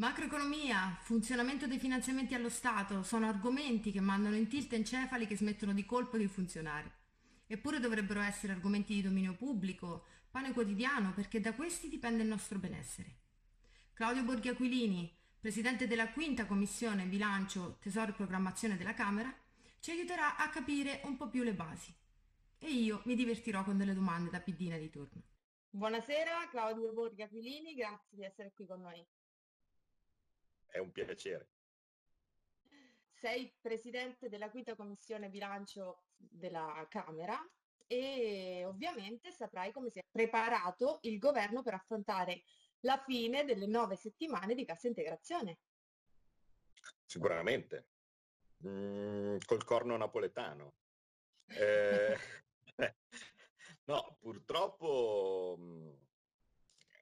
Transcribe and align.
Macroeconomia, 0.00 0.96
funzionamento 1.02 1.66
dei 1.66 1.78
finanziamenti 1.78 2.32
allo 2.32 2.48
Stato 2.48 3.02
sono 3.02 3.28
argomenti 3.28 3.92
che 3.92 4.00
mandano 4.00 4.34
in 4.34 4.48
tilt 4.48 4.72
encefali 4.72 5.26
che 5.26 5.36
smettono 5.36 5.74
di 5.74 5.84
colpo 5.84 6.16
di 6.16 6.26
funzionare. 6.26 6.90
Eppure 7.46 7.80
dovrebbero 7.80 8.22
essere 8.22 8.54
argomenti 8.54 8.94
di 8.94 9.02
dominio 9.02 9.34
pubblico, 9.34 10.06
pane 10.30 10.54
quotidiano, 10.54 11.12
perché 11.12 11.38
da 11.38 11.52
questi 11.52 11.90
dipende 11.90 12.22
il 12.22 12.30
nostro 12.30 12.58
benessere. 12.58 13.18
Claudio 13.92 14.22
Borghi 14.22 14.48
Aquilini, 14.48 15.14
presidente 15.38 15.86
della 15.86 16.08
quinta 16.08 16.46
commissione 16.46 17.04
bilancio, 17.04 17.76
tesoro 17.78 18.12
e 18.12 18.14
programmazione 18.14 18.78
della 18.78 18.94
Camera, 18.94 19.30
ci 19.80 19.90
aiuterà 19.90 20.38
a 20.38 20.48
capire 20.48 21.02
un 21.04 21.18
po' 21.18 21.28
più 21.28 21.42
le 21.42 21.52
basi. 21.52 21.94
E 22.56 22.70
io 22.70 23.02
mi 23.04 23.14
divertirò 23.14 23.64
con 23.64 23.76
delle 23.76 23.92
domande 23.92 24.30
da 24.30 24.40
piddina 24.40 24.78
di 24.78 24.88
turno. 24.88 25.24
Buonasera 25.68 26.48
Claudio 26.48 26.90
Borghi 26.94 27.20
Aquilini, 27.20 27.74
grazie 27.74 28.16
di 28.16 28.24
essere 28.24 28.50
qui 28.54 28.64
con 28.64 28.80
noi. 28.80 29.06
È 30.70 30.78
un 30.78 30.90
piacere. 30.92 31.48
Sei 33.12 33.52
presidente 33.60 34.28
della 34.28 34.50
quinta 34.50 34.74
commissione 34.74 35.28
bilancio 35.28 36.04
della 36.16 36.86
Camera 36.88 37.38
e 37.86 38.64
ovviamente 38.64 39.32
saprai 39.32 39.72
come 39.72 39.90
si 39.90 39.98
è 39.98 40.04
preparato 40.08 41.00
il 41.02 41.18
governo 41.18 41.62
per 41.62 41.74
affrontare 41.74 42.44
la 42.80 43.02
fine 43.04 43.44
delle 43.44 43.66
nove 43.66 43.96
settimane 43.96 44.54
di 44.54 44.64
cassa 44.64 44.86
integrazione. 44.86 45.58
Sicuramente, 47.04 47.88
mm, 48.66 49.38
col 49.44 49.64
corno 49.64 49.96
napoletano. 49.96 50.74
Eh, 51.46 52.16
no, 53.84 54.16
purtroppo 54.20 55.56
mm, 55.58 55.92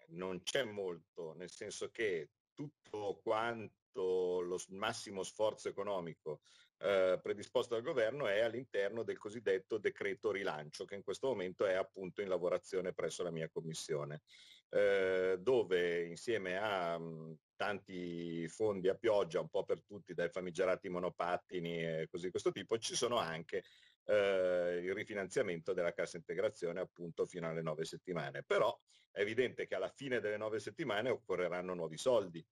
non 0.08 0.42
c'è 0.42 0.64
molto, 0.64 1.34
nel 1.34 1.50
senso 1.50 1.90
che 1.90 2.30
tutto 2.58 3.20
quanto 3.22 4.40
lo 4.40 4.58
massimo 4.70 5.22
sforzo 5.22 5.68
economico 5.68 6.40
eh, 6.78 7.18
predisposto 7.22 7.74
dal 7.74 7.82
governo 7.82 8.26
è 8.26 8.40
all'interno 8.40 9.02
del 9.02 9.18
cosiddetto 9.18 9.78
decreto 9.78 10.30
rilancio, 10.30 10.84
che 10.84 10.94
in 10.96 11.02
questo 11.02 11.28
momento 11.28 11.66
è 11.66 11.74
appunto 11.74 12.20
in 12.20 12.28
lavorazione 12.28 12.92
presso 12.92 13.22
la 13.22 13.30
mia 13.30 13.48
commissione, 13.48 14.22
eh, 14.70 15.36
dove 15.40 16.04
insieme 16.06 16.56
a 16.56 16.98
mh, 16.98 17.38
tanti 17.56 18.46
fondi 18.48 18.88
a 18.88 18.94
pioggia, 18.94 19.40
un 19.40 19.48
po' 19.48 19.64
per 19.64 19.82
tutti, 19.82 20.14
dai 20.14 20.28
famigerati 20.30 20.88
monopattini 20.88 21.84
e 21.84 22.06
così 22.08 22.30
questo 22.30 22.52
tipo, 22.52 22.78
ci 22.78 22.94
sono 22.94 23.18
anche 23.18 23.64
eh, 24.08 24.80
il 24.82 24.94
rifinanziamento 24.94 25.72
della 25.72 25.92
cassa 25.92 26.16
integrazione 26.16 26.80
appunto 26.80 27.26
fino 27.26 27.48
alle 27.48 27.62
nove 27.62 27.84
settimane. 27.84 28.42
Però 28.42 28.76
è 29.10 29.20
evidente 29.20 29.66
che 29.66 29.74
alla 29.74 29.90
fine 29.90 30.20
delle 30.20 30.36
nove 30.36 30.60
settimane 30.60 31.10
occorreranno 31.10 31.74
nuovi 31.74 31.98
soldi 31.98 32.44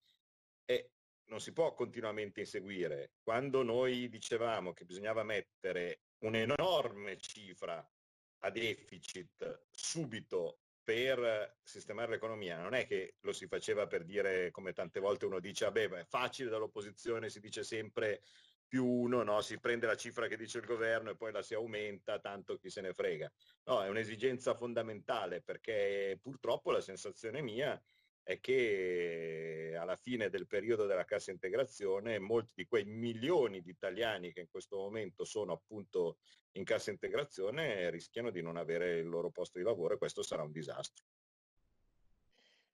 e 0.65 0.91
non 1.29 1.41
si 1.41 1.53
può 1.53 1.75
continuamente 1.75 2.41
inseguire. 2.41 3.13
Quando 3.23 3.63
noi 3.63 4.09
dicevamo 4.09 4.73
che 4.73 4.85
bisognava 4.85 5.23
mettere 5.23 6.03
un'enorme 6.19 7.17
cifra 7.19 7.85
a 8.41 8.51
deficit 8.51 9.67
subito 9.71 10.61
per 10.83 11.59
sistemare 11.65 12.13
l'economia, 12.13 12.61
non 12.61 12.75
è 12.75 12.87
che 12.87 13.17
lo 13.23 13.33
si 13.33 13.49
faceva 13.49 13.89
per 13.89 14.05
dire, 14.05 14.53
come 14.53 14.73
tante 14.73 15.01
volte 15.01 15.27
uno 15.27 15.41
dice, 15.41 15.65
vabbè, 15.65 15.89
è 15.89 16.05
facile 16.05 16.49
dall'opposizione, 16.49 17.29
si 17.29 17.41
dice 17.41 17.65
sempre 17.65 18.23
più 18.67 18.85
uno, 18.85 19.23
no? 19.23 19.41
si 19.41 19.59
prende 19.59 19.87
la 19.87 19.97
cifra 19.97 20.27
che 20.27 20.37
dice 20.37 20.59
il 20.59 20.67
governo 20.67 21.11
e 21.11 21.17
poi 21.17 21.33
la 21.33 21.43
si 21.43 21.55
aumenta, 21.55 22.19
tanto 22.19 22.57
chi 22.57 22.71
se 22.71 22.81
ne 22.81 22.93
frega. 22.93 23.31
No, 23.65 23.83
è 23.83 23.89
un'esigenza 23.89 24.55
fondamentale 24.55 25.41
perché 25.41 26.19
purtroppo 26.21 26.71
la 26.71 26.81
sensazione 26.81 27.43
mia 27.43 27.81
è 28.23 28.41
che 28.41 29.77
alla 29.79 29.95
fine 29.95 30.29
del 30.29 30.49
periodo 30.49 30.87
della 30.87 31.05
cassa 31.05 31.31
integrazione 31.31 32.19
molti 32.19 32.55
di 32.57 32.67
quei 32.67 32.85
milioni 32.85 33.63
di 33.63 33.71
italiani 33.71 34.33
che 34.33 34.41
in 34.41 34.49
questo 34.51 34.79
momento 34.79 35.25
sono 35.25 35.53
appunto 35.53 36.19
in 36.53 36.65
cassa 36.65 36.91
integrazione 36.91 37.89
rischiano 37.91 38.31
di 38.31 38.43
non 38.43 38.57
avere 38.57 38.99
il 38.99 39.07
loro 39.07 39.31
posto 39.31 39.59
di 39.59 39.65
lavoro 39.65 39.95
e 39.95 39.99
questo 39.99 40.25
sarà 40.25 40.43
un 40.43 40.51
disastro. 40.51 41.05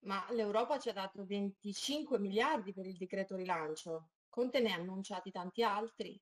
Ma 0.04 0.26
l'Europa 0.30 0.78
ci 0.78 0.88
ha 0.88 0.94
dato 0.94 1.24
25 1.24 2.18
miliardi 2.18 2.72
per 2.72 2.86
il 2.86 2.96
decreto 2.96 3.36
rilancio. 3.36 4.08
Conte 4.32 4.60
ne 4.60 4.72
ha 4.72 4.76
annunciati 4.76 5.30
tanti 5.30 5.62
altri. 5.62 6.18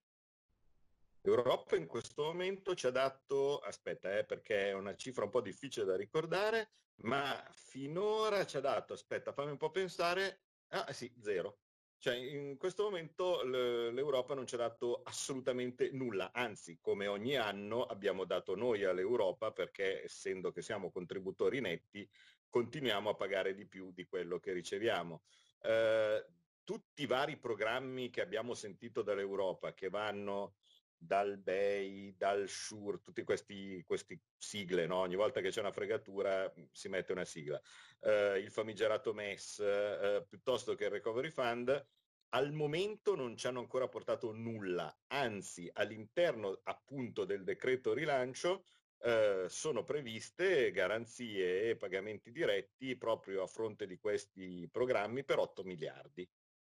L'Europa 1.21 1.77
in 1.77 1.87
questo 1.87 2.25
momento 2.25 2.75
ci 2.75 2.89
ha 2.89 2.91
dato, 2.91 3.59
aspetta 3.59 4.19
eh, 4.19 4.25
perché 4.25 4.71
è 4.71 4.73
una 4.73 4.97
cifra 4.97 5.23
un 5.23 5.31
po' 5.31 5.41
difficile 5.41 5.87
da 5.87 5.95
ricordare, 5.95 6.73
ma 7.03 7.41
finora 7.55 8.45
ci 8.47 8.57
ha 8.57 8.61
dato, 8.61 8.95
aspetta 8.95 9.33
fammi 9.33 9.53
un 9.53 9.59
po' 9.59 9.71
pensare, 9.71 10.41
ah 10.71 10.93
sì, 10.93 11.15
zero. 11.21 11.61
Cioè 11.99 12.17
in 12.17 12.57
questo 12.57 12.83
momento 12.83 13.45
l'Europa 13.45 14.35
non 14.35 14.45
ci 14.45 14.57
ha 14.57 14.59
dato 14.59 15.03
assolutamente 15.05 15.93
nulla, 15.93 16.33
anzi 16.33 16.81
come 16.81 17.07
ogni 17.07 17.37
anno 17.37 17.85
abbiamo 17.85 18.25
dato 18.25 18.57
noi 18.57 18.83
all'Europa 18.83 19.53
perché 19.53 20.03
essendo 20.03 20.51
che 20.51 20.63
siamo 20.63 20.91
contributori 20.91 21.61
netti 21.61 22.11
continuiamo 22.49 23.11
a 23.11 23.15
pagare 23.15 23.55
di 23.55 23.67
più 23.67 23.93
di 23.93 24.05
quello 24.05 24.41
che 24.41 24.53
riceviamo. 24.53 25.23
Eh, 25.61 26.27
tutti 26.65 27.03
i 27.03 27.07
vari 27.07 27.37
programmi 27.37 28.11
che 28.11 28.21
abbiamo 28.21 28.55
sentito 28.55 29.03
dall'Europa 29.03 29.75
che 29.75 29.89
vanno 29.89 30.55
dal 31.03 31.39
BEI, 31.39 32.15
dal 32.17 32.47
SURE, 32.47 33.01
tutti 33.01 33.25
questi, 33.25 33.83
questi 33.87 34.21
sigle, 34.37 34.87
no? 34.87 34.97
ogni 34.97 35.17
volta 35.17 35.41
che 35.41 35.49
c'è 35.49 35.61
una 35.61 35.73
fregatura 35.73 36.53
mm, 36.57 36.65
si 36.71 36.89
mette 36.89 37.13
una 37.13 37.25
sigla. 37.25 37.61
Uh, 38.01 38.37
il 38.37 38.51
famigerato 38.51 39.15
MES 39.15 39.59
uh, 39.59 40.27
piuttosto 40.29 40.75
che 40.75 40.85
il 40.85 40.91
Recovery 40.91 41.31
Fund, 41.31 41.89
al 42.33 42.53
momento 42.53 43.17
non 43.17 43.35
ci 43.37 43.47
hanno 43.47 43.61
ancora 43.61 43.89
portato 43.89 44.31
nulla, 44.33 44.95
anzi 45.09 45.71
all'interno 45.73 46.61
appunto 46.65 47.25
del 47.25 47.45
decreto 47.45 47.95
rilancio 47.95 48.65
uh, 48.99 49.49
sono 49.49 49.85
previste 49.85 50.71
garanzie 50.71 51.71
e 51.71 51.77
pagamenti 51.77 52.31
diretti 52.31 52.95
proprio 52.97 53.43
a 53.43 53.47
fronte 53.47 53.87
di 53.87 53.99
questi 53.99 54.69
programmi 54.71 55.25
per 55.25 55.39
8 55.39 55.65
miliardi. 55.65 56.29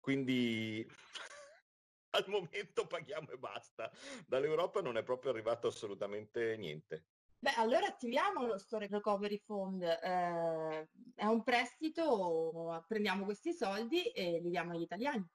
Quindi 0.09 0.87
al 2.17 2.25
momento 2.29 2.87
paghiamo 2.87 3.29
e 3.29 3.37
basta. 3.37 3.93
Dall'Europa 4.27 4.81
non 4.81 4.97
è 4.97 5.03
proprio 5.03 5.33
arrivato 5.33 5.67
assolutamente 5.67 6.57
niente. 6.57 7.05
Beh, 7.39 7.53
allora 7.57 7.89
attiviamo 7.89 8.47
lo 8.47 8.57
Store 8.57 8.87
Recovery 8.87 9.37
Fund. 9.45 9.83
Eh, 9.83 10.89
è 11.15 11.27
un 11.27 11.43
prestito, 11.43 12.83
prendiamo 12.89 13.27
questi 13.27 13.53
soldi 13.53 14.07
e 14.07 14.41
li 14.41 14.49
diamo 14.49 14.73
agli 14.73 14.81
italiani. 14.81 15.29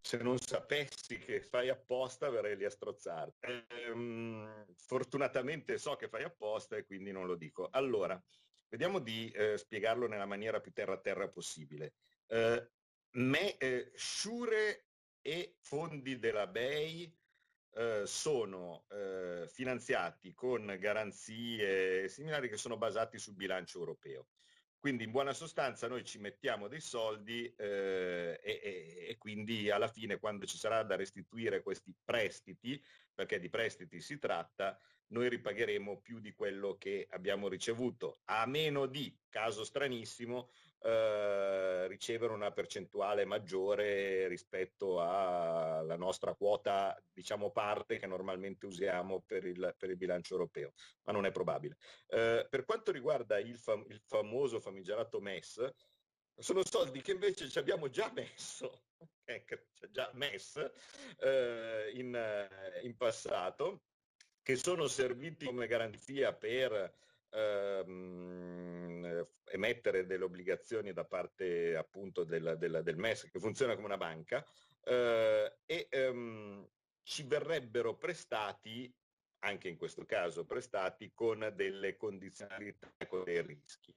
Se 0.00 0.16
non 0.16 0.38
sapessi 0.38 1.16
che 1.20 1.42
fai 1.42 1.68
apposta 1.68 2.28
verrei 2.28 2.56
lì 2.56 2.64
a 2.64 2.70
strozzarti. 2.70 3.46
Eh, 3.46 4.74
fortunatamente 4.74 5.78
so 5.78 5.94
che 5.94 6.08
fai 6.08 6.24
apposta 6.24 6.76
e 6.76 6.84
quindi 6.84 7.12
non 7.12 7.26
lo 7.26 7.36
dico. 7.36 7.68
Allora, 7.70 8.20
vediamo 8.68 8.98
di 8.98 9.30
eh, 9.30 9.56
spiegarlo 9.56 10.08
nella 10.08 10.26
maniera 10.26 10.60
più 10.60 10.72
terra-terra 10.72 11.28
possibile. 11.28 11.94
Eh, 12.26 12.70
me, 13.12 13.56
eh, 13.58 13.92
Shure 13.94 14.86
e 15.20 15.56
fondi 15.60 16.18
della 16.18 16.46
BEI 16.46 17.12
eh, 17.76 18.02
sono 18.06 18.84
eh, 18.90 19.48
finanziati 19.48 20.32
con 20.34 20.76
garanzie 20.78 22.08
similari 22.08 22.48
che 22.48 22.56
sono 22.56 22.76
basati 22.76 23.18
sul 23.18 23.34
bilancio 23.34 23.78
europeo. 23.78 24.28
Quindi 24.84 25.04
in 25.04 25.12
buona 25.12 25.32
sostanza 25.32 25.88
noi 25.88 26.04
ci 26.04 26.18
mettiamo 26.18 26.68
dei 26.68 26.82
soldi 26.82 27.50
eh, 27.56 28.38
e, 28.42 29.06
e, 29.08 29.16
quindi 29.16 29.70
alla 29.70 29.88
fine 29.88 30.18
quando 30.18 30.44
ci 30.44 30.58
sarà 30.58 30.82
da 30.82 30.94
restituire 30.94 31.62
questi 31.62 31.94
prestiti, 32.04 32.78
perché 33.14 33.40
di 33.40 33.48
prestiti 33.48 33.98
si 34.02 34.18
tratta, 34.18 34.78
noi 35.06 35.30
ripagheremo 35.30 36.02
più 36.02 36.20
di 36.20 36.34
quello 36.34 36.76
che 36.76 37.06
abbiamo 37.12 37.48
ricevuto, 37.48 38.20
a 38.24 38.44
meno 38.44 38.84
di, 38.84 39.18
caso 39.30 39.64
stranissimo, 39.64 40.50
eh, 40.86 41.86
ricevere 41.86 42.34
una 42.34 42.50
percentuale 42.50 43.24
maggiore 43.24 44.28
rispetto 44.28 45.00
alla 45.00 45.96
nostra 45.96 46.34
quota, 46.34 46.94
diciamo 47.10 47.50
parte 47.50 47.96
che 47.98 48.06
normalmente 48.06 48.66
usiamo 48.66 49.22
per 49.22 49.46
il, 49.46 49.74
per 49.78 49.88
il 49.88 49.96
bilancio 49.96 50.34
europeo, 50.34 50.72
ma 51.04 51.12
non 51.12 51.24
è 51.24 51.32
probabile. 51.32 51.78
Eh, 52.08 52.46
per 52.50 52.66
quanto 52.66 52.92
riguarda 52.92 53.38
il, 53.38 53.56
fam- 53.56 53.88
il 53.88 54.00
famoso 54.04 54.60
famigerato 54.60 55.20
MES, 55.20 55.72
sono 56.36 56.62
soldi 56.64 57.00
che 57.00 57.12
invece 57.12 57.48
ci 57.48 57.58
abbiamo 57.58 57.88
già 57.88 58.10
messo, 58.12 58.82
ecco, 59.24 59.56
già 59.88 60.10
messo 60.12 60.70
eh, 61.20 61.92
in, 61.94 62.48
in 62.82 62.94
passato, 62.96 63.84
che 64.42 64.56
sono 64.56 64.86
serviti 64.86 65.46
come 65.46 65.66
garanzia 65.66 66.34
per 66.34 66.92
ehm, 67.34 69.28
emettere 69.46 70.06
delle 70.06 70.24
obbligazioni 70.24 70.92
da 70.92 71.04
parte 71.04 71.76
appunto 71.76 72.24
del, 72.24 72.56
del, 72.58 72.80
del 72.82 72.96
MES 72.96 73.28
che 73.30 73.38
funziona 73.38 73.74
come 73.74 73.86
una 73.86 73.96
banca 73.96 74.44
eh, 74.84 75.58
e 75.64 75.86
ehm, 75.90 76.68
ci 77.02 77.24
verrebbero 77.24 77.96
prestati 77.96 78.92
anche 79.40 79.68
in 79.68 79.76
questo 79.76 80.04
caso 80.04 80.46
prestati 80.46 81.12
con 81.12 81.52
delle 81.54 81.96
condizionalità 81.96 82.90
con 83.06 83.24
dei 83.24 83.42
rischi. 83.42 83.94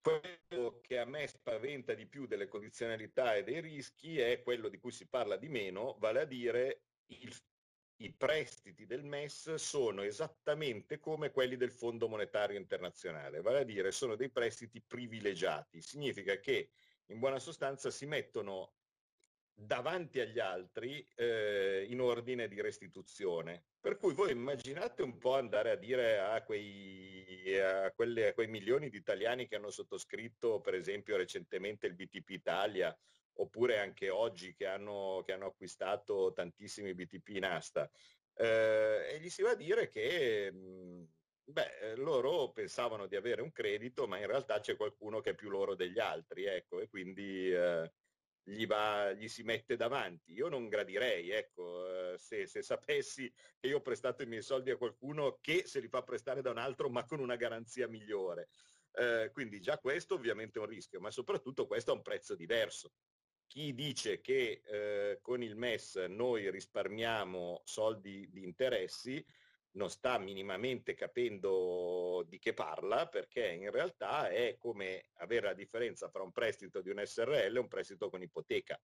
quello 0.00 0.78
che 0.80 0.98
a 0.98 1.04
me 1.04 1.26
spaventa 1.26 1.92
di 1.94 2.06
più 2.06 2.26
delle 2.26 2.46
condizionalità 2.46 3.34
e 3.34 3.42
dei 3.42 3.60
rischi 3.60 4.20
è 4.20 4.42
quello 4.42 4.68
di 4.68 4.78
cui 4.78 4.92
si 4.92 5.08
parla 5.08 5.36
di 5.36 5.48
meno, 5.48 5.96
vale 5.98 6.20
a 6.20 6.24
dire 6.24 6.82
il, 7.06 7.34
i 7.98 8.12
prestiti 8.12 8.84
del 8.84 9.04
MES 9.04 9.54
sono 9.54 10.02
esattamente 10.02 10.98
come 10.98 11.30
quelli 11.30 11.56
del 11.56 11.72
Fondo 11.72 12.08
Monetario 12.08 12.58
Internazionale, 12.58 13.40
vale 13.40 13.60
a 13.60 13.64
dire 13.64 13.90
sono 13.90 14.16
dei 14.16 14.30
prestiti 14.30 14.82
privilegiati. 14.82 15.80
Significa 15.80 16.38
che 16.38 16.70
in 17.06 17.18
buona 17.18 17.38
sostanza 17.38 17.90
si 17.90 18.04
mettono 18.06 18.72
davanti 19.58 20.20
agli 20.20 20.38
altri 20.38 21.06
eh, 21.14 21.86
in 21.88 22.00
ordine 22.00 22.46
di 22.46 22.60
restituzione. 22.60 23.64
Per 23.80 23.96
cui 23.96 24.12
voi 24.12 24.32
immaginate 24.32 25.02
un 25.02 25.16
po' 25.16 25.36
andare 25.36 25.70
a 25.70 25.76
dire 25.76 26.18
a 26.18 26.42
quei, 26.42 27.58
a, 27.58 27.90
quelle, 27.92 28.28
a 28.28 28.34
quei 28.34 28.48
milioni 28.48 28.90
di 28.90 28.98
italiani 28.98 29.46
che 29.46 29.56
hanno 29.56 29.70
sottoscritto 29.70 30.60
per 30.60 30.74
esempio 30.74 31.16
recentemente 31.16 31.86
il 31.86 31.94
BTP 31.94 32.30
Italia 32.30 32.94
oppure 33.36 33.78
anche 33.78 34.10
oggi 34.10 34.54
che 34.54 34.66
hanno, 34.66 35.22
che 35.24 35.32
hanno 35.32 35.46
acquistato 35.46 36.32
tantissimi 36.32 36.94
BTP 36.94 37.28
in 37.28 37.44
asta 37.44 37.90
eh, 38.34 39.08
e 39.12 39.20
gli 39.20 39.30
si 39.30 39.42
va 39.42 39.50
a 39.50 39.56
dire 39.56 39.88
che 39.88 40.52
mh, 40.52 41.08
beh, 41.44 41.96
loro 41.96 42.50
pensavano 42.52 43.06
di 43.06 43.16
avere 43.16 43.42
un 43.42 43.52
credito 43.52 44.06
ma 44.06 44.18
in 44.18 44.26
realtà 44.26 44.60
c'è 44.60 44.76
qualcuno 44.76 45.20
che 45.20 45.30
è 45.30 45.34
più 45.34 45.48
loro 45.48 45.74
degli 45.74 45.98
altri 45.98 46.44
ecco 46.44 46.80
e 46.80 46.88
quindi 46.88 47.50
eh, 47.50 47.90
gli, 48.48 48.64
va, 48.66 49.12
gli 49.12 49.26
si 49.26 49.42
mette 49.42 49.74
davanti. 49.74 50.32
Io 50.32 50.48
non 50.48 50.68
gradirei, 50.68 51.30
ecco, 51.30 52.12
eh, 52.12 52.18
se, 52.18 52.46
se, 52.46 52.62
sapessi 52.62 53.32
che 53.58 53.66
io 53.66 53.78
ho 53.78 53.80
prestato 53.80 54.22
i 54.22 54.26
miei 54.26 54.42
soldi 54.42 54.70
a 54.70 54.76
qualcuno 54.76 55.38
che 55.40 55.66
se 55.66 55.80
li 55.80 55.88
fa 55.88 56.02
prestare 56.02 56.42
da 56.42 56.50
un 56.50 56.58
altro 56.58 56.88
ma 56.88 57.04
con 57.04 57.18
una 57.18 57.34
garanzia 57.34 57.88
migliore. 57.88 58.48
Eh, 58.92 59.30
quindi 59.32 59.60
già 59.60 59.78
questo 59.78 60.14
ovviamente 60.14 60.58
è 60.58 60.62
un 60.62 60.68
rischio, 60.68 61.00
ma 61.00 61.10
soprattutto 61.10 61.66
questo 61.66 61.90
ha 61.90 61.94
un 61.94 62.02
prezzo 62.02 62.36
diverso. 62.36 62.92
Chi 63.46 63.74
dice 63.74 64.20
che 64.20 64.60
eh, 64.64 65.18
con 65.22 65.42
il 65.42 65.56
MES 65.56 65.96
noi 66.08 66.50
risparmiamo 66.50 67.62
soldi 67.64 68.28
di 68.30 68.42
interessi, 68.42 69.24
non 69.72 69.88
sta 69.90 70.18
minimamente 70.18 70.94
capendo 70.94 72.24
di 72.26 72.38
che 72.38 72.54
parla 72.54 73.08
perché 73.08 73.46
in 73.48 73.70
realtà 73.70 74.28
è 74.28 74.56
come 74.58 75.10
avere 75.14 75.46
la 75.46 75.54
differenza 75.54 76.08
tra 76.08 76.22
un 76.22 76.32
prestito 76.32 76.80
di 76.80 76.90
un 76.90 77.00
SRL 77.04 77.56
e 77.56 77.58
un 77.58 77.68
prestito 77.68 78.08
con 78.10 78.22
ipoteca. 78.22 78.80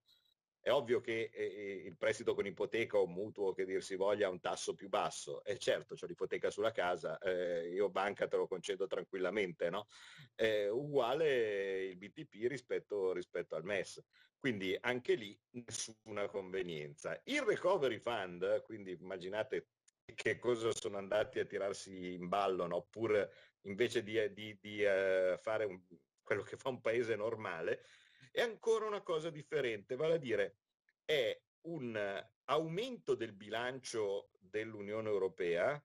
È 0.60 0.70
ovvio 0.70 1.00
che 1.00 1.28
eh, 1.32 1.44
eh, 1.44 1.72
il 1.86 1.96
prestito 1.96 2.34
con 2.34 2.46
ipoteca 2.46 2.96
o 2.96 3.08
mutuo 3.08 3.52
che 3.52 3.64
dir 3.64 3.82
si 3.82 3.96
voglia 3.96 4.28
ha 4.28 4.30
un 4.30 4.38
tasso 4.38 4.74
più 4.74 4.88
basso. 4.88 5.42
E 5.42 5.58
certo, 5.58 5.96
c'è 5.96 6.06
l'ipoteca 6.06 6.50
sulla 6.50 6.70
casa, 6.70 7.18
eh, 7.18 7.68
io 7.70 7.90
banca 7.90 8.28
te 8.28 8.36
lo 8.36 8.46
concedo 8.46 8.86
tranquillamente, 8.86 9.70
no? 9.70 9.86
È 10.34 10.68
uguale 10.68 11.82
il 11.86 11.96
BTP 11.96 12.46
rispetto, 12.46 13.12
rispetto 13.12 13.56
al 13.56 13.64
MES. 13.64 14.00
Quindi 14.42 14.76
anche 14.80 15.14
lì 15.14 15.40
nessuna 15.50 16.26
convenienza. 16.26 17.16
Il 17.26 17.42
recovery 17.42 18.00
fund, 18.00 18.62
quindi 18.62 18.90
immaginate 18.90 19.68
che 20.16 20.40
cosa 20.40 20.72
sono 20.72 20.96
andati 20.96 21.38
a 21.38 21.44
tirarsi 21.44 22.14
in 22.14 22.26
ballo, 22.26 22.66
no? 22.66 22.78
oppure 22.78 23.32
invece 23.66 24.02
di, 24.02 24.18
di, 24.32 24.58
di 24.60 24.82
uh, 24.82 25.38
fare 25.38 25.64
un, 25.64 25.80
quello 26.20 26.42
che 26.42 26.56
fa 26.56 26.70
un 26.70 26.80
paese 26.80 27.14
normale, 27.14 27.84
è 28.32 28.40
ancora 28.40 28.84
una 28.84 29.02
cosa 29.02 29.30
differente, 29.30 29.94
vale 29.94 30.14
a 30.14 30.18
dire 30.18 30.56
è 31.04 31.40
un 31.68 32.26
aumento 32.46 33.14
del 33.14 33.34
bilancio 33.34 34.32
dell'Unione 34.40 35.08
Europea 35.08 35.80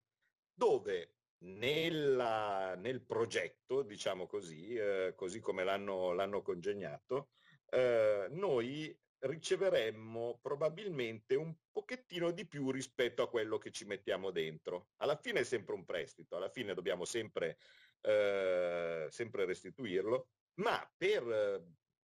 dove 0.51 1.17
nella, 1.43 2.73
nel 2.73 3.01
progetto, 3.01 3.83
diciamo 3.83 4.25
così, 4.25 4.73
eh, 4.73 5.13
così 5.15 5.39
come 5.41 5.63
l'hanno, 5.63 6.11
l'hanno 6.13 6.41
congegnato, 6.41 7.33
eh, 7.69 8.27
noi 8.29 8.97
riceveremmo 9.19 10.39
probabilmente 10.41 11.35
un 11.35 11.53
pochettino 11.71 12.31
di 12.31 12.45
più 12.45 12.71
rispetto 12.71 13.23
a 13.23 13.29
quello 13.29 13.57
che 13.57 13.71
ci 13.71 13.85
mettiamo 13.85 14.31
dentro. 14.31 14.89
Alla 14.97 15.15
fine 15.15 15.39
è 15.39 15.43
sempre 15.43 15.73
un 15.73 15.85
prestito, 15.85 16.35
alla 16.35 16.49
fine 16.49 16.73
dobbiamo 16.73 17.05
sempre, 17.05 17.57
eh, 18.01 19.07
sempre 19.09 19.45
restituirlo, 19.45 20.29
ma 20.55 20.87
per 20.95 21.27
eh, 21.27 21.63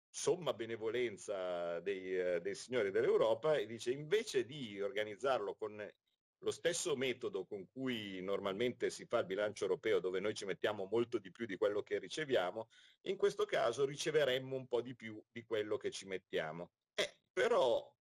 somma 0.09 0.53
benevolenza 0.53 1.79
dei, 1.79 2.19
eh, 2.19 2.41
dei 2.41 2.55
signori 2.55 2.91
dell'Europa 2.91 3.57
dice 3.63 3.91
invece 3.91 4.45
di 4.45 4.81
organizzarlo 4.81 5.55
con 5.55 5.87
lo 6.43 6.51
stesso 6.51 6.95
metodo 6.95 7.45
con 7.45 7.67
cui 7.71 8.21
normalmente 8.21 8.89
si 8.89 9.05
fa 9.05 9.19
il 9.19 9.25
bilancio 9.25 9.63
europeo, 9.63 9.99
dove 9.99 10.19
noi 10.19 10.33
ci 10.33 10.45
mettiamo 10.45 10.85
molto 10.91 11.17
di 11.17 11.31
più 11.31 11.45
di 11.45 11.55
quello 11.55 11.81
che 11.81 11.99
riceviamo, 11.99 12.67
in 13.03 13.15
questo 13.15 13.45
caso 13.45 13.85
riceveremmo 13.85 14.55
un 14.55 14.67
po' 14.67 14.81
di 14.81 14.93
più 14.93 15.21
di 15.31 15.43
quello 15.43 15.77
che 15.77 15.89
ci 15.89 16.05
mettiamo. 16.05 16.71
Però 17.31 17.91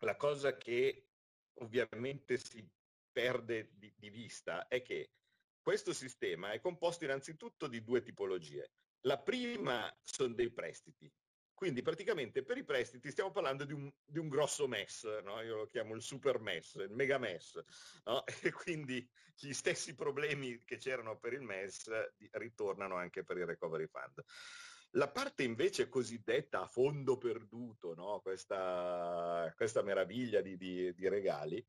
la 0.00 0.16
cosa 0.16 0.56
che 0.56 1.08
ovviamente 1.54 2.36
si 2.36 2.64
perde 3.10 3.70
di, 3.72 3.92
di 3.96 4.10
vista 4.10 4.68
è 4.68 4.82
che 4.82 5.10
questo 5.60 5.92
sistema 5.92 6.52
è 6.52 6.60
composto 6.60 7.04
innanzitutto 7.04 7.66
di 7.66 7.82
due 7.82 8.02
tipologie. 8.02 8.70
La 9.02 9.18
prima 9.18 9.92
sono 10.04 10.34
dei 10.34 10.50
prestiti, 10.50 11.10
quindi 11.58 11.82
praticamente 11.82 12.44
per 12.44 12.56
i 12.56 12.62
prestiti 12.62 13.10
stiamo 13.10 13.32
parlando 13.32 13.64
di 13.64 13.72
un, 13.72 13.92
di 14.06 14.20
un 14.20 14.28
grosso 14.28 14.68
MES, 14.68 15.02
no? 15.24 15.40
io 15.40 15.56
lo 15.56 15.66
chiamo 15.66 15.92
il 15.96 16.02
super 16.02 16.38
MES, 16.38 16.74
il 16.74 16.92
mega 16.92 17.18
MES, 17.18 17.60
no? 18.04 18.22
e 18.42 18.52
quindi 18.52 19.04
gli 19.34 19.52
stessi 19.52 19.96
problemi 19.96 20.62
che 20.64 20.76
c'erano 20.76 21.18
per 21.18 21.32
il 21.32 21.40
MES 21.40 21.90
ritornano 22.30 22.94
anche 22.94 23.24
per 23.24 23.38
il 23.38 23.46
Recovery 23.46 23.88
Fund. 23.88 24.22
La 24.90 25.08
parte 25.08 25.42
invece 25.42 25.88
cosiddetta 25.88 26.60
a 26.60 26.68
fondo 26.68 27.18
perduto, 27.18 27.92
no? 27.92 28.20
questa, 28.20 29.52
questa, 29.56 29.82
meraviglia 29.82 30.40
di, 30.40 30.56
di, 30.56 30.94
di 30.94 31.08
regali, 31.08 31.66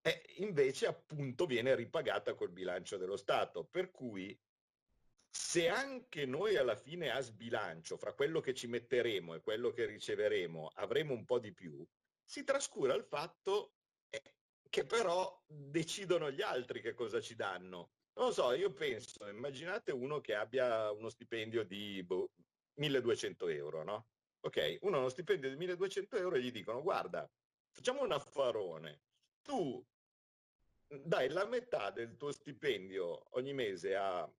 è, 0.00 0.20
invece 0.38 0.88
appunto 0.88 1.46
viene 1.46 1.76
ripagata 1.76 2.34
col 2.34 2.50
bilancio 2.50 2.96
dello 2.96 3.16
Stato, 3.16 3.62
per 3.62 3.92
cui 3.92 4.36
se 5.30 5.68
anche 5.68 6.26
noi 6.26 6.56
alla 6.56 6.76
fine 6.76 7.10
a 7.10 7.20
sbilancio 7.20 7.96
fra 7.96 8.12
quello 8.12 8.40
che 8.40 8.54
ci 8.54 8.66
metteremo 8.66 9.34
e 9.34 9.40
quello 9.40 9.70
che 9.70 9.86
riceveremo 9.86 10.72
avremo 10.74 11.12
un 11.12 11.24
po' 11.24 11.38
di 11.38 11.52
più, 11.52 11.86
si 12.24 12.44
trascura 12.44 12.94
il 12.94 13.04
fatto 13.04 13.74
eh, 14.10 14.22
che 14.68 14.84
però 14.84 15.42
decidono 15.46 16.30
gli 16.30 16.42
altri 16.42 16.80
che 16.80 16.94
cosa 16.94 17.20
ci 17.20 17.34
danno. 17.34 17.92
Non 18.14 18.26
lo 18.26 18.32
so, 18.32 18.52
io 18.52 18.72
penso, 18.72 19.26
immaginate 19.28 19.92
uno 19.92 20.20
che 20.20 20.34
abbia 20.34 20.90
uno 20.90 21.08
stipendio 21.08 21.64
di 21.64 22.02
boh, 22.02 22.30
1200 22.74 23.48
euro, 23.48 23.84
no? 23.84 24.08
Ok, 24.40 24.78
uno 24.82 24.96
ha 24.96 25.00
uno 25.00 25.08
stipendio 25.08 25.48
di 25.50 25.56
1200 25.56 26.16
euro 26.16 26.36
e 26.36 26.40
gli 26.40 26.50
dicono 26.50 26.82
guarda, 26.82 27.28
facciamo 27.70 28.02
un 28.02 28.12
affarone, 28.12 29.02
tu 29.42 29.84
dai 30.86 31.28
la 31.28 31.46
metà 31.46 31.90
del 31.90 32.16
tuo 32.16 32.32
stipendio 32.32 33.36
ogni 33.36 33.52
mese 33.52 33.94
a 33.94 34.30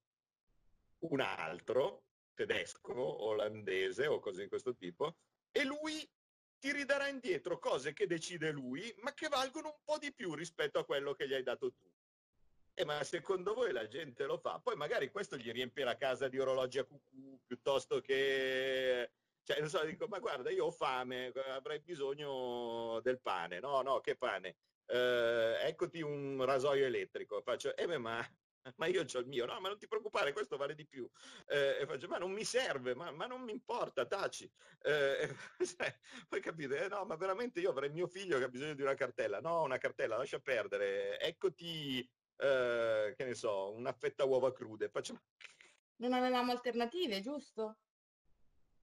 un 0.99 1.19
altro, 1.19 2.03
tedesco, 2.33 3.23
olandese 3.23 4.07
o 4.07 4.19
cose 4.19 4.43
di 4.43 4.47
questo 4.47 4.75
tipo, 4.75 5.17
e 5.51 5.63
lui 5.63 6.09
ti 6.59 6.71
ridarà 6.71 7.07
indietro 7.07 7.57
cose 7.57 7.93
che 7.93 8.05
decide 8.05 8.51
lui, 8.51 8.93
ma 9.01 9.13
che 9.13 9.29
valgono 9.29 9.67
un 9.69 9.79
po' 9.83 9.97
di 9.97 10.13
più 10.13 10.33
rispetto 10.33 10.77
a 10.77 10.85
quello 10.85 11.13
che 11.13 11.27
gli 11.27 11.33
hai 11.33 11.43
dato 11.43 11.71
tu. 11.71 11.89
Eh, 12.73 12.85
ma 12.85 13.03
secondo 13.03 13.53
voi 13.53 13.71
la 13.71 13.87
gente 13.87 14.25
lo 14.25 14.37
fa? 14.37 14.59
Poi 14.59 14.75
magari 14.75 15.09
questo 15.09 15.37
gli 15.37 15.51
riempie 15.51 15.83
la 15.83 15.97
casa 15.97 16.27
di 16.27 16.39
orologi 16.39 16.79
a 16.79 16.85
cucù 16.85 17.39
piuttosto 17.45 17.99
che... 18.01 19.11
Cioè, 19.43 19.59
non 19.59 19.69
so, 19.69 19.83
dico, 19.83 20.07
ma 20.07 20.19
guarda, 20.19 20.49
io 20.51 20.65
ho 20.65 20.71
fame, 20.71 21.33
avrei 21.47 21.79
bisogno 21.79 22.99
del 23.01 23.19
pane. 23.19 23.59
No, 23.59 23.81
no, 23.81 23.99
che 23.99 24.15
pane? 24.15 24.57
Eh, 24.85 25.57
eccoti 25.61 26.01
un 26.01 26.43
rasoio 26.45 26.85
elettrico. 26.85 27.41
Faccio, 27.41 27.75
eh 27.75 27.97
ma, 27.97 28.25
ma 28.77 28.87
io 28.87 29.01
ho 29.01 29.19
il 29.19 29.27
mio. 29.27 29.45
No, 29.45 29.59
ma 29.59 29.69
non 29.69 29.77
ti 29.77 29.87
preoccupare, 29.87 30.33
questo 30.33 30.57
vale 30.57 30.75
di 30.75 30.85
più. 30.85 31.09
Eh, 31.47 31.83
faccio, 31.85 32.07
ma 32.07 32.17
non 32.17 32.31
mi 32.31 32.43
serve, 32.43 32.95
ma, 32.95 33.11
ma 33.11 33.25
non 33.25 33.41
mi 33.41 33.51
importa, 33.51 34.05
taci. 34.05 34.49
Eh, 34.81 35.35
cioè, 35.65 35.99
poi 36.27 36.41
capite, 36.41 36.85
eh, 36.85 36.87
no, 36.87 37.05
ma 37.05 37.15
veramente 37.15 37.59
io 37.59 37.71
avrei 37.71 37.89
mio 37.89 38.07
figlio 38.07 38.37
che 38.37 38.45
ha 38.45 38.49
bisogno 38.49 38.73
di 38.73 38.81
una 38.81 38.95
cartella. 38.95 39.39
No, 39.39 39.63
una 39.63 39.77
cartella, 39.77 40.17
lascia 40.17 40.39
perdere. 40.39 41.19
Eccoti 41.19 41.99
eh, 42.37 43.13
che 43.15 43.25
ne 43.25 43.33
so, 43.33 43.71
una 43.71 43.93
fetta 43.93 44.25
uova 44.25 44.51
crude. 44.53 44.89
Facciamo... 44.89 45.21
Non 45.97 46.13
avevamo 46.13 46.51
alternative, 46.51 47.21
giusto? 47.21 47.77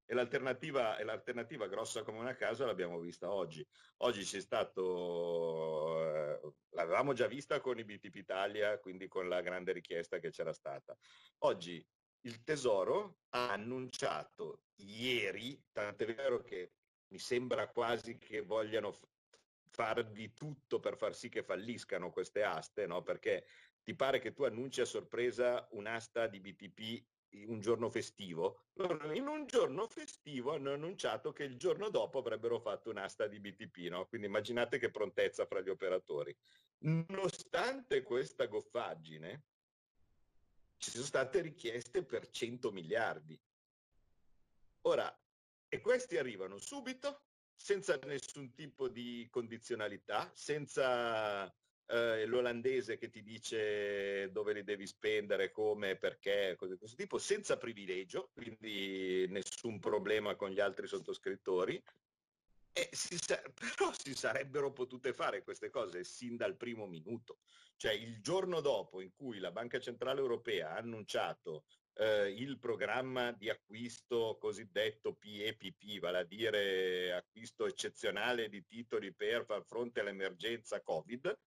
E 0.09 0.15
l'alternativa, 0.15 0.97
e 0.99 1.05
l'alternativa 1.05 1.67
grossa 1.67 2.03
come 2.03 2.19
una 2.19 2.35
casa 2.35 2.65
l'abbiamo 2.65 2.99
vista 3.01 3.33
oggi. 3.33 3.67
Oggi 3.99 4.23
c'è 4.23 4.41
stato, 4.41 6.01
eh, 6.01 6.53
l'avevamo 6.71 7.13
già 7.13 7.27
vista 7.27 7.61
con 7.61 7.79
i 7.79 7.85
BTP 7.85 8.15
Italia, 8.15 8.79
quindi 8.79 9.09
con 9.09 9.29
la 9.29 9.41
grande 9.41 9.73
richiesta 9.73 10.19
che 10.19 10.31
c'era 10.31 10.53
stata. 10.53 10.97
Oggi 11.39 11.85
il 12.21 12.43
Tesoro 12.45 13.19
ha 13.31 13.51
annunciato 13.51 14.63
ieri, 14.77 15.61
tant'è 15.73 16.15
vero 16.15 16.41
che 16.43 16.73
mi 17.09 17.19
sembra 17.19 17.69
quasi 17.69 18.17
che 18.19 18.43
vogliano 18.43 18.93
far 19.71 20.05
di 20.11 20.33
tutto 20.35 20.81
per 20.81 20.97
far 20.97 21.15
sì 21.15 21.29
che 21.29 21.43
falliscano 21.43 22.11
queste 22.11 22.43
aste, 22.43 22.87
no? 22.87 23.03
perché 23.03 23.47
ti 23.83 23.95
pare 23.95 24.19
che 24.19 24.33
tu 24.33 24.43
annunci 24.43 24.81
a 24.81 24.85
sorpresa 24.85 25.67
un'asta 25.73 26.27
di 26.27 26.41
BTP 26.41 27.05
un 27.47 27.61
giorno 27.61 27.91
festivo. 27.91 28.67
In 29.15 29.27
un 29.27 29.47
giorno 29.47 29.87
festivo 29.89 30.55
hanno 30.55 30.73
annunciato 30.73 31.33
che 31.33 31.45
il 31.45 31.57
giorno 31.57 31.89
dopo 31.91 32.19
avrebbero 32.19 32.59
fatto 32.59 32.91
un'asta 32.91 33.27
di 33.27 33.41
BTP, 33.41 33.89
no? 33.89 34.07
quindi 34.07 34.27
immaginate 34.27 34.79
che 34.79 34.91
prontezza 34.91 35.47
fra 35.47 35.61
gli 35.61 35.69
operatori. 35.69 36.37
Nonostante 36.79 38.03
questa 38.03 38.47
goffaggine, 38.47 39.45
ci 40.79 40.91
sono 40.91 41.05
state 41.05 41.41
richieste 41.41 42.05
per 42.05 42.29
100 42.29 42.71
miliardi. 42.71 43.41
Ora, 44.83 45.21
e 45.69 45.81
questi 45.81 46.17
arrivano 46.17 46.59
subito, 46.59 47.23
senza 47.55 47.99
nessun 48.05 48.53
tipo 48.53 48.89
di 48.89 49.27
condizionalità, 49.31 50.31
senza 50.35 51.53
eh, 51.89 52.27
l'olandese 52.27 52.97
che 52.97 53.09
ti 53.11 53.23
dice 53.23 54.31
dove 54.33 54.53
li 54.53 54.65
devi 54.65 54.87
spendere, 54.87 55.51
come, 55.51 55.97
perché, 55.97 56.55
cose 56.57 56.73
di 56.73 56.79
questo 56.79 56.97
tipo, 56.97 57.19
senza 57.19 57.57
privilegio, 57.57 58.31
quindi 58.33 59.27
nessun 59.29 59.79
problema 59.79 60.35
con 60.35 60.51
gli 60.51 60.61
altri 60.61 60.87
sottoscrittori. 60.87 61.83
E 62.73 62.89
si 62.93 63.17
sa- 63.17 63.41
però 63.55 63.93
si 63.97 64.15
sarebbero 64.15 64.73
potute 64.73 65.13
fare 65.13 65.43
queste 65.43 65.71
cose 65.71 66.05
sin 66.05 66.37
dal 66.37 66.57
primo 66.57 66.87
minuto. 66.87 67.39
Cioè 67.77 67.93
il 67.93 68.21
giorno 68.21 68.61
dopo 68.61 69.01
in 69.01 69.13
cui 69.15 69.39
la 69.39 69.51
Banca 69.51 69.79
Centrale 69.79 70.21
Europea 70.21 70.71
ha 70.71 70.77
annunciato 70.77 71.65
eh, 71.99 72.31
il 72.31 72.59
programma 72.59 73.33
di 73.33 73.49
acquisto 73.49 74.37
cosiddetto 74.39 75.15
PEPP, 75.15 76.01
vale 76.01 76.19
a 76.19 76.25
dire 76.25 77.15
acquisto 77.15 77.67
eccezionale 77.67 78.49
di 78.49 78.65
titoli 78.67 79.13
per 79.13 79.45
far 79.45 79.65
fronte 79.65 80.01
all'emergenza 80.01 80.83
Covid, 80.83 81.39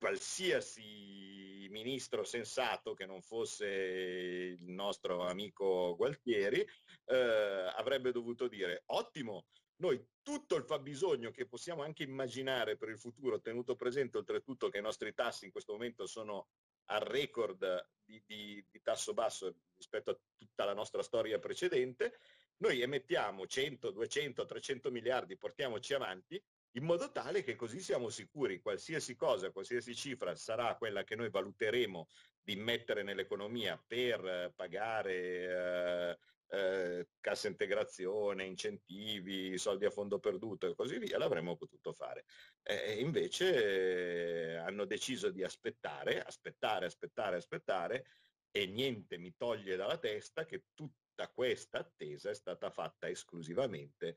qualsiasi 0.00 1.68
ministro 1.70 2.24
sensato 2.24 2.94
che 2.94 3.04
non 3.04 3.20
fosse 3.20 3.66
il 3.66 4.70
nostro 4.72 5.26
amico 5.26 5.94
Gualtieri 5.94 6.66
eh, 7.04 7.72
avrebbe 7.76 8.10
dovuto 8.10 8.48
dire 8.48 8.84
ottimo, 8.86 9.44
noi 9.82 10.02
tutto 10.22 10.56
il 10.56 10.64
fabbisogno 10.64 11.30
che 11.30 11.46
possiamo 11.46 11.82
anche 11.82 12.02
immaginare 12.02 12.78
per 12.78 12.88
il 12.88 12.98
futuro, 12.98 13.42
tenuto 13.42 13.76
presente 13.76 14.16
oltretutto 14.16 14.70
che 14.70 14.78
i 14.78 14.82
nostri 14.82 15.12
tassi 15.12 15.44
in 15.44 15.50
questo 15.50 15.72
momento 15.72 16.06
sono 16.06 16.48
al 16.86 17.00
record 17.00 17.88
di, 18.02 18.22
di, 18.26 18.64
di 18.70 18.80
tasso 18.80 19.12
basso 19.12 19.54
rispetto 19.76 20.10
a 20.10 20.18
tutta 20.38 20.64
la 20.64 20.74
nostra 20.74 21.02
storia 21.02 21.38
precedente, 21.38 22.18
noi 22.62 22.80
emettiamo 22.80 23.46
100, 23.46 23.90
200, 23.90 24.46
300 24.46 24.90
miliardi, 24.90 25.36
portiamoci 25.36 25.92
avanti 25.92 26.42
in 26.72 26.84
modo 26.84 27.10
tale 27.10 27.42
che 27.42 27.56
così 27.56 27.80
siamo 27.80 28.08
sicuri 28.08 28.60
qualsiasi 28.60 29.16
cosa, 29.16 29.50
qualsiasi 29.50 29.94
cifra 29.94 30.34
sarà 30.36 30.76
quella 30.76 31.02
che 31.04 31.16
noi 31.16 31.30
valuteremo 31.30 32.08
di 32.42 32.56
mettere 32.56 33.02
nell'economia 33.02 33.82
per 33.84 34.24
eh, 34.24 34.52
pagare 34.54 35.12
eh, 35.12 36.18
eh, 36.52 37.08
cassa 37.20 37.48
integrazione, 37.48 38.44
incentivi, 38.44 39.56
soldi 39.58 39.84
a 39.84 39.90
fondo 39.90 40.18
perduto 40.18 40.66
e 40.66 40.74
così 40.74 40.98
via, 40.98 41.18
l'avremmo 41.18 41.56
potuto 41.56 41.92
fare. 41.92 42.24
E 42.62 43.00
invece 43.00 44.52
eh, 44.52 44.56
hanno 44.56 44.84
deciso 44.84 45.30
di 45.30 45.42
aspettare, 45.42 46.22
aspettare, 46.22 46.86
aspettare, 46.86 47.36
aspettare 47.36 48.06
e 48.50 48.66
niente 48.66 49.16
mi 49.16 49.34
toglie 49.36 49.76
dalla 49.76 49.98
testa 49.98 50.44
che 50.44 50.64
tutta 50.74 51.28
questa 51.28 51.78
attesa 51.78 52.30
è 52.30 52.34
stata 52.34 52.70
fatta 52.70 53.08
esclusivamente 53.08 54.16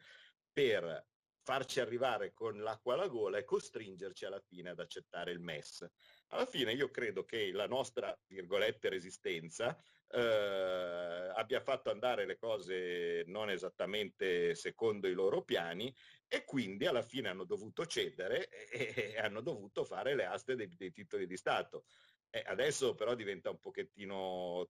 per 0.52 1.06
farci 1.44 1.82
arrivare 1.82 2.34
con 2.34 2.62
l'acqua 2.62 2.94
alla 2.94 3.08
gola 3.08 3.38
e 3.38 3.44
costringerci 3.44 4.26
alla 4.26 4.40
fine 4.40 4.70
ad 4.70 4.80
accettare 4.80 5.32
il 5.32 5.40
MES. 5.40 5.86
Alla 6.30 6.46
fine 6.46 6.72
io 6.72 6.90
credo 6.90 7.26
che 7.26 7.52
la 7.52 7.68
nostra, 7.68 8.18
virgolette, 8.28 8.88
resistenza 8.88 9.78
eh, 10.08 11.32
abbia 11.36 11.60
fatto 11.60 11.92
andare 11.92 12.26
le 12.26 12.38
cose 12.38 13.24
non 13.28 13.50
esattamente 13.50 14.56
secondo 14.56 15.08
i 15.08 15.14
loro 15.14 15.44
piani 15.44 15.94
e 16.28 16.46
quindi 16.46 16.86
alla 16.86 17.02
fine 17.02 17.28
hanno 17.28 17.44
dovuto 17.44 17.86
cedere 17.86 18.48
e, 18.48 18.94
e 19.14 19.20
hanno 19.20 19.42
dovuto 19.42 19.84
fare 19.84 20.16
le 20.16 20.26
aste 20.26 20.56
dei, 20.56 20.70
dei 20.76 20.92
titoli 20.92 21.28
di 21.28 21.36
Stato. 21.36 21.84
E 22.30 22.42
adesso 22.48 22.96
però 22.96 23.14
diventa 23.16 23.50
un 23.50 23.60
pochettino 23.60 24.70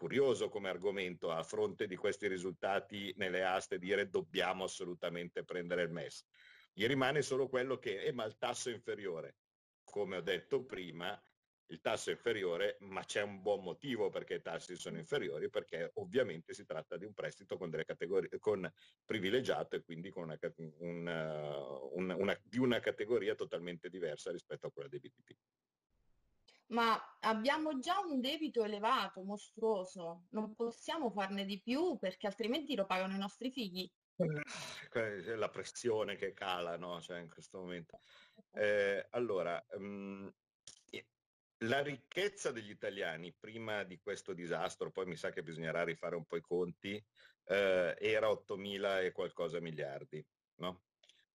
curioso 0.00 0.48
come 0.48 0.70
argomento 0.70 1.30
a 1.30 1.42
fronte 1.42 1.86
di 1.86 1.94
questi 1.94 2.26
risultati 2.26 3.12
nelle 3.18 3.44
aste 3.44 3.78
dire 3.78 4.08
dobbiamo 4.08 4.64
assolutamente 4.64 5.44
prendere 5.44 5.82
il 5.82 5.90
MES. 5.90 6.24
Gli 6.72 6.86
rimane 6.86 7.20
solo 7.20 7.48
quello 7.48 7.76
che 7.76 8.04
è 8.04 8.10
ma 8.10 8.24
il 8.24 8.38
tasso 8.38 8.70
inferiore. 8.70 9.36
Come 9.84 10.16
ho 10.16 10.22
detto 10.22 10.64
prima, 10.64 11.22
il 11.66 11.82
tasso 11.82 12.08
è 12.08 12.14
inferiore, 12.14 12.78
ma 12.80 13.04
c'è 13.04 13.20
un 13.20 13.42
buon 13.42 13.62
motivo 13.62 14.08
perché 14.08 14.36
i 14.36 14.40
tassi 14.40 14.74
sono 14.74 14.96
inferiori, 14.96 15.50
perché 15.50 15.90
ovviamente 15.96 16.54
si 16.54 16.64
tratta 16.64 16.96
di 16.96 17.04
un 17.04 17.12
prestito 17.12 17.58
con, 17.58 17.68
delle 17.68 17.84
categorie, 17.84 18.30
con 18.38 18.72
privilegiato 19.04 19.76
e 19.76 19.82
quindi 19.82 20.08
con 20.08 20.22
una, 20.22 20.38
una, 21.92 22.16
una, 22.16 22.40
di 22.42 22.58
una 22.58 22.80
categoria 22.80 23.34
totalmente 23.34 23.90
diversa 23.90 24.30
rispetto 24.30 24.66
a 24.66 24.72
quella 24.72 24.88
dei 24.88 24.98
BTP 24.98 25.36
ma 26.70 26.98
abbiamo 27.20 27.78
già 27.78 27.98
un 28.00 28.20
debito 28.20 28.64
elevato, 28.64 29.22
mostruoso, 29.22 30.26
non 30.30 30.54
possiamo 30.54 31.10
farne 31.10 31.44
di 31.44 31.60
più 31.60 31.98
perché 31.98 32.26
altrimenti 32.26 32.74
lo 32.74 32.86
pagano 32.86 33.14
i 33.14 33.18
nostri 33.18 33.50
figli. 33.50 33.90
Eh, 34.92 35.36
la 35.36 35.48
pressione 35.48 36.16
che 36.16 36.34
cala 36.34 36.76
no? 36.76 37.00
cioè, 37.00 37.20
in 37.20 37.28
questo 37.28 37.58
momento. 37.58 38.00
Eh, 38.52 39.06
allora, 39.10 39.64
um, 39.72 40.30
la 41.64 41.82
ricchezza 41.82 42.52
degli 42.52 42.70
italiani 42.70 43.34
prima 43.38 43.82
di 43.82 43.98
questo 43.98 44.32
disastro, 44.32 44.90
poi 44.90 45.06
mi 45.06 45.16
sa 45.16 45.30
che 45.30 45.42
bisognerà 45.42 45.84
rifare 45.84 46.16
un 46.16 46.24
po' 46.24 46.36
i 46.36 46.40
conti, 46.40 47.02
eh, 47.44 47.96
era 47.98 48.30
8 48.30 48.56
mila 48.56 49.00
e 49.00 49.12
qualcosa 49.12 49.60
miliardi. 49.60 50.24
No? 50.56 50.82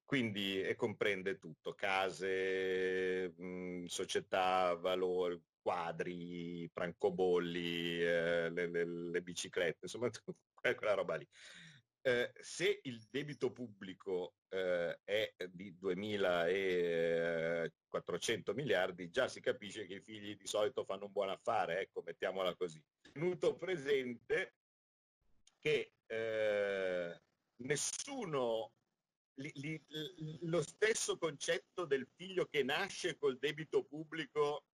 Quindi 0.06 0.62
e 0.62 0.76
comprende 0.76 1.40
tutto, 1.40 1.74
case, 1.74 3.34
mh, 3.36 3.44
mhmm, 3.44 3.86
società, 3.86 4.76
valori, 4.76 5.42
quadri, 5.62 6.70
francobolli, 6.72 8.02
eh, 8.02 8.50
le, 8.52 8.68
le, 8.68 8.86
le, 8.86 9.22
biciclette, 9.24 9.80
insomma 9.82 10.08
quella 10.62 10.94
roba 10.94 11.16
lì. 11.16 11.28
Eh, 12.02 12.32
se 12.40 12.82
il 12.84 13.04
debito 13.10 13.52
pubblico 13.52 14.36
eh, 14.50 15.00
è 15.04 15.34
di 15.50 15.76
2.400 15.82 18.54
miliardi, 18.54 19.10
già 19.10 19.28
si 19.28 19.42
capisce 19.42 19.88
che 19.88 19.96
i 19.96 20.02
figli 20.02 20.38
di 20.38 20.46
solito 20.46 20.84
fanno 20.84 21.06
un 21.06 21.12
buon 21.12 21.30
affare, 21.30 21.80
ecco, 21.80 22.04
mettiamola 22.06 22.54
così. 22.54 22.80
Tenuto 23.02 23.56
presente 23.56 24.54
che 25.58 25.94
eh, 26.06 27.22
nessuno 27.64 28.72
li, 29.36 29.52
li, 29.56 30.40
lo 30.44 30.62
stesso 30.62 31.18
concetto 31.18 31.86
del 31.86 32.08
figlio 32.08 32.46
che 32.46 32.64
nasce 32.64 33.18
col 33.18 33.38
debito 33.38 33.84
pubblico 33.84 34.66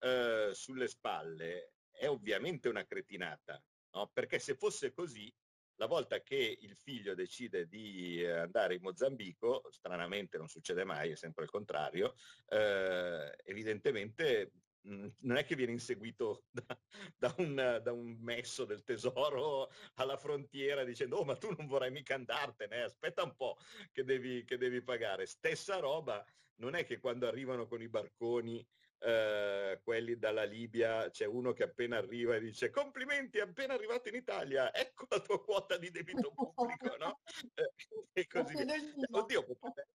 eh, 0.00 0.50
sulle 0.52 0.88
spalle 0.88 1.72
è 1.90 2.08
ovviamente 2.08 2.68
una 2.68 2.84
cretinata, 2.84 3.62
no? 3.92 4.10
perché 4.12 4.38
se 4.38 4.54
fosse 4.54 4.92
così, 4.92 5.32
la 5.76 5.86
volta 5.86 6.20
che 6.22 6.58
il 6.60 6.74
figlio 6.76 7.14
decide 7.14 7.66
di 7.66 8.24
andare 8.24 8.74
in 8.74 8.82
Mozambico, 8.82 9.64
stranamente 9.70 10.36
non 10.36 10.48
succede 10.48 10.84
mai, 10.84 11.10
è 11.10 11.16
sempre 11.16 11.44
il 11.44 11.50
contrario, 11.50 12.14
eh, 12.48 13.36
evidentemente 13.44 14.52
non 14.82 15.36
è 15.36 15.44
che 15.44 15.54
viene 15.54 15.72
inseguito 15.72 16.44
da, 16.50 16.78
da, 17.16 17.34
un, 17.38 17.80
da, 17.82 17.92
un, 17.92 18.16
messo 18.20 18.64
del 18.64 18.82
tesoro 18.84 19.70
alla 19.94 20.16
frontiera 20.16 20.84
dicendo 20.84 21.16
oh 21.16 21.24
ma 21.24 21.36
tu 21.36 21.52
non 21.56 21.66
vorrai 21.66 21.90
mica 21.90 22.14
andartene, 22.14 22.82
aspetta 22.82 23.22
un 23.22 23.34
po' 23.34 23.58
che 23.92 24.04
devi, 24.04 24.44
che 24.44 24.56
devi 24.56 24.82
pagare. 24.82 25.26
Stessa 25.26 25.78
roba, 25.78 26.24
non 26.56 26.74
è 26.74 26.84
che 26.84 26.98
quando 26.98 27.26
arrivano 27.26 27.66
con 27.66 27.82
i 27.82 27.88
barconi 27.88 28.66
eh, 29.00 29.80
quelli 29.82 30.18
dalla 30.18 30.44
Libia, 30.44 31.08
c'è 31.10 31.24
uno 31.24 31.52
che 31.52 31.62
appena 31.62 31.98
arriva 31.98 32.34
e 32.34 32.40
dice 32.40 32.70
complimenti, 32.70 33.38
appena 33.38 33.74
arrivato 33.74 34.08
in 34.08 34.16
Italia, 34.16 34.74
ecco 34.74 35.06
la 35.08 35.20
tua 35.20 35.40
quota 35.40 35.76
di 35.76 35.90
debito 35.90 36.32
pubblico, 36.32 36.96
no? 36.98 37.20
e 38.12 38.26
così 38.26 38.54
via. 38.54 38.74
Oddio, 39.10 39.44
potrebbe 39.44 39.87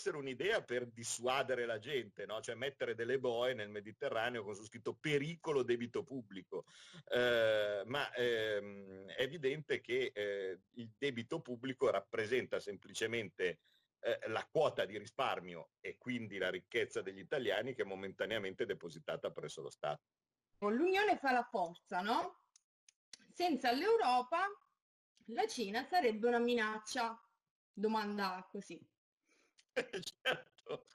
essere, 0.00 0.16
un'idea 0.16 0.62
per 0.62 0.86
dissuadere 0.86 1.66
la 1.66 1.78
gente, 1.78 2.24
no? 2.24 2.40
Cioè 2.40 2.54
mettere 2.54 2.94
delle 2.94 3.18
boe 3.18 3.52
nel 3.52 3.68
Mediterraneo 3.68 4.42
con 4.42 4.54
su 4.54 4.64
scritto 4.64 4.94
pericolo 4.94 5.62
debito 5.62 6.02
pubblico. 6.02 6.64
Eh, 7.08 7.82
ma 7.84 8.10
ehm, 8.14 9.06
è 9.08 9.22
evidente 9.22 9.80
che 9.82 10.10
eh, 10.14 10.60
il 10.76 10.90
debito 10.96 11.40
pubblico 11.40 11.90
rappresenta 11.90 12.58
semplicemente 12.58 13.60
eh, 14.00 14.18
la 14.28 14.48
quota 14.50 14.86
di 14.86 14.96
risparmio 14.96 15.72
e 15.80 15.98
quindi 15.98 16.38
la 16.38 16.48
ricchezza 16.48 17.02
degli 17.02 17.18
italiani 17.18 17.74
che 17.74 17.82
è 17.82 17.84
momentaneamente 17.84 18.64
depositata 18.64 19.30
presso 19.30 19.60
lo 19.60 19.70
Stato. 19.70 20.02
L'Unione 20.60 21.18
fa 21.18 21.32
la 21.32 21.44
forza, 21.44 22.00
no? 22.00 22.44
Senza 23.32 23.70
l'Europa 23.72 24.46
la 25.26 25.46
Cina 25.46 25.84
sarebbe 25.84 26.26
una 26.26 26.38
minaccia. 26.38 27.18
Domanda 27.72 28.46
così. 28.50 28.78
certo. 30.22 30.86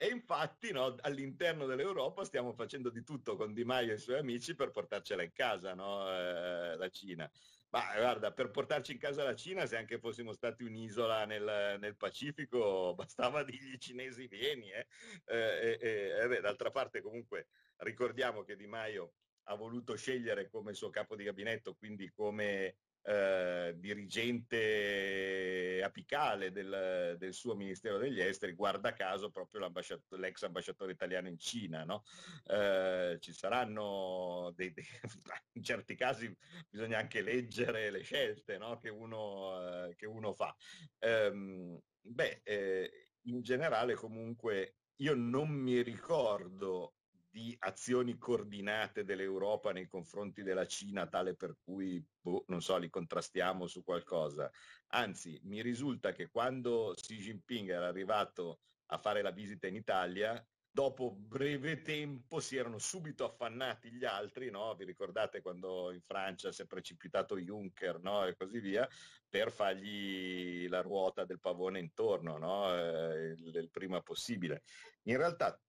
E 0.00 0.08
infatti 0.08 0.70
no, 0.70 0.94
all'interno 1.00 1.66
dell'Europa 1.66 2.24
stiamo 2.24 2.52
facendo 2.52 2.88
di 2.90 3.02
tutto 3.02 3.36
con 3.36 3.52
Di 3.52 3.64
Maio 3.64 3.92
e 3.92 3.94
i 3.96 3.98
suoi 3.98 4.18
amici 4.18 4.54
per 4.54 4.70
portarcela 4.70 5.22
in 5.24 5.32
casa, 5.32 5.74
no? 5.74 6.08
eh, 6.08 6.76
la 6.76 6.88
Cina. 6.88 7.28
Ma 7.70 7.94
guarda, 7.96 8.32
per 8.32 8.50
portarci 8.50 8.92
in 8.92 8.98
casa 8.98 9.24
la 9.24 9.34
Cina, 9.34 9.66
se 9.66 9.76
anche 9.76 9.98
fossimo 9.98 10.32
stati 10.32 10.62
un'isola 10.62 11.24
nel, 11.26 11.78
nel 11.80 11.96
Pacifico, 11.96 12.94
bastava 12.94 13.42
dirgli 13.42 13.76
cinesi 13.78 14.28
vieni. 14.28 14.70
Eh? 14.70 14.86
Eh, 15.24 15.78
eh, 16.22 16.28
beh, 16.28 16.40
d'altra 16.40 16.70
parte 16.70 17.02
comunque 17.02 17.48
ricordiamo 17.78 18.42
che 18.42 18.56
Di 18.56 18.66
Maio 18.66 19.14
ha 19.50 19.54
voluto 19.56 19.96
scegliere 19.96 20.48
come 20.48 20.74
suo 20.74 20.90
capo 20.90 21.16
di 21.16 21.24
gabinetto, 21.24 21.74
quindi 21.74 22.10
come 22.10 22.76
eh, 23.02 23.74
dirigente 23.76 25.80
apicale 25.82 26.52
del, 26.52 27.16
del, 27.18 27.32
suo 27.32 27.54
Ministero 27.54 27.98
degli 27.98 28.20
Esteri, 28.20 28.52
guarda 28.52 28.92
caso 28.92 29.30
proprio 29.30 29.60
l'ambasciatore, 29.60 30.20
l'ex 30.20 30.42
ambasciatore 30.42 30.92
italiano 30.92 31.28
in 31.28 31.38
Cina. 31.38 31.84
No? 31.84 32.04
Eh, 32.46 33.16
ci 33.20 33.32
saranno 33.32 34.52
dei, 34.54 34.72
dei, 34.72 34.84
in 35.54 35.62
certi 35.62 35.94
casi 35.94 36.34
bisogna 36.68 36.98
anche 36.98 37.22
leggere 37.22 37.90
le 37.90 38.02
scelte 38.02 38.58
no? 38.58 38.76
che, 38.76 38.90
uno, 38.90 39.86
eh, 39.86 39.94
che, 39.94 40.06
uno, 40.06 40.34
fa. 40.34 40.54
Ehm, 40.98 41.80
beh, 42.00 42.40
eh, 42.44 43.08
in 43.22 43.40
generale 43.42 43.94
comunque 43.94 44.74
io 45.00 45.14
non 45.14 45.48
mi 45.48 45.80
ricordo 45.82 46.97
di 47.38 47.56
azioni 47.60 48.18
coordinate 48.18 49.04
dell'Europa 49.04 49.70
nei 49.70 49.86
confronti 49.86 50.42
della 50.42 50.66
Cina, 50.66 51.06
tale 51.06 51.36
per 51.36 51.56
cui, 51.62 52.04
boh, 52.20 52.44
non 52.48 52.60
so, 52.60 52.76
li 52.76 52.90
contrastiamo 52.90 53.68
su 53.68 53.84
qualcosa. 53.84 54.50
Anzi, 54.88 55.40
mi 55.44 55.62
risulta 55.62 56.10
che 56.12 56.30
quando 56.30 56.92
Xi 56.96 57.16
Jinping 57.16 57.70
era 57.70 57.86
arrivato 57.86 58.58
a 58.86 58.98
fare 58.98 59.22
la 59.22 59.30
visita 59.30 59.68
in 59.68 59.76
Italia, 59.76 60.44
dopo 60.68 61.12
breve 61.12 61.80
tempo 61.82 62.40
si 62.40 62.56
erano 62.56 62.78
subito 62.78 63.24
affannati 63.24 63.92
gli 63.92 64.04
altri, 64.04 64.50
no? 64.50 64.74
vi 64.74 64.84
ricordate 64.84 65.40
quando 65.40 65.92
in 65.92 66.00
Francia 66.00 66.50
si 66.50 66.62
è 66.62 66.66
precipitato 66.66 67.38
Juncker 67.38 68.00
no? 68.00 68.26
e 68.26 68.34
così 68.34 68.58
via, 68.58 68.88
per 69.28 69.52
fargli 69.52 70.68
la 70.68 70.80
ruota 70.80 71.24
del 71.24 71.40
pavone 71.40 71.78
intorno 71.78 72.36
no? 72.36 72.74
eh, 72.74 73.30
il, 73.30 73.54
il 73.54 73.70
prima 73.70 74.00
possibile. 74.02 74.62
In 75.04 75.16
realtà 75.16 75.60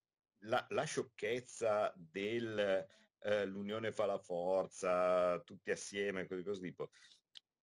la, 0.43 0.65
la 0.69 0.84
sciocchezza 0.84 1.93
dell'unione 1.96 3.88
eh, 3.88 3.91
fa 3.91 4.05
la 4.05 4.17
forza, 4.17 5.39
tutti 5.41 5.72
assieme, 5.72 6.27
così 6.27 6.43
così 6.43 6.62
tipo, 6.62 6.89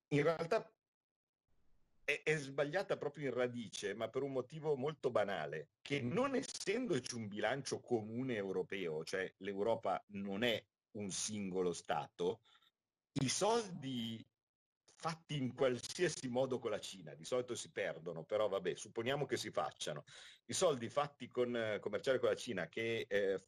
in 0.08 0.22
realtà 0.22 0.70
è, 2.04 2.22
è, 2.22 2.36
sbagliata 2.36 2.96
proprio 2.96 3.28
in 3.28 3.34
radice, 3.34 3.94
ma 3.94 4.08
per 4.08 4.22
un 4.22 4.32
motivo 4.32 4.76
molto 4.76 5.10
banale, 5.10 5.70
che 5.82 6.00
non 6.00 6.36
essendoci 6.36 7.14
un 7.14 7.26
bilancio 7.26 7.80
comune 7.80 8.34
europeo, 8.34 9.02
cioè 9.04 9.32
l'Europa 9.38 10.02
non 10.08 10.44
è 10.44 10.62
un 10.92 11.10
singolo 11.10 11.72
Stato, 11.72 12.40
i 13.20 13.28
soldi 13.28 14.24
fatti 14.96 15.36
in 15.36 15.54
qualsiasi 15.54 16.28
modo 16.28 16.58
con 16.58 16.70
la 16.70 16.80
Cina, 16.80 17.14
di 17.14 17.24
solito 17.24 17.54
si 17.54 17.70
perdono, 17.70 18.24
però 18.24 18.48
vabbè, 18.48 18.74
supponiamo 18.74 19.26
che 19.26 19.36
si 19.36 19.50
facciano. 19.50 20.04
I 20.46 20.52
soldi 20.52 20.88
fatti 20.88 21.28
con 21.28 21.54
eh, 21.54 21.78
commerciare 21.80 22.18
con 22.18 22.30
la 22.30 22.34
Cina 22.34 22.68
che 22.68 23.06
eh, 23.08 23.44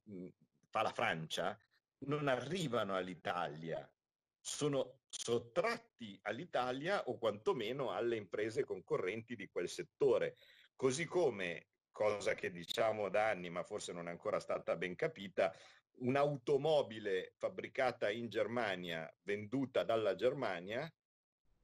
fa 0.69 0.83
la 0.83 0.93
Francia 0.93 1.59
non 2.01 2.29
arrivano 2.29 2.95
all'Italia, 2.95 3.91
sono 4.39 5.01
sottratti 5.09 6.19
all'Italia 6.23 7.05
o 7.09 7.19
quantomeno 7.19 7.91
alle 7.91 8.17
imprese 8.17 8.65
concorrenti 8.65 9.35
di 9.35 9.49
quel 9.49 9.69
settore. 9.69 10.37
Così 10.77 11.07
come, 11.07 11.71
cosa 11.91 12.35
che 12.35 12.51
diciamo 12.51 13.09
da 13.09 13.31
anni 13.31 13.51
ma 13.51 13.65
forse 13.65 13.93
non 13.93 14.07
è 14.07 14.11
ancora 14.11 14.39
stata 14.39 14.77
ben 14.77 14.95
capita, 14.95 15.53
un'automobile 16.01 17.33
fabbricata 17.37 18.11
in 18.11 18.29
Germania, 18.29 19.13
venduta 19.23 19.83
dalla 19.83 20.15
Germania, 20.15 20.89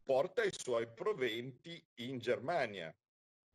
porta 0.04 0.44
i 0.44 0.52
suoi 0.52 0.86
proventi 0.92 1.82
in 1.96 2.18
Germania. 2.18 2.94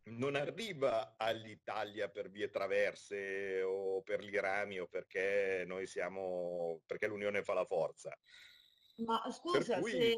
Non 0.10 0.36
arriva 0.36 1.16
all'Italia 1.18 2.10
per 2.10 2.32
vie 2.32 2.50
traverse 2.50 3.62
o 3.62 4.02
per 4.02 4.24
gli 4.24 4.36
rami 4.36 4.80
o 4.80 4.88
perché 4.88 5.64
noi 5.68 5.86
siamo, 5.86 6.82
perché 6.86 7.08
l'Unione 7.08 7.44
fa 7.44 7.54
la 7.54 7.66
forza. 7.66 8.12
Ma 9.06 9.24
scusa, 9.32 9.80
cui... 9.80 9.92
se 9.92 10.18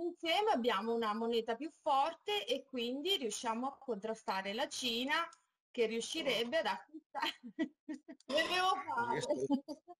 insieme 0.00 0.52
abbiamo 0.52 0.94
una 0.94 1.12
moneta 1.12 1.54
più 1.56 1.70
forte 1.82 2.46
e 2.46 2.64
quindi 2.64 3.16
riusciamo 3.16 3.66
a 3.66 3.76
contrastare 3.76 4.54
la 4.54 4.68
Cina 4.68 5.28
che 5.70 5.86
riuscirebbe 5.86 6.58
ad 6.58 6.66
acquistare. 6.66 7.38
Devo 8.24 8.74
fare. 8.94 9.20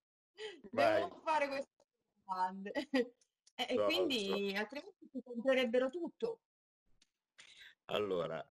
Devo 0.70 1.20
fare 1.22 1.48
queste 1.48 1.87
domande. 2.24 2.72
E, 3.61 3.74
so, 3.74 3.85
quindi 3.85 4.50
so. 4.52 4.57
altrimenti 4.57 4.97
si 5.18 5.22
comprerebbero 5.22 5.90
tutto. 5.90 6.42
Allora, 7.87 8.46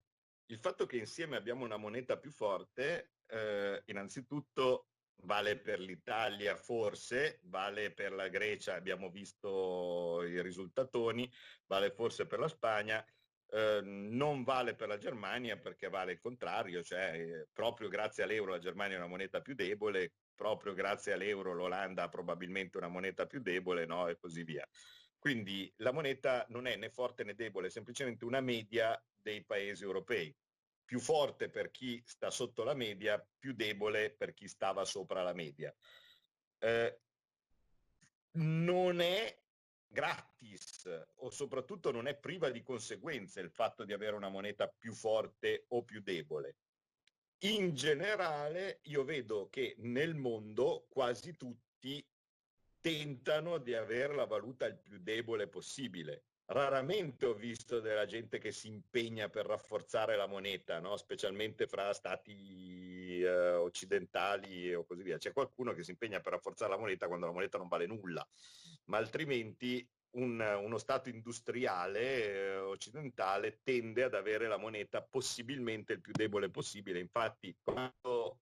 il 0.47 0.57
fatto 0.57 0.85
che 0.85 0.97
insieme 0.97 1.35
abbiamo 1.37 1.63
una 1.63 1.77
moneta 1.77 2.17
più 2.17 2.31
forte, 2.31 3.11
eh, 3.27 3.83
innanzitutto 3.85 4.89
vale 5.23 5.57
per 5.57 5.79
l'Italia 5.79 6.55
forse, 6.55 7.39
vale 7.43 7.91
per 7.91 8.11
la 8.13 8.27
Grecia, 8.27 8.75
abbiamo 8.75 9.09
visto 9.09 10.23
i 10.23 10.41
risultatoni, 10.41 11.31
vale 11.65 11.91
forse 11.91 12.25
per 12.25 12.39
la 12.39 12.47
Spagna, 12.47 13.03
eh, 13.49 13.81
non 13.81 14.43
vale 14.43 14.75
per 14.75 14.87
la 14.87 14.97
Germania 14.97 15.57
perché 15.57 15.89
vale 15.89 16.13
il 16.13 16.19
contrario, 16.19 16.83
cioè 16.83 17.13
eh, 17.13 17.47
proprio 17.51 17.89
grazie 17.89 18.23
all'euro 18.23 18.51
la 18.51 18.59
Germania 18.59 18.95
è 18.95 18.99
una 18.99 19.07
moneta 19.07 19.41
più 19.41 19.55
debole, 19.55 20.13
proprio 20.35 20.73
grazie 20.73 21.13
all'euro 21.13 21.53
l'Olanda 21.53 22.03
ha 22.03 22.09
probabilmente 22.09 22.77
una 22.77 22.87
moneta 22.87 23.25
più 23.25 23.41
debole 23.41 23.85
no? 23.85 24.07
e 24.07 24.17
così 24.17 24.43
via. 24.43 24.67
Quindi 25.19 25.71
la 25.77 25.91
moneta 25.91 26.45
non 26.49 26.67
è 26.67 26.75
né 26.75 26.89
forte 26.89 27.23
né 27.23 27.33
debole, 27.33 27.67
è 27.67 27.71
semplicemente 27.71 28.25
una 28.25 28.41
media 28.41 29.01
dei 29.13 29.43
paesi 29.43 29.83
europei. 29.83 30.35
Più 30.85 30.99
forte 30.99 31.49
per 31.49 31.69
chi 31.71 32.01
sta 32.05 32.29
sotto 32.29 32.63
la 32.63 32.73
media, 32.73 33.23
più 33.37 33.53
debole 33.53 34.11
per 34.11 34.33
chi 34.33 34.47
stava 34.47 34.85
sopra 34.85 35.23
la 35.23 35.33
media. 35.33 35.75
Eh, 36.59 36.99
non 38.31 39.01
è 39.01 39.37
gratis 39.87 40.89
o 41.15 41.29
soprattutto 41.29 41.91
non 41.91 42.07
è 42.07 42.15
priva 42.15 42.49
di 42.49 42.61
conseguenze 42.61 43.39
il 43.39 43.49
fatto 43.49 43.83
di 43.83 43.93
avere 43.93 44.15
una 44.15 44.29
moneta 44.29 44.67
più 44.67 44.93
forte 44.93 45.65
o 45.69 45.83
più 45.83 46.01
debole. 46.01 46.57
In 47.41 47.73
generale 47.73 48.79
io 48.83 49.03
vedo 49.03 49.47
che 49.49 49.75
nel 49.79 50.15
mondo 50.15 50.87
quasi 50.89 51.35
tutti 51.35 52.05
tentano 52.81 53.57
di 53.57 53.73
avere 53.73 54.15
la 54.15 54.25
valuta 54.25 54.65
il 54.65 54.77
più 54.77 54.99
debole 54.99 55.47
possibile. 55.47 56.23
Raramente 56.49 57.25
ho 57.25 57.33
visto 57.33 57.81
della 57.81 58.05
gente 58.05 58.37
che 58.37 58.53
si 58.53 58.67
impegna 58.69 59.27
per 59.27 59.45
rafforzare 59.45 60.15
la 60.15 60.27
moneta, 60.27 60.79
no? 60.79 60.95
specialmente 60.95 61.67
fra 61.67 61.91
stati 61.91 63.19
eh, 63.19 63.55
occidentali 63.55 64.73
o 64.73 64.85
così 64.85 65.03
via. 65.03 65.17
C'è 65.17 65.33
qualcuno 65.33 65.73
che 65.73 65.83
si 65.83 65.91
impegna 65.91 66.21
per 66.21 66.33
rafforzare 66.33 66.71
la 66.71 66.77
moneta 66.77 67.07
quando 67.07 67.25
la 67.25 67.33
moneta 67.33 67.57
non 67.57 67.67
vale 67.67 67.85
nulla, 67.85 68.25
ma 68.85 68.97
altrimenti 68.97 69.85
un, 70.11 70.39
uno 70.39 70.77
Stato 70.77 71.09
industriale 71.09 72.23
eh, 72.23 72.57
occidentale 72.57 73.59
tende 73.61 74.03
ad 74.03 74.13
avere 74.13 74.47
la 74.47 74.57
moneta 74.57 75.01
possibilmente 75.01 75.93
il 75.93 76.01
più 76.01 76.13
debole 76.13 76.49
possibile. 76.49 76.99
Infatti, 76.99 77.55
quando 77.61 78.39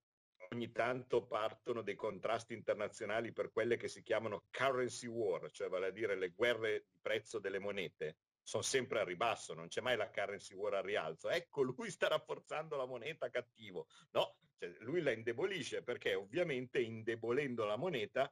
ogni 0.52 0.72
tanto 0.72 1.26
partono 1.26 1.82
dei 1.82 1.96
contrasti 1.96 2.54
internazionali 2.54 3.32
per 3.32 3.52
quelle 3.52 3.78
che 3.78 3.88
si 3.88 4.02
chiamano 4.02 4.46
currency 4.52 5.08
war, 5.08 5.50
cioè 5.52 5.70
vale 5.70 5.88
a 5.88 5.92
dire 5.92 6.16
le 6.16 6.30
guerre 6.30 6.86
di 6.92 7.00
prezzo 7.02 7.40
delle 7.40 7.60
monete, 7.60 8.18
sono 8.42 8.64
sempre 8.64 9.00
a 9.00 9.04
ribasso, 9.04 9.54
non 9.54 9.68
c'è 9.68 9.82
mai 9.82 9.98
la 9.98 10.10
currency 10.10 10.54
war 10.54 10.76
a 10.76 10.82
rialzo. 10.82 11.30
Ecco, 11.30 11.64
lui 11.64 11.90
sta 11.90 12.08
rafforzando 12.08 12.76
la 12.76 12.86
moneta 12.86 13.30
cattivo. 13.30 13.88
No, 14.12 14.38
cioè, 14.58 14.76
lui 14.80 15.02
la 15.02 15.12
indebolisce 15.12 15.82
perché 15.82 16.14
ovviamente 16.14 16.80
indebolendo 16.80 17.66
la 17.66 17.76
moneta 17.76 18.32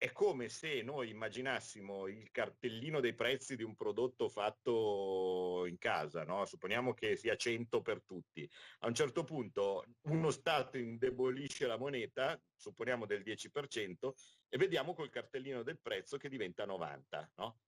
è 0.00 0.12
come 0.12 0.48
se 0.48 0.80
noi 0.80 1.10
immaginassimo 1.10 2.06
il 2.06 2.30
cartellino 2.30 3.00
dei 3.00 3.12
prezzi 3.12 3.54
di 3.54 3.62
un 3.62 3.76
prodotto 3.76 4.30
fatto 4.30 5.66
in 5.66 5.76
casa, 5.76 6.24
no? 6.24 6.46
supponiamo 6.46 6.94
che 6.94 7.16
sia 7.16 7.36
100 7.36 7.82
per 7.82 8.02
tutti. 8.06 8.50
A 8.78 8.86
un 8.86 8.94
certo 8.94 9.24
punto 9.24 9.84
uno 10.04 10.30
Stato 10.30 10.78
indebolisce 10.78 11.66
la 11.66 11.76
moneta, 11.76 12.42
supponiamo 12.56 13.04
del 13.04 13.20
10%, 13.20 14.12
e 14.48 14.56
vediamo 14.56 14.94
col 14.94 15.10
cartellino 15.10 15.62
del 15.62 15.78
prezzo 15.78 16.16
che 16.16 16.30
diventa 16.30 16.64
90. 16.64 17.32
No? 17.36 17.58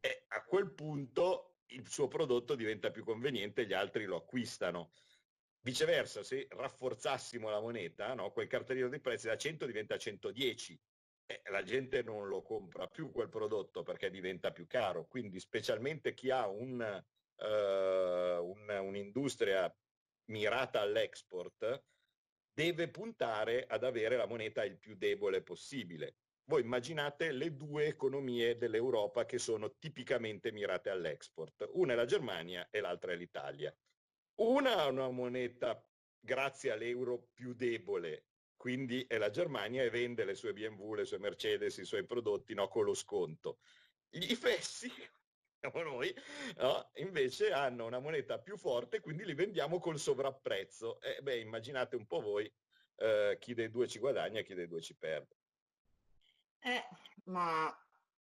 E 0.00 0.24
a 0.26 0.42
quel 0.42 0.72
punto 0.74 1.58
il 1.66 1.88
suo 1.88 2.08
prodotto 2.08 2.56
diventa 2.56 2.90
più 2.90 3.04
conveniente 3.04 3.62
e 3.62 3.66
gli 3.66 3.72
altri 3.72 4.04
lo 4.04 4.16
acquistano. 4.16 4.90
Viceversa, 5.60 6.24
se 6.24 6.48
rafforzassimo 6.50 7.48
la 7.48 7.60
moneta, 7.60 8.14
no? 8.14 8.32
quel 8.32 8.48
cartellino 8.48 8.88
dei 8.88 9.00
prezzi 9.00 9.28
da 9.28 9.36
100 9.36 9.64
diventa 9.64 9.96
110 9.96 10.76
eh, 11.30 11.42
la 11.50 11.62
gente 11.62 12.02
non 12.02 12.26
lo 12.26 12.40
compra 12.40 12.88
più 12.88 13.12
quel 13.12 13.28
prodotto 13.28 13.82
perché 13.82 14.08
diventa 14.08 14.50
più 14.50 14.66
caro. 14.66 15.06
Quindi 15.06 15.38
specialmente 15.38 16.14
chi 16.14 16.30
ha 16.30 16.48
un, 16.48 16.80
uh, 16.80 17.44
un, 17.44 18.78
un'industria 18.80 19.72
mirata 20.30 20.80
all'export 20.80 21.84
deve 22.50 22.88
puntare 22.88 23.66
ad 23.66 23.84
avere 23.84 24.16
la 24.16 24.26
moneta 24.26 24.64
il 24.64 24.78
più 24.78 24.96
debole 24.96 25.42
possibile. 25.42 26.16
Voi 26.44 26.62
immaginate 26.62 27.30
le 27.30 27.54
due 27.54 27.86
economie 27.86 28.56
dell'Europa 28.56 29.26
che 29.26 29.38
sono 29.38 29.76
tipicamente 29.76 30.50
mirate 30.50 30.88
all'export. 30.88 31.68
Una 31.72 31.92
è 31.92 31.96
la 31.96 32.06
Germania 32.06 32.68
e 32.70 32.80
l'altra 32.80 33.12
è 33.12 33.16
l'Italia. 33.16 33.72
Una 34.36 34.78
ha 34.78 34.86
una 34.86 35.10
moneta, 35.10 35.86
grazie 36.18 36.70
all'euro, 36.70 37.28
più 37.34 37.52
debole, 37.52 38.27
quindi 38.58 39.06
è 39.08 39.18
la 39.18 39.30
Germania 39.30 39.84
e 39.84 39.88
vende 39.88 40.24
le 40.24 40.34
sue 40.34 40.52
BMW, 40.52 40.94
le 40.94 41.04
sue 41.04 41.18
Mercedes, 41.18 41.76
i 41.76 41.84
suoi 41.84 42.04
prodotti 42.04 42.54
no, 42.54 42.66
con 42.66 42.84
lo 42.84 42.92
sconto. 42.92 43.60
I 44.10 44.34
fessi, 44.34 44.90
siamo 45.60 45.80
noi, 45.82 46.12
no? 46.56 46.90
invece 46.94 47.52
hanno 47.52 47.86
una 47.86 48.00
moneta 48.00 48.40
più 48.40 48.56
forte, 48.56 49.00
quindi 49.00 49.24
li 49.24 49.34
vendiamo 49.34 49.78
col 49.78 49.98
sovrapprezzo. 49.98 51.00
E 51.00 51.22
beh, 51.22 51.38
immaginate 51.38 51.94
un 51.94 52.06
po' 52.06 52.20
voi 52.20 52.52
eh, 52.96 53.36
chi 53.38 53.54
dei 53.54 53.70
due 53.70 53.86
ci 53.86 54.00
guadagna 54.00 54.40
e 54.40 54.44
chi 54.44 54.54
dei 54.54 54.66
due 54.66 54.82
ci 54.82 54.96
perde. 54.96 55.36
Eh, 56.58 56.82
ma 57.26 57.72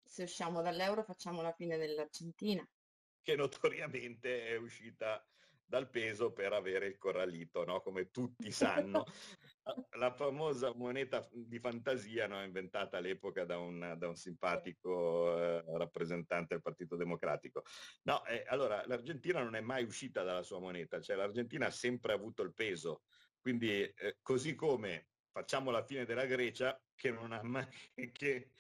se 0.04 0.24
usciamo 0.24 0.62
dall'euro 0.62 1.04
facciamo 1.04 1.41
la 1.41 1.54
fine 1.54 1.78
dell'Argentina. 1.78 2.67
Che 3.21 3.36
notoriamente 3.38 4.48
è 4.50 4.58
uscita 4.58 5.26
dal 5.65 5.89
peso 5.89 6.32
per 6.32 6.54
avere 6.54 6.88
il 6.88 6.97
corralito, 6.97 7.65
no? 7.65 7.82
come 7.82 8.12
tutti 8.12 8.51
sanno. 8.51 9.04
la 9.97 10.12
famosa 10.12 10.73
moneta 10.75 11.28
di 11.32 11.60
fantasia 11.60 12.28
no? 12.28 12.43
inventata 12.43 12.97
all'epoca 12.97 13.45
da 13.45 13.58
un, 13.58 13.95
da 13.97 14.08
un 14.08 14.15
simpatico 14.15 15.38
eh, 15.38 15.63
rappresentante 15.78 16.54
del 16.54 16.62
Partito 16.62 16.95
Democratico. 16.95 17.63
No, 18.04 18.23
eh, 18.25 18.43
allora 18.47 18.84
l'Argentina 18.86 19.41
non 19.41 19.56
è 19.56 19.62
mai 19.62 19.84
uscita 19.84 20.23
dalla 20.23 20.43
sua 20.43 20.60
moneta, 20.60 21.01
cioè 21.01 21.15
l'Argentina 21.15 21.65
ha 21.65 21.71
sempre 21.71 22.13
avuto 22.13 22.43
il 22.43 22.54
peso, 22.54 23.01
quindi 23.41 23.82
eh, 23.82 24.17
così 24.21 24.54
come 24.56 25.08
facciamo 25.32 25.69
la 25.71 25.84
fine 25.84 26.06
della 26.06 26.25
Grecia, 26.25 26.80
che 26.95 27.12
non 27.12 27.32
ha 27.32 27.41
mai... 27.43 27.67
Che, 28.12 28.51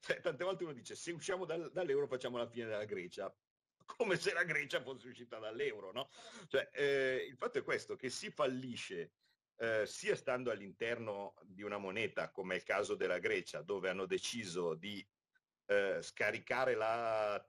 cioè, 0.00 0.20
tante 0.20 0.44
volte 0.44 0.64
uno 0.64 0.72
dice 0.72 0.94
se 0.94 1.10
usciamo 1.10 1.44
dal, 1.44 1.70
dall'euro 1.72 2.06
facciamo 2.06 2.36
la 2.36 2.48
fine 2.48 2.66
della 2.66 2.84
Grecia, 2.84 3.34
come 3.96 4.16
se 4.16 4.32
la 4.32 4.44
Grecia 4.44 4.80
fosse 4.80 5.08
uscita 5.08 5.38
dall'euro, 5.38 5.92
no? 5.92 6.08
Cioè, 6.48 6.70
eh, 6.72 7.26
il 7.28 7.36
fatto 7.36 7.58
è 7.58 7.62
questo, 7.62 7.96
che 7.96 8.10
si 8.10 8.30
fallisce 8.30 9.12
eh, 9.56 9.84
sia 9.86 10.16
stando 10.16 10.50
all'interno 10.50 11.34
di 11.42 11.62
una 11.62 11.78
moneta, 11.78 12.30
come 12.30 12.54
è 12.54 12.56
il 12.56 12.62
caso 12.62 12.94
della 12.94 13.18
Grecia, 13.18 13.62
dove 13.62 13.90
hanno 13.90 14.06
deciso 14.06 14.74
di 14.74 15.06
eh, 15.66 15.98
scaricare 16.00 16.74
la 16.74 17.44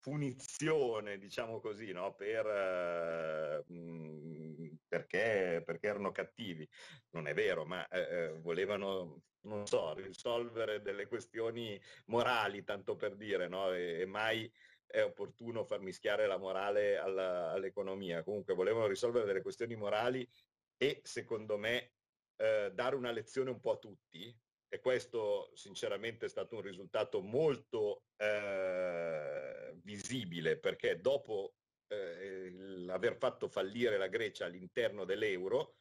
punizione, 0.00 1.18
diciamo 1.18 1.60
così, 1.60 1.92
no? 1.92 2.14
per, 2.14 2.46
eh, 2.46 3.64
mh, 3.72 4.78
perché, 4.88 5.62
perché, 5.64 5.86
erano 5.86 6.10
cattivi. 6.10 6.68
Non 7.10 7.26
è 7.26 7.34
vero, 7.34 7.64
ma 7.64 7.86
eh, 7.88 8.00
eh, 8.00 8.28
volevano, 8.40 9.22
non 9.42 9.66
so, 9.66 9.94
risolvere 9.94 10.80
delle 10.80 11.06
questioni 11.06 11.80
morali, 12.06 12.64
tanto 12.64 12.96
per 12.96 13.16
dire, 13.16 13.48
no? 13.48 13.72
e, 13.72 14.00
e 14.00 14.06
mai 14.06 14.50
è 14.90 15.02
opportuno 15.04 15.64
far 15.64 15.80
mischiare 15.80 16.26
la 16.26 16.36
morale 16.36 16.96
alla, 16.96 17.50
all'economia. 17.50 18.22
Comunque 18.22 18.54
volevano 18.54 18.86
risolvere 18.86 19.26
delle 19.26 19.42
questioni 19.42 19.76
morali 19.76 20.28
e 20.76 21.00
secondo 21.04 21.56
me 21.56 21.92
eh, 22.36 22.70
dare 22.72 22.96
una 22.96 23.10
lezione 23.10 23.50
un 23.50 23.60
po' 23.60 23.72
a 23.72 23.78
tutti, 23.78 24.34
e 24.72 24.80
questo 24.80 25.50
sinceramente 25.54 26.26
è 26.26 26.28
stato 26.28 26.54
un 26.54 26.62
risultato 26.62 27.20
molto 27.20 28.04
eh, 28.16 29.74
visibile 29.82 30.56
perché 30.58 31.00
dopo 31.00 31.56
eh, 31.88 32.50
l'aver 32.52 33.16
fatto 33.16 33.48
fallire 33.48 33.98
la 33.98 34.06
Grecia 34.06 34.44
all'interno 34.44 35.04
dell'euro, 35.04 35.74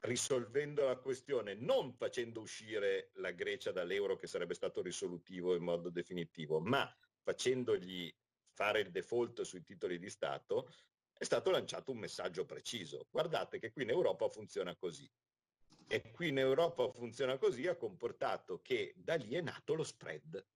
risolvendo 0.00 0.84
la 0.84 0.96
questione, 0.96 1.54
non 1.54 1.94
facendo 1.94 2.40
uscire 2.40 3.10
la 3.14 3.30
Grecia 3.30 3.72
dall'euro 3.72 4.16
che 4.16 4.26
sarebbe 4.26 4.52
stato 4.52 4.82
risolutivo 4.82 5.54
in 5.54 5.62
modo 5.62 5.88
definitivo, 5.88 6.60
ma 6.60 6.94
facendogli 7.26 8.14
fare 8.52 8.80
il 8.80 8.92
default 8.92 9.42
sui 9.42 9.64
titoli 9.64 9.98
di 9.98 10.08
Stato, 10.08 10.72
è 11.12 11.24
stato 11.24 11.50
lanciato 11.50 11.90
un 11.90 11.98
messaggio 11.98 12.44
preciso. 12.44 13.08
Guardate 13.10 13.58
che 13.58 13.72
qui 13.72 13.82
in 13.82 13.90
Europa 13.90 14.28
funziona 14.28 14.76
così. 14.76 15.10
E 15.88 16.10
qui 16.12 16.28
in 16.28 16.38
Europa 16.38 16.88
funziona 16.92 17.36
così, 17.36 17.66
ha 17.66 17.74
comportato 17.74 18.60
che 18.62 18.94
da 18.96 19.16
lì 19.16 19.34
è 19.34 19.40
nato 19.40 19.74
lo 19.74 19.82
spread. 19.82 20.46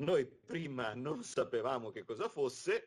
Noi 0.00 0.26
prima 0.26 0.94
non 0.94 1.22
sapevamo 1.22 1.90
che 1.90 2.02
cosa 2.02 2.28
fosse, 2.28 2.86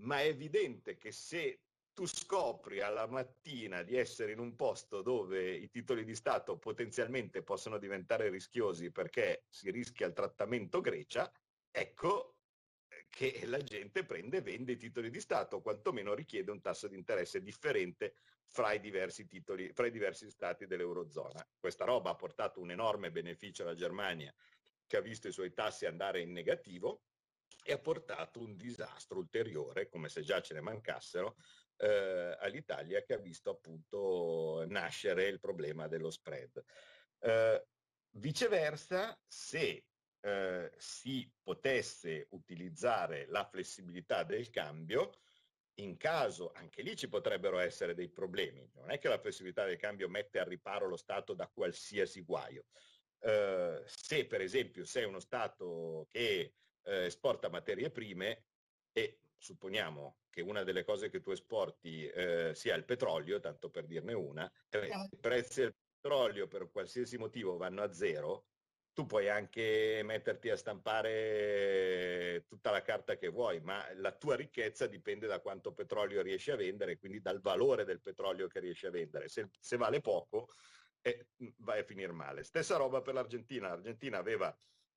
ma 0.00 0.20
è 0.20 0.28
evidente 0.28 0.96
che 0.96 1.12
se 1.12 1.60
tu 1.92 2.06
scopri 2.06 2.80
alla 2.80 3.06
mattina 3.06 3.82
di 3.82 3.96
essere 3.96 4.32
in 4.32 4.38
un 4.38 4.56
posto 4.56 5.02
dove 5.02 5.52
i 5.52 5.68
titoli 5.68 6.04
di 6.04 6.14
Stato 6.14 6.56
potenzialmente 6.56 7.42
possono 7.42 7.76
diventare 7.76 8.30
rischiosi 8.30 8.90
perché 8.90 9.44
si 9.50 9.70
rischia 9.70 10.06
il 10.06 10.14
trattamento 10.14 10.80
Grecia, 10.80 11.30
ecco 11.70 12.31
che 13.12 13.42
la 13.44 13.58
gente 13.58 14.06
prende 14.06 14.38
e 14.38 14.40
vende 14.40 14.72
i 14.72 14.78
titoli 14.78 15.10
di 15.10 15.20
Stato, 15.20 15.56
o 15.56 15.60
quantomeno 15.60 16.14
richiede 16.14 16.50
un 16.50 16.62
tasso 16.62 16.88
di 16.88 16.96
interesse 16.96 17.42
differente 17.42 18.14
fra 18.46 18.72
i 18.72 18.80
diversi 18.80 19.26
titoli, 19.26 19.70
fra 19.74 19.86
i 19.86 19.90
diversi 19.90 20.30
stati 20.30 20.66
dell'Eurozona. 20.66 21.46
Questa 21.58 21.84
roba 21.84 22.10
ha 22.10 22.16
portato 22.16 22.60
un 22.60 22.70
enorme 22.70 23.10
beneficio 23.10 23.64
alla 23.64 23.74
Germania, 23.74 24.34
che 24.86 24.96
ha 24.96 25.02
visto 25.02 25.28
i 25.28 25.32
suoi 25.32 25.52
tassi 25.52 25.84
andare 25.84 26.22
in 26.22 26.32
negativo, 26.32 27.02
e 27.62 27.72
ha 27.72 27.78
portato 27.78 28.40
un 28.40 28.56
disastro 28.56 29.18
ulteriore, 29.18 29.90
come 29.90 30.08
se 30.08 30.22
già 30.22 30.40
ce 30.40 30.54
ne 30.54 30.62
mancassero, 30.62 31.36
eh, 31.76 32.34
all'Italia 32.40 33.02
che 33.02 33.12
ha 33.12 33.18
visto 33.18 33.50
appunto 33.50 34.64
nascere 34.68 35.26
il 35.28 35.38
problema 35.38 35.86
dello 35.86 36.10
spread. 36.10 36.64
Eh, 37.18 37.66
viceversa, 38.12 39.20
se 39.26 39.84
eh, 40.22 40.72
si 40.76 41.30
potesse 41.42 42.26
utilizzare 42.30 43.26
la 43.26 43.44
flessibilità 43.44 44.22
del 44.22 44.50
cambio, 44.50 45.10
in 45.76 45.96
caso, 45.96 46.52
anche 46.54 46.82
lì 46.82 46.96
ci 46.96 47.08
potrebbero 47.08 47.58
essere 47.58 47.94
dei 47.94 48.08
problemi. 48.08 48.68
Non 48.74 48.90
è 48.90 48.98
che 48.98 49.08
la 49.08 49.18
flessibilità 49.18 49.64
del 49.64 49.78
cambio 49.78 50.08
mette 50.08 50.38
al 50.38 50.46
riparo 50.46 50.86
lo 50.86 50.96
Stato 50.96 51.34
da 51.34 51.48
qualsiasi 51.48 52.22
guaio. 52.22 52.66
Eh, 53.18 53.82
se 53.86 54.26
per 54.26 54.40
esempio 54.40 54.84
sei 54.84 55.04
uno 55.04 55.20
Stato 55.20 56.06
che 56.08 56.54
eh, 56.82 57.04
esporta 57.04 57.48
materie 57.48 57.90
prime 57.90 58.44
e 58.92 59.20
supponiamo 59.36 60.18
che 60.28 60.40
una 60.40 60.62
delle 60.62 60.84
cose 60.84 61.08
che 61.08 61.20
tu 61.20 61.30
esporti 61.30 62.06
eh, 62.06 62.52
sia 62.54 62.74
il 62.74 62.84
petrolio, 62.84 63.40
tanto 63.40 63.70
per 63.70 63.86
dirne 63.86 64.12
una, 64.12 64.50
eh, 64.70 64.88
i 65.10 65.16
prezzi 65.18 65.60
del 65.60 65.74
petrolio 66.00 66.48
per 66.48 66.70
qualsiasi 66.70 67.16
motivo 67.18 67.56
vanno 67.56 67.82
a 67.82 67.92
zero, 67.92 68.46
tu 68.92 69.06
puoi 69.06 69.28
anche 69.28 70.02
metterti 70.04 70.50
a 70.50 70.56
stampare 70.56 72.44
tutta 72.46 72.70
la 72.70 72.82
carta 72.82 73.16
che 73.16 73.28
vuoi, 73.28 73.60
ma 73.60 73.84
la 73.94 74.12
tua 74.12 74.36
ricchezza 74.36 74.86
dipende 74.86 75.26
da 75.26 75.40
quanto 75.40 75.72
petrolio 75.72 76.20
riesci 76.20 76.50
a 76.50 76.56
vendere, 76.56 76.98
quindi 76.98 77.20
dal 77.20 77.40
valore 77.40 77.84
del 77.84 78.02
petrolio 78.02 78.48
che 78.48 78.60
riesci 78.60 78.86
a 78.86 78.90
vendere. 78.90 79.28
Se, 79.28 79.48
se 79.58 79.76
vale 79.76 80.00
poco, 80.00 80.48
eh, 81.00 81.28
vai 81.58 81.80
a 81.80 81.84
finire 81.84 82.12
male. 82.12 82.44
Stessa 82.44 82.76
roba 82.76 83.00
per 83.00 83.14
l'Argentina. 83.14 83.68
L'Argentina 83.68 84.18
aveva 84.18 84.56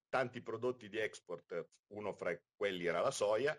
tanti 0.09 0.41
prodotti 0.41 0.89
di 0.89 0.97
export, 0.97 1.69
uno 1.87 2.13
fra 2.13 2.37
quelli 2.55 2.85
era 2.85 3.01
la 3.01 3.11
soia, 3.11 3.57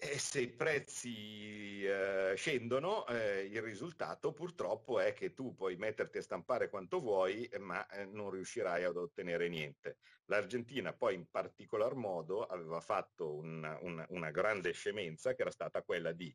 e 0.00 0.16
se 0.16 0.40
i 0.42 0.48
prezzi 0.48 1.82
eh, 1.84 2.32
scendono, 2.36 3.04
eh, 3.08 3.46
il 3.46 3.60
risultato 3.60 4.32
purtroppo 4.32 5.00
è 5.00 5.12
che 5.12 5.34
tu 5.34 5.56
puoi 5.56 5.74
metterti 5.74 6.18
a 6.18 6.22
stampare 6.22 6.68
quanto 6.68 7.00
vuoi, 7.00 7.50
ma 7.58 7.84
eh, 7.88 8.04
non 8.04 8.30
riuscirai 8.30 8.84
ad 8.84 8.96
ottenere 8.96 9.48
niente. 9.48 9.98
L'Argentina 10.26 10.92
poi 10.92 11.16
in 11.16 11.28
particolar 11.28 11.96
modo 11.96 12.46
aveva 12.46 12.80
fatto 12.80 13.34
una, 13.34 13.76
una, 13.82 14.06
una 14.10 14.30
grande 14.30 14.70
scemenza 14.70 15.34
che 15.34 15.42
era 15.42 15.50
stata 15.50 15.82
quella 15.82 16.12
di 16.12 16.32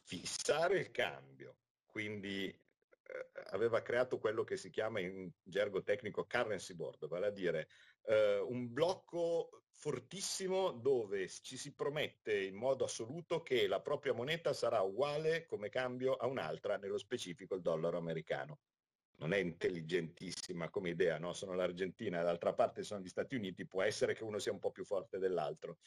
fissare 0.00 0.78
il 0.78 0.90
cambio, 0.90 1.58
quindi 1.84 2.48
eh, 2.48 3.30
aveva 3.50 3.82
creato 3.82 4.18
quello 4.18 4.42
che 4.42 4.56
si 4.56 4.70
chiama 4.70 5.00
in 5.00 5.30
gergo 5.42 5.82
tecnico 5.82 6.24
currency 6.24 6.72
board, 6.72 7.06
vale 7.08 7.26
a 7.26 7.30
dire 7.30 7.68
eh, 8.06 8.38
un 8.38 8.72
blocco 8.72 9.65
fortissimo 9.78 10.72
dove 10.72 11.28
ci 11.28 11.58
si 11.58 11.74
promette 11.74 12.44
in 12.44 12.54
modo 12.54 12.84
assoluto 12.84 13.42
che 13.42 13.66
la 13.66 13.80
propria 13.80 14.14
moneta 14.14 14.54
sarà 14.54 14.80
uguale 14.80 15.44
come 15.44 15.68
cambio 15.68 16.14
a 16.14 16.26
un'altra, 16.26 16.78
nello 16.78 16.96
specifico 16.96 17.54
il 17.54 17.60
dollaro 17.60 17.98
americano. 17.98 18.58
Non 19.18 19.32
è 19.32 19.38
intelligentissima 19.38 20.70
come 20.70 20.90
idea, 20.90 21.18
no? 21.18 21.32
Sono 21.32 21.54
l'Argentina, 21.54 22.18
dall'altra 22.18 22.54
parte 22.54 22.82
sono 22.82 23.00
gli 23.00 23.08
Stati 23.08 23.34
Uniti, 23.34 23.66
può 23.66 23.82
essere 23.82 24.14
che 24.14 24.24
uno 24.24 24.38
sia 24.38 24.52
un 24.52 24.58
po' 24.58 24.72
più 24.72 24.84
forte 24.84 25.18
dell'altro. 25.18 25.78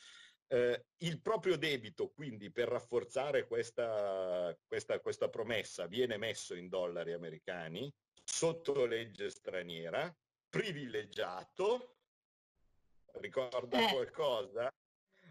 Eh, 0.48 0.86
il 0.98 1.22
proprio 1.22 1.58
debito, 1.58 2.10
quindi 2.10 2.52
per 2.52 2.70
rafforzare 2.70 3.46
questa, 3.48 4.56
questa, 4.68 5.00
questa 5.00 5.30
promessa, 5.30 5.88
viene 5.88 6.18
messo 6.18 6.56
in 6.56 6.70
dollari 6.70 7.14
americani 7.14 7.92
sotto 8.24 8.86
legge 8.86 9.30
straniera, 9.30 10.16
privilegiato, 10.48 11.99
ricorda 13.16 13.80
eh. 13.80 13.92
qualcosa? 13.92 14.74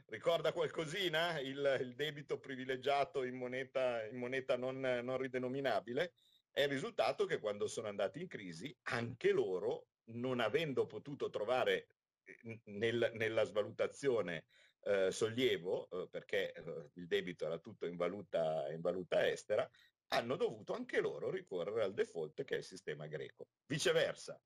Ricorda 0.06 0.52
qualcosina 0.52 1.38
il, 1.38 1.78
il 1.80 1.94
debito 1.94 2.38
privilegiato 2.38 3.24
in 3.24 3.36
moneta, 3.36 4.04
in 4.06 4.16
moneta 4.16 4.56
non, 4.56 4.80
non, 4.80 5.18
ridenominabile? 5.18 6.14
È 6.50 6.62
il 6.62 6.68
risultato 6.68 7.26
che 7.26 7.38
quando 7.38 7.66
sono 7.66 7.88
andati 7.88 8.20
in 8.20 8.26
crisi, 8.26 8.74
anche 8.84 9.32
loro, 9.32 9.88
non 10.10 10.40
avendo 10.40 10.86
potuto 10.86 11.28
trovare 11.28 11.88
eh, 12.24 12.60
nel, 12.64 13.10
nella 13.14 13.44
svalutazione 13.44 14.46
eh, 14.80 15.10
sollievo, 15.10 15.88
eh, 15.90 16.08
perché 16.08 16.52
eh, 16.52 16.90
il 16.94 17.06
debito 17.06 17.44
era 17.44 17.58
tutto 17.58 17.84
in 17.84 17.96
valuta, 17.96 18.70
in 18.72 18.80
valuta 18.80 19.28
estera, 19.28 19.68
hanno 20.08 20.36
dovuto 20.36 20.72
anche 20.72 21.00
loro 21.00 21.30
ricorrere 21.30 21.82
al 21.82 21.92
default 21.92 22.44
che 22.44 22.54
è 22.54 22.58
il 22.58 22.64
sistema 22.64 23.06
greco. 23.06 23.48
Viceversa, 23.66 24.40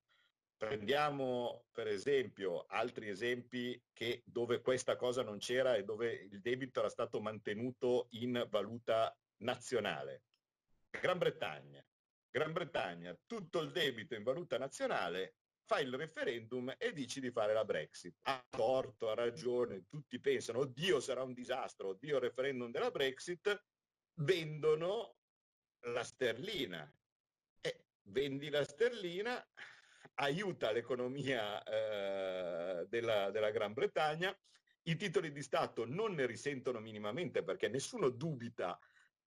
prendiamo 0.66 1.64
per 1.72 1.88
esempio 1.88 2.66
altri 2.68 3.08
esempi 3.08 3.82
che, 3.92 4.22
dove 4.24 4.60
questa 4.60 4.94
cosa 4.94 5.24
non 5.24 5.38
c'era 5.38 5.74
e 5.74 5.82
dove 5.82 6.12
il 6.12 6.40
debito 6.40 6.78
era 6.78 6.88
stato 6.88 7.20
mantenuto 7.20 8.06
in 8.10 8.46
valuta 8.48 9.12
nazionale. 9.38 10.22
Gran 10.88 11.18
Bretagna. 11.18 11.84
Gran 12.30 12.52
Bretagna, 12.52 13.18
tutto 13.26 13.58
il 13.58 13.72
debito 13.72 14.14
in 14.14 14.22
valuta 14.22 14.56
nazionale, 14.56 15.34
fai 15.64 15.84
il 15.84 15.96
referendum 15.96 16.72
e 16.78 16.92
dici 16.92 17.20
di 17.20 17.32
fare 17.32 17.52
la 17.52 17.64
Brexit. 17.64 18.18
Ha 18.22 18.46
torto, 18.48 19.10
ha 19.10 19.14
ragione, 19.14 19.86
tutti 19.88 20.20
pensano, 20.20 20.60
oddio 20.60 21.00
sarà 21.00 21.24
un 21.24 21.32
disastro, 21.32 21.88
oddio 21.88 22.20
referendum 22.20 22.70
della 22.70 22.92
Brexit, 22.92 23.64
vendono 24.20 25.16
la 25.86 26.04
sterlina. 26.04 26.88
E 27.60 27.84
vendi 28.02 28.48
la 28.48 28.64
sterlina, 28.64 29.44
aiuta 30.14 30.72
l'economia 30.72 31.62
eh, 31.62 32.86
della, 32.88 33.30
della 33.30 33.50
Gran 33.50 33.72
Bretagna, 33.72 34.36
i 34.84 34.96
titoli 34.96 35.30
di 35.30 35.42
Stato 35.42 35.84
non 35.86 36.14
ne 36.14 36.26
risentono 36.26 36.80
minimamente 36.80 37.42
perché 37.42 37.68
nessuno 37.68 38.08
dubita 38.08 38.78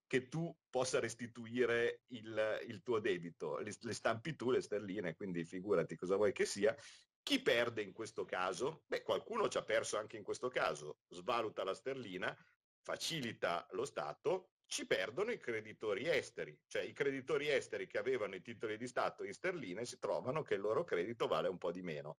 che 0.08 0.28
tu 0.28 0.56
possa 0.69 1.00
restituire 1.00 2.04
il, 2.08 2.60
il 2.67 2.82
tuo 2.84 3.00
debito. 3.00 3.58
Le, 3.58 3.74
le, 3.80 3.93
stampi 3.93 4.36
tu 4.36 4.52
le 4.52 4.62
sterline, 4.62 5.15
quindi 5.15 5.43
figurati 5.45 5.95
cosa 5.95 6.15
vuoi 6.15 6.32
che 6.34 6.45
sia. 6.45 6.76
Chi 7.24 7.41
perde 7.41 7.82
in 7.82 7.91
questo 7.91 8.24
caso? 8.24 8.84
Beh, 8.86 9.02
qualcuno 9.02 9.48
ci 9.48 9.58
ha 9.58 9.63
perso 9.63 9.98
anche 9.98 10.17
in 10.17 10.24
questo 10.24 10.50
caso, 10.50 11.00
svaluta 11.08 11.63
la 11.63 11.74
sterlina, 11.74 12.36
facilita 12.82 13.65
lo 13.71 13.86
Stato, 13.86 14.52
ci 14.67 14.86
perdono 14.86 15.32
i 15.32 15.38
creditori 15.38 16.08
esteri, 16.08 16.58
cioè 16.67 16.82
i 16.82 16.93
creditori 16.93 17.49
esteri 17.49 17.88
che 17.88 17.97
avevano 17.97 18.36
i 18.36 18.41
titoli 18.41 18.78
di 18.78 18.88
Stato 18.88 19.23
in 19.23 19.34
sterline 19.34 19.86
si 19.86 19.99
trovano 19.99 20.41
che 20.41 20.56
il 20.56 20.62
loro 20.62 20.84
credito 20.84 21.28
vale 21.28 21.47
un 21.47 21.58
po' 21.58 21.71
di 21.71 21.82
meno. 21.82 22.17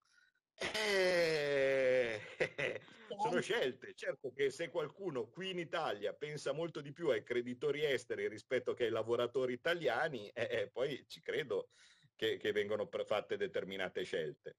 Eh, 0.59 2.21
sono 3.21 3.41
scelte. 3.41 3.95
Certo 3.95 4.33
che 4.33 4.51
se 4.51 4.69
qualcuno 4.69 5.29
qui 5.29 5.51
in 5.51 5.59
Italia 5.59 6.15
pensa 6.15 6.53
molto 6.53 6.81
di 6.81 6.93
più 6.93 7.09
ai 7.09 7.23
creditori 7.23 7.85
esteri 7.85 8.29
rispetto 8.29 8.75
che 8.75 8.85
ai 8.85 8.91
lavoratori 8.91 9.53
italiani, 9.53 10.29
eh, 10.29 10.49
eh, 10.51 10.71
poi 10.71 11.05
ci 11.09 11.21
credo 11.21 11.71
che, 12.15 12.37
che 12.39 12.53
vengono 12.53 12.89
fatte 13.05 13.37
determinate 13.37 14.05
scelte. 14.05 14.57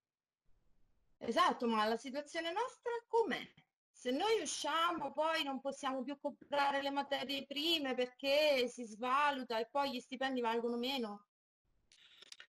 Esatto, 1.20 1.68
ma 1.68 1.86
la 1.88 1.98
situazione 1.98 2.52
nostra 2.52 2.92
com'è? 3.08 3.42
Se 4.00 4.12
noi 4.12 4.42
usciamo 4.44 5.12
poi 5.12 5.42
non 5.44 5.60
possiamo 5.60 6.04
più 6.04 6.20
comprare 6.20 6.84
le 6.84 6.92
materie 6.92 7.48
prime 7.48 7.96
perché 7.96 8.68
si 8.68 8.84
svaluta 8.86 9.58
e 9.58 9.68
poi 9.72 9.92
gli 9.92 10.00
stipendi 10.00 10.40
valgono 10.40 10.78
meno. 10.78 11.26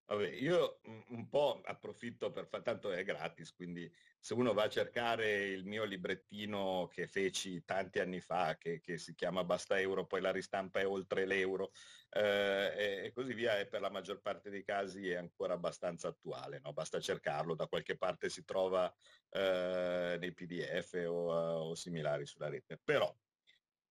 Vabbè, 0.10 0.30
io 0.30 0.80
un 1.10 1.28
po' 1.28 1.60
approfitto 1.66 2.32
per 2.32 2.48
fare, 2.48 2.64
tanto 2.64 2.92
è 2.92 3.04
gratis, 3.04 3.54
quindi 3.54 3.94
se 4.18 4.34
uno 4.36 4.54
va 4.54 4.64
a 4.64 4.70
cercare 4.70 5.48
il 5.48 5.66
mio 5.66 5.84
librettino 5.84 6.88
che 6.90 7.08
feci 7.08 7.66
tanti 7.66 8.00
anni 8.00 8.22
fa, 8.22 8.58
che, 8.58 8.80
che 8.80 8.98
si 8.98 9.14
chiama 9.16 9.44
Basta 9.44 9.78
Euro, 9.78 10.06
poi 10.06 10.22
la 10.22 10.32
ristampa 10.32 10.80
è 10.80 10.88
oltre 10.88 11.26
l'euro 11.26 11.72
eh, 12.12 13.04
e, 13.04 13.12
così 13.12 13.34
via, 13.34 13.60
e 13.60 13.68
per 13.68 13.82
la 13.82 13.90
maggior 13.90 14.22
parte 14.22 14.50
dei 14.50 14.64
casi 14.64 15.10
è 15.10 15.16
ancora 15.16 15.56
abbastanza 15.56 16.08
attuale, 16.08 16.62
no? 16.64 16.72
basta 16.72 17.02
cercarlo, 17.02 17.54
da 17.54 17.68
qualche 17.68 17.98
parte 17.98 18.30
si 18.30 18.46
trova 18.46 18.90
eh, 19.32 20.16
nei 20.22 20.34
PDF 20.34 21.04
o, 21.06 21.34
o, 21.34 21.76
similari 21.76 22.26
sulla 22.26 22.48
rete. 22.48 22.80
Però 22.82 23.14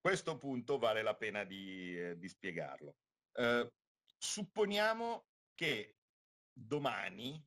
questo 0.00 0.38
punto 0.38 0.78
vale 0.78 1.02
la 1.02 1.14
pena 1.14 1.44
di, 1.44 1.94
eh, 1.94 2.16
di 2.16 2.28
spiegarlo. 2.28 2.96
Eh, 3.34 3.70
supponiamo 4.16 5.26
che 5.54 5.95
domani 6.56 7.44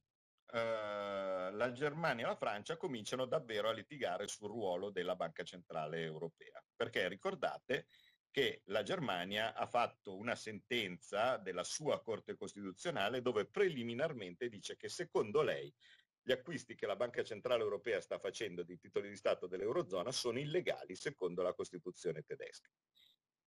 eh, 0.52 1.52
la 1.52 1.72
Germania 1.72 2.26
e 2.26 2.28
la 2.28 2.36
Francia 2.36 2.78
cominciano 2.78 3.26
davvero 3.26 3.70
a 3.70 3.74
litigare 3.74 4.28
sul 4.28 4.50
ruolo 4.50 4.92
della 4.92 5.16
Banca 5.16 5.44
Centrale 5.44 6.02
Europea. 6.02 6.64
Perché 6.76 7.08
ricordate 7.08 7.88
che 8.32 8.62
la 8.66 8.84
Germania 8.84 9.56
ha 9.56 9.66
fatto 9.66 10.16
una 10.16 10.36
sentenza 10.36 11.38
della 11.38 11.64
sua 11.64 12.02
Corte 12.02 12.36
Costituzionale 12.36 13.22
dove 13.22 13.46
preliminarmente 13.46 14.50
dice 14.50 14.78
che 14.78 14.90
secondo 14.90 15.42
lei 15.42 15.74
gli 16.22 16.32
acquisti 16.32 16.76
che 16.76 16.86
la 16.86 16.96
Banca 16.96 17.24
Centrale 17.24 17.64
Europea 17.64 18.00
sta 18.02 18.20
facendo 18.20 18.62
di 18.62 18.78
titoli 18.78 19.10
di 19.10 19.16
Stato 19.16 19.48
dell'Eurozona 19.48 20.12
sono 20.12 20.38
illegali 20.38 20.96
secondo 20.96 21.42
la 21.42 21.54
Costituzione 21.54 22.22
tedesca. 22.22 22.70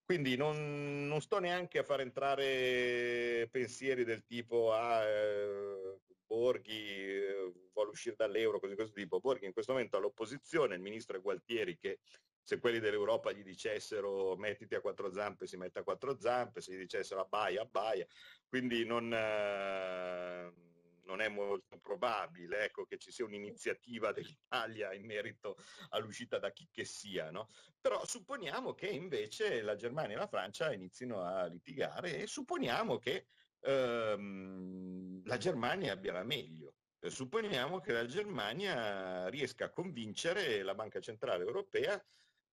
Quindi 0.05 0.35
non, 0.35 1.07
non, 1.07 1.21
sto 1.21 1.39
neanche 1.39 1.79
a 1.79 1.83
far 1.83 2.01
entrare 2.01 3.47
pensieri 3.49 4.03
del 4.03 4.25
tipo 4.25 4.73
ah, 4.73 5.03
eh, 5.03 5.99
Borghi 6.25 6.71
eh, 6.71 7.53
vuole 7.71 7.91
uscire 7.91 8.15
dall'euro, 8.15 8.59
così 8.59 8.75
questo 8.75 8.93
tipo. 8.93 9.19
Borghi 9.19 9.45
in 9.45 9.53
questo 9.53 9.71
momento 9.71 9.97
all'opposizione, 9.97 10.75
il 10.75 10.81
ministro 10.81 11.17
è 11.17 11.21
Gualtieri 11.21 11.77
che 11.77 11.99
se 12.41 12.59
quelli 12.59 12.79
dell'Europa 12.79 13.31
gli 13.31 13.43
dicessero 13.43 14.35
mettiti 14.35 14.75
a 14.75 14.81
quattro 14.81 15.13
zampe 15.13 15.47
si 15.47 15.55
mette 15.55 15.79
a 15.79 15.83
quattro 15.83 16.19
zampe, 16.19 16.59
se 16.59 16.73
gli 16.73 16.77
dicessero 16.77 17.21
abbaia, 17.21 17.61
abbaia. 17.61 18.05
Quindi 18.47 18.85
non... 18.85 19.13
Eh, 19.13 20.72
non 21.05 21.21
è 21.21 21.27
molto 21.27 21.77
probabile 21.79 22.65
ecco, 22.65 22.85
che 22.85 22.97
ci 22.97 23.11
sia 23.11 23.25
un'iniziativa 23.25 24.11
dell'Italia 24.11 24.93
in 24.93 25.05
merito 25.05 25.57
all'uscita 25.89 26.39
da 26.39 26.51
chi 26.51 26.67
che 26.71 26.85
sia, 26.85 27.31
no? 27.31 27.49
però 27.79 28.05
supponiamo 28.05 28.73
che 28.73 28.87
invece 28.87 29.61
la 29.61 29.75
Germania 29.75 30.15
e 30.15 30.19
la 30.19 30.27
Francia 30.27 30.71
inizino 30.73 31.21
a 31.21 31.45
litigare 31.45 32.17
e 32.17 32.27
supponiamo 32.27 32.97
che 32.97 33.27
ehm, 33.61 35.23
la 35.25 35.37
Germania 35.37 35.93
abbia 35.93 36.13
la 36.13 36.23
meglio. 36.23 36.75
Supponiamo 37.03 37.81
che 37.81 37.91
la 37.91 38.05
Germania 38.05 39.27
riesca 39.27 39.65
a 39.65 39.71
convincere 39.71 40.63
la 40.63 40.73
Banca 40.73 41.01
Centrale 41.01 41.43
Europea 41.43 42.01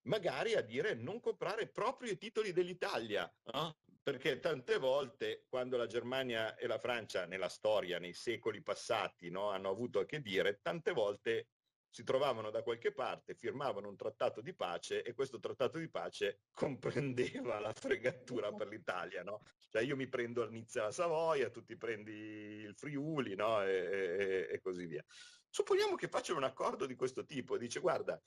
magari 0.09 0.55
a 0.55 0.61
dire 0.61 0.95
non 0.95 1.21
comprare 1.21 1.69
proprio 1.69 2.11
i 2.11 2.19
titoli 2.19 2.53
dell'Italia, 2.53 3.33
no? 3.53 3.77
Perché 4.03 4.39
tante 4.41 4.79
volte 4.79 5.45
quando 5.49 5.77
la 5.77 5.87
Germania 5.87 6.57
e 6.57 6.67
la 6.67 6.79
Francia 6.79 7.27
nella 7.27 7.49
storia, 7.49 7.99
nei 7.99 8.15
secoli 8.15 8.63
passati, 8.63 9.31
no, 9.31 9.51
hanno 9.51 9.69
avuto 9.69 10.01
a 10.01 10.07
che 10.07 10.21
dire, 10.21 10.61
tante 10.63 10.93
volte 10.93 11.49
si 11.93 12.05
trovavano 12.05 12.51
da 12.51 12.63
qualche 12.63 12.93
parte, 12.93 13.35
firmavano 13.35 13.89
un 13.89 13.97
trattato 13.97 14.41
di 14.41 14.55
pace 14.55 15.03
e 15.03 15.13
questo 15.13 15.41
trattato 15.41 15.79
di 15.79 15.89
pace 15.89 16.43
comprendeva 16.55 17.59
la 17.59 17.73
fregatura 17.73 18.53
per 18.53 18.69
l'Italia. 18.69 19.23
No? 19.25 19.43
Cioè 19.69 19.83
io 19.83 19.97
mi 19.97 20.09
prendo 20.09 20.43
all'inizio 20.43 20.83
la 20.83 20.93
Savoia, 20.93 21.51
tu 21.51 21.65
ti 21.65 21.77
prendi 21.77 22.13
il 22.13 22.75
Friuli 22.77 23.35
no? 23.35 23.63
e, 23.65 23.73
e, 23.73 24.49
e 24.53 24.61
così 24.61 24.87
via. 24.87 25.05
Supponiamo 25.49 25.97
che 25.97 26.09
facciano 26.09 26.39
un 26.39 26.45
accordo 26.45 26.87
di 26.87 26.95
questo 26.95 27.25
tipo 27.25 27.57
e 27.57 27.59
dice 27.59 27.81
guarda, 27.81 28.21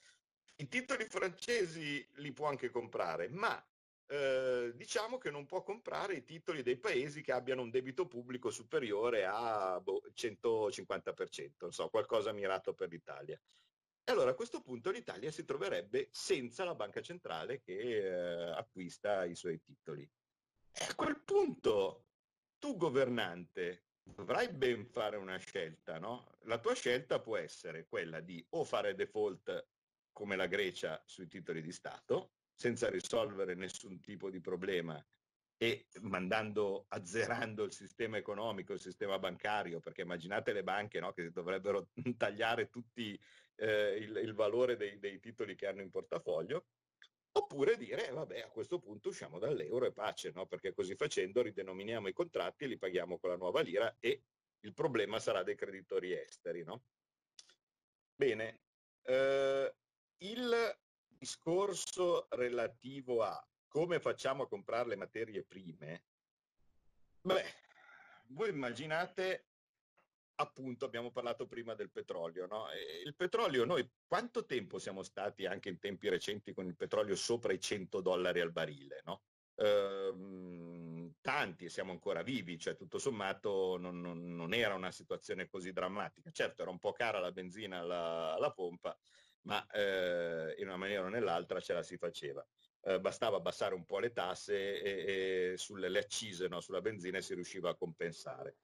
i 0.56 0.68
titoli 0.68 1.06
francesi 1.06 2.06
li 2.16 2.32
può 2.32 2.46
anche 2.46 2.70
comprare, 2.70 3.28
ma 3.30 3.66
eh, 4.06 4.72
diciamo 4.74 5.18
che 5.18 5.30
non 5.30 5.46
può 5.46 5.62
comprare 5.62 6.14
i 6.14 6.24
titoli 6.24 6.62
dei 6.62 6.78
paesi 6.78 7.22
che 7.22 7.32
abbiano 7.32 7.62
un 7.62 7.70
debito 7.70 8.06
pubblico 8.06 8.50
superiore 8.50 9.24
a 9.24 9.80
boh, 9.80 10.02
150%, 10.14 11.52
non 11.58 11.72
so, 11.72 11.88
qualcosa 11.88 12.32
mirato 12.32 12.74
per 12.74 12.90
l'Italia. 12.90 13.40
E 14.06 14.12
allora 14.12 14.30
a 14.30 14.34
questo 14.34 14.60
punto 14.60 14.90
l'Italia 14.90 15.30
si 15.30 15.44
troverebbe 15.44 16.08
senza 16.12 16.64
la 16.64 16.74
banca 16.74 17.00
centrale 17.00 17.60
che 17.62 17.78
eh, 17.78 18.50
acquista 18.50 19.24
i 19.24 19.34
suoi 19.34 19.60
titoli. 19.62 20.02
E 20.72 20.84
a 20.84 20.94
quel 20.94 21.20
punto 21.20 22.08
tu 22.58 22.76
governante 22.76 23.86
dovrai 24.02 24.52
ben 24.52 24.84
fare 24.84 25.16
una 25.16 25.38
scelta, 25.38 25.98
no? 25.98 26.36
La 26.40 26.58
tua 26.58 26.74
scelta 26.74 27.20
può 27.20 27.38
essere 27.38 27.86
quella 27.86 28.20
di 28.20 28.44
o 28.50 28.64
fare 28.64 28.94
default 28.94 29.68
come 30.12 30.36
la 30.36 30.46
Grecia 30.46 31.02
sui 31.06 31.26
titoli 31.26 31.62
di 31.62 31.72
Stato, 31.72 32.32
senza 32.54 32.88
risolvere 32.88 33.54
nessun 33.54 34.00
tipo 34.00 34.30
di 34.30 34.40
problema 34.40 35.04
e 35.56 35.86
mandando, 36.00 36.86
azzerando 36.88 37.64
il 37.64 37.72
sistema 37.72 38.16
economico, 38.16 38.72
il 38.72 38.80
sistema 38.80 39.18
bancario, 39.18 39.80
perché 39.80 40.02
immaginate 40.02 40.52
le 40.52 40.62
banche 40.62 41.00
no, 41.00 41.12
che 41.12 41.30
dovrebbero 41.30 41.88
tagliare 42.16 42.68
tutti 42.68 43.18
eh, 43.56 43.96
il, 43.96 44.16
il, 44.16 44.34
valore 44.34 44.76
dei, 44.76 44.98
dei, 44.98 45.20
titoli 45.20 45.54
che 45.54 45.66
hanno 45.66 45.80
in 45.80 45.90
portafoglio, 45.90 46.66
oppure 47.32 47.76
dire, 47.76 48.10
vabbè, 48.10 48.40
a 48.40 48.50
questo 48.50 48.78
punto 48.78 49.08
usciamo 49.08 49.38
dall'euro 49.38 49.86
e 49.86 49.92
pace, 49.92 50.32
no? 50.34 50.46
perché 50.46 50.72
così 50.72 50.94
facendo 50.96 51.42
ridenominiamo 51.42 52.08
i 52.08 52.12
contratti 52.12 52.64
e 52.64 52.66
li 52.68 52.78
paghiamo 52.78 53.18
con 53.18 53.30
la 53.30 53.36
nuova 53.36 53.60
lira 53.60 53.96
e 54.00 54.22
il 54.60 54.72
problema 54.72 55.18
sarà 55.18 55.42
dei 55.42 55.56
creditori 55.56 56.12
esteri. 56.12 56.62
No? 56.62 56.84
Bene, 58.14 58.60
eh, 59.02 59.74
il 60.18 60.78
discorso 61.24 62.26
relativo 62.32 63.22
a 63.22 63.42
come 63.66 63.98
facciamo 63.98 64.42
a 64.42 64.46
comprare 64.46 64.90
le 64.90 64.96
materie 64.96 65.42
prime, 65.42 66.04
beh, 67.22 67.44
voi 68.28 68.50
immaginate 68.50 69.46
appunto 70.36 70.84
abbiamo 70.84 71.10
parlato 71.10 71.46
prima 71.46 71.74
del 71.74 71.90
petrolio. 71.90 72.46
No? 72.46 72.66
il 73.04 73.14
petrolio, 73.14 73.64
noi 73.64 73.88
quanto 74.06 74.44
tempo 74.44 74.78
siamo 74.78 75.02
stati 75.02 75.46
anche 75.46 75.70
in 75.70 75.78
tempi 75.78 76.10
recenti 76.10 76.52
con 76.52 76.66
il 76.66 76.76
petrolio 76.76 77.16
sopra 77.16 77.54
i 77.54 77.60
100 77.60 78.02
dollari 78.02 78.40
al 78.40 78.52
barile? 78.52 79.00
No? 79.04 79.22
Ehm, 79.56 81.14
tanti 81.22 81.70
siamo 81.70 81.92
ancora 81.92 82.22
vivi, 82.22 82.58
cioè 82.58 82.76
tutto 82.76 82.98
sommato 82.98 83.78
non, 83.78 84.00
non, 84.00 84.34
non, 84.34 84.52
era 84.52 84.74
una 84.74 84.92
situazione 84.92 85.48
così 85.48 85.72
drammatica. 85.72 86.30
Certo 86.30 86.62
era 86.62 86.70
un 86.70 86.78
po' 86.78 86.92
cara 86.92 87.18
la 87.18 87.32
benzina 87.32 87.78
alla, 87.78 88.34
alla 88.34 88.52
pompa, 88.52 88.96
ma 89.44 89.66
eh, 89.70 90.54
in 90.58 90.66
una 90.66 90.76
maniera 90.76 91.04
o 91.04 91.08
nell'altra 91.08 91.60
ce 91.60 91.72
la 91.72 91.82
si 91.82 91.96
faceva. 91.96 92.46
Eh, 92.82 93.00
bastava 93.00 93.38
abbassare 93.38 93.74
un 93.74 93.84
po' 93.84 93.98
le 93.98 94.12
tasse 94.12 94.80
e, 94.80 95.52
e 95.52 95.56
sulle 95.56 95.98
accise 95.98 96.48
no? 96.48 96.60
sulla 96.60 96.80
benzina 96.80 97.18
e 97.18 97.22
si 97.22 97.34
riusciva 97.34 97.70
a 97.70 97.74
compensare. 97.74 98.56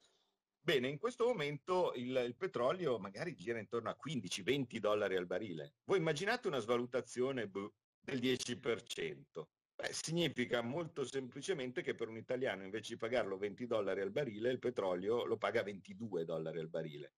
Bene, 0.62 0.88
in 0.88 0.98
questo 0.98 1.24
momento 1.24 1.92
il, 1.94 2.14
il 2.26 2.36
petrolio 2.36 2.98
magari 2.98 3.34
gira 3.34 3.58
intorno 3.58 3.88
a 3.88 3.96
15-20 3.96 4.76
dollari 4.76 5.16
al 5.16 5.26
barile. 5.26 5.76
Voi 5.84 5.98
immaginate 5.98 6.48
una 6.48 6.58
svalutazione 6.58 7.48
boh, 7.48 7.72
del 7.98 8.20
10%. 8.20 9.42
Beh, 9.74 9.92
significa 9.92 10.60
molto 10.60 11.04
semplicemente 11.04 11.80
che 11.80 11.94
per 11.94 12.08
un 12.08 12.18
italiano 12.18 12.62
invece 12.64 12.92
di 12.92 12.98
pagarlo 12.98 13.38
20 13.38 13.66
dollari 13.66 14.02
al 14.02 14.10
barile, 14.10 14.50
il 14.50 14.58
petrolio 14.58 15.24
lo 15.24 15.38
paga 15.38 15.62
22 15.62 16.26
dollari 16.26 16.58
al 16.58 16.68
barile. 16.68 17.14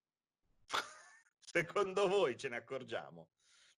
Secondo 1.41 2.07
voi 2.07 2.37
ce 2.37 2.49
ne 2.49 2.57
accorgiamo? 2.57 3.29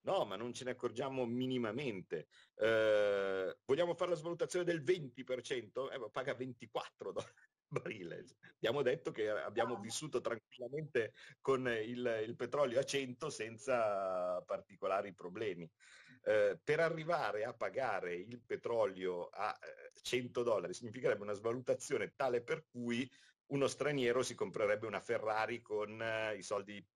No, 0.04 0.24
ma 0.26 0.36
non 0.36 0.52
ce 0.52 0.64
ne 0.64 0.72
accorgiamo 0.72 1.24
minimamente. 1.24 2.26
Eh, 2.56 3.56
vogliamo 3.64 3.94
fare 3.94 4.10
la 4.10 4.16
svalutazione 4.16 4.64
del 4.64 4.82
20%? 4.82 5.90
Eh, 5.90 6.10
paga 6.10 6.34
24 6.34 7.12
dollari 7.12 7.32
barile. 7.66 8.24
Abbiamo 8.56 8.82
detto 8.82 9.10
che 9.12 9.30
abbiamo 9.30 9.78
vissuto 9.80 10.20
tranquillamente 10.20 11.14
con 11.40 11.66
il, 11.66 12.22
il 12.26 12.36
petrolio 12.36 12.78
a 12.78 12.84
100 12.84 13.30
senza 13.30 14.42
particolari 14.42 15.14
problemi. 15.14 15.68
Eh, 16.26 16.58
per 16.62 16.80
arrivare 16.80 17.44
a 17.44 17.54
pagare 17.54 18.14
il 18.14 18.40
petrolio 18.42 19.28
a 19.28 19.58
100 20.02 20.40
eh, 20.40 20.44
dollari 20.44 20.74
significherebbe 20.74 21.22
una 21.22 21.32
svalutazione 21.32 22.14
tale 22.14 22.42
per 22.42 22.66
cui 22.70 23.10
uno 23.46 23.66
straniero 23.66 24.22
si 24.22 24.34
comprerebbe 24.34 24.86
una 24.86 25.00
Ferrari 25.00 25.60
con 25.60 26.00
eh, 26.00 26.36
i 26.36 26.42
soldi 26.42 26.86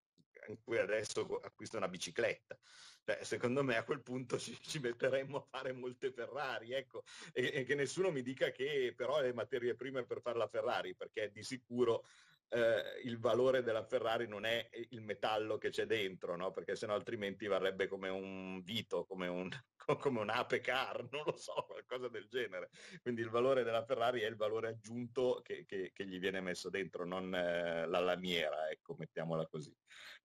in 0.47 0.59
cui 0.63 0.77
adesso 0.77 1.39
acquista 1.43 1.77
una 1.77 1.87
bicicletta. 1.87 2.57
Cioè, 3.03 3.23
secondo 3.23 3.63
me 3.63 3.77
a 3.77 3.83
quel 3.83 4.01
punto 4.01 4.37
ci, 4.37 4.57
ci, 4.61 4.79
metteremmo 4.79 5.37
a 5.37 5.47
fare 5.49 5.73
molte 5.73 6.11
Ferrari, 6.11 6.73
ecco, 6.73 7.03
e, 7.33 7.51
e, 7.53 7.63
che 7.63 7.75
nessuno 7.75 8.11
mi 8.11 8.21
dica 8.21 8.51
che 8.51 8.93
però 8.95 9.19
le 9.19 9.33
materie 9.33 9.75
prime 9.75 10.05
per 10.05 10.21
fare 10.21 10.37
la 10.37 10.47
Ferrari, 10.47 10.95
perché 10.95 11.31
di 11.31 11.43
sicuro 11.43 12.05
eh, 12.49 13.01
il 13.03 13.19
valore 13.19 13.61
della 13.61 13.83
Ferrari 13.83 14.27
non 14.27 14.43
è 14.43 14.69
il 14.89 15.01
metallo 15.01 15.57
che 15.57 15.69
c'è 15.69 15.85
dentro, 15.85 16.35
no? 16.35 16.51
perché 16.51 16.75
sennò 16.75 16.93
altrimenti 16.93 17.45
varrebbe 17.47 17.87
come 17.87 18.09
un 18.09 18.61
Vito, 18.63 19.05
come 19.05 19.27
un, 19.27 19.49
come 19.99 20.19
un 20.19 20.29
Ape 20.29 20.59
Car, 20.59 21.07
non 21.11 21.23
lo 21.25 21.35
so, 21.35 21.65
qualcosa 21.67 22.07
del 22.07 22.27
genere. 22.27 22.69
Quindi 23.01 23.21
il 23.21 23.29
valore 23.29 23.63
della 23.63 23.85
Ferrari 23.85 24.21
è 24.21 24.27
il 24.27 24.35
valore 24.35 24.69
aggiunto 24.69 25.41
che, 25.43 25.65
che, 25.65 25.91
che 25.93 26.05
gli 26.07 26.19
viene 26.19 26.41
messo 26.41 26.69
dentro, 26.69 27.05
non 27.05 27.33
eh, 27.33 27.85
la 27.85 27.99
lamiera, 27.99 28.69
ecco, 28.69 28.95
mettiamola 28.97 29.47
così. 29.47 29.75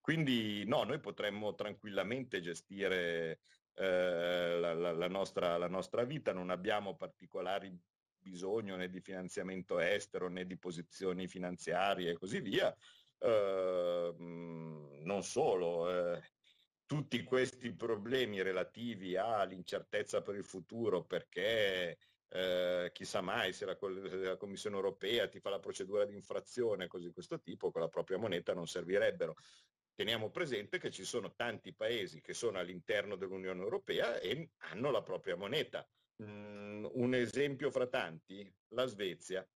Quindi 0.00 0.64
no, 0.66 0.84
noi 0.84 1.00
potremmo 1.00 1.54
tranquillamente 1.54 2.40
gestire 2.40 3.40
eh, 3.74 4.58
la, 4.58 4.72
la, 4.72 4.92
la, 4.92 5.08
nostra, 5.08 5.58
la 5.58 5.68
nostra 5.68 6.04
vita, 6.04 6.32
non 6.32 6.50
abbiamo 6.50 6.96
particolari 6.96 7.78
bisogno 8.24 8.76
né 8.76 8.88
di 8.88 9.00
finanziamento 9.00 9.78
estero 9.78 10.28
né 10.28 10.46
di 10.46 10.56
posizioni 10.56 11.28
finanziarie 11.28 12.10
e 12.10 12.14
così 12.14 12.40
via. 12.40 12.74
Eh, 13.18 14.14
non 14.18 15.22
solo, 15.22 15.90
eh, 15.90 16.22
tutti 16.86 17.22
questi 17.22 17.74
problemi 17.74 18.42
relativi 18.42 19.16
all'incertezza 19.16 20.22
per 20.22 20.34
il 20.36 20.44
futuro 20.44 21.04
perché 21.04 21.98
eh, 22.28 22.90
chissà 22.92 23.20
mai 23.20 23.52
se 23.52 23.64
la, 23.64 23.76
se 23.80 24.16
la, 24.16 24.36
Commissione 24.36 24.76
europea 24.76 25.28
ti 25.28 25.40
fa 25.40 25.50
la 25.50 25.60
procedura 25.60 26.04
di 26.04 26.14
infrazione, 26.14 26.86
così 26.86 27.06
di 27.06 27.12
questo 27.12 27.40
tipo, 27.40 27.70
con 27.70 27.82
la 27.82 27.88
propria 27.88 28.18
moneta 28.18 28.54
non 28.54 28.66
servirebbero. 28.66 29.36
Teniamo 29.94 30.30
presente 30.30 30.78
che 30.78 30.90
ci 30.90 31.04
sono 31.04 31.34
tanti 31.34 31.72
paesi 31.72 32.20
che 32.20 32.34
sono 32.34 32.58
all'interno 32.58 33.14
dell'Unione 33.14 33.62
Europea 33.62 34.18
e 34.18 34.50
hanno 34.70 34.90
la 34.90 35.02
propria 35.02 35.36
moneta. 35.36 35.86
Mm, 36.22 36.86
un 36.92 37.14
esempio 37.14 37.70
fra 37.70 37.86
tanti, 37.86 38.48
la 38.68 38.86
Svezia. 38.86 39.46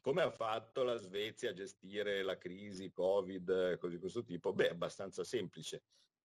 Come 0.00 0.22
ha 0.22 0.30
fatto 0.30 0.82
la 0.82 0.96
Svezia 0.96 1.50
a 1.50 1.54
gestire 1.54 2.22
la 2.22 2.38
crisi 2.38 2.90
Covid, 2.90 3.76
così 3.78 3.94
di 3.94 4.00
questo 4.00 4.22
tipo? 4.22 4.52
Beh, 4.52 4.70
abbastanza 4.70 5.24
semplice. 5.24 5.84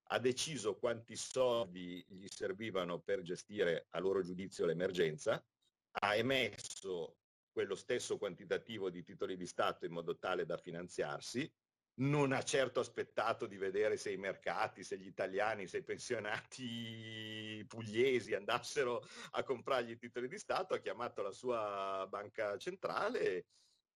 Ha 0.09 0.19
deciso 0.19 0.77
quanti 0.77 1.15
soldi 1.15 2.05
gli 2.07 2.27
servivano 2.27 3.01
per 3.01 3.21
gestire 3.21 3.87
a 3.89 3.99
loro 3.99 4.21
giudizio 4.21 4.65
l'emergenza, 4.65 5.43
ha 5.91 6.15
emesso 6.15 7.17
quello 7.51 7.75
stesso 7.75 8.17
quantitativo 8.17 8.89
di 8.89 9.03
titoli 9.03 9.35
di 9.35 9.45
Stato 9.45 9.85
in 9.85 9.91
modo 9.91 10.17
tale 10.17 10.45
da 10.45 10.57
finanziarsi, 10.57 11.51
non 11.97 12.31
ha 12.31 12.41
certo 12.43 12.79
aspettato 12.79 13.45
di 13.45 13.57
vedere 13.57 13.97
se 13.97 14.11
i 14.11 14.17
mercati, 14.17 14.83
se 14.83 14.97
gli 14.97 15.07
italiani, 15.07 15.67
se 15.67 15.77
i 15.77 15.83
pensionati 15.83 17.63
pugliesi 17.67 18.33
andassero 18.33 19.01
a 19.31 19.43
comprargli 19.43 19.91
i 19.91 19.97
titoli 19.97 20.27
di 20.27 20.37
Stato, 20.37 20.73
ha 20.73 20.79
chiamato 20.79 21.21
la 21.21 21.31
sua 21.31 22.05
banca 22.09 22.57
centrale 22.57 23.45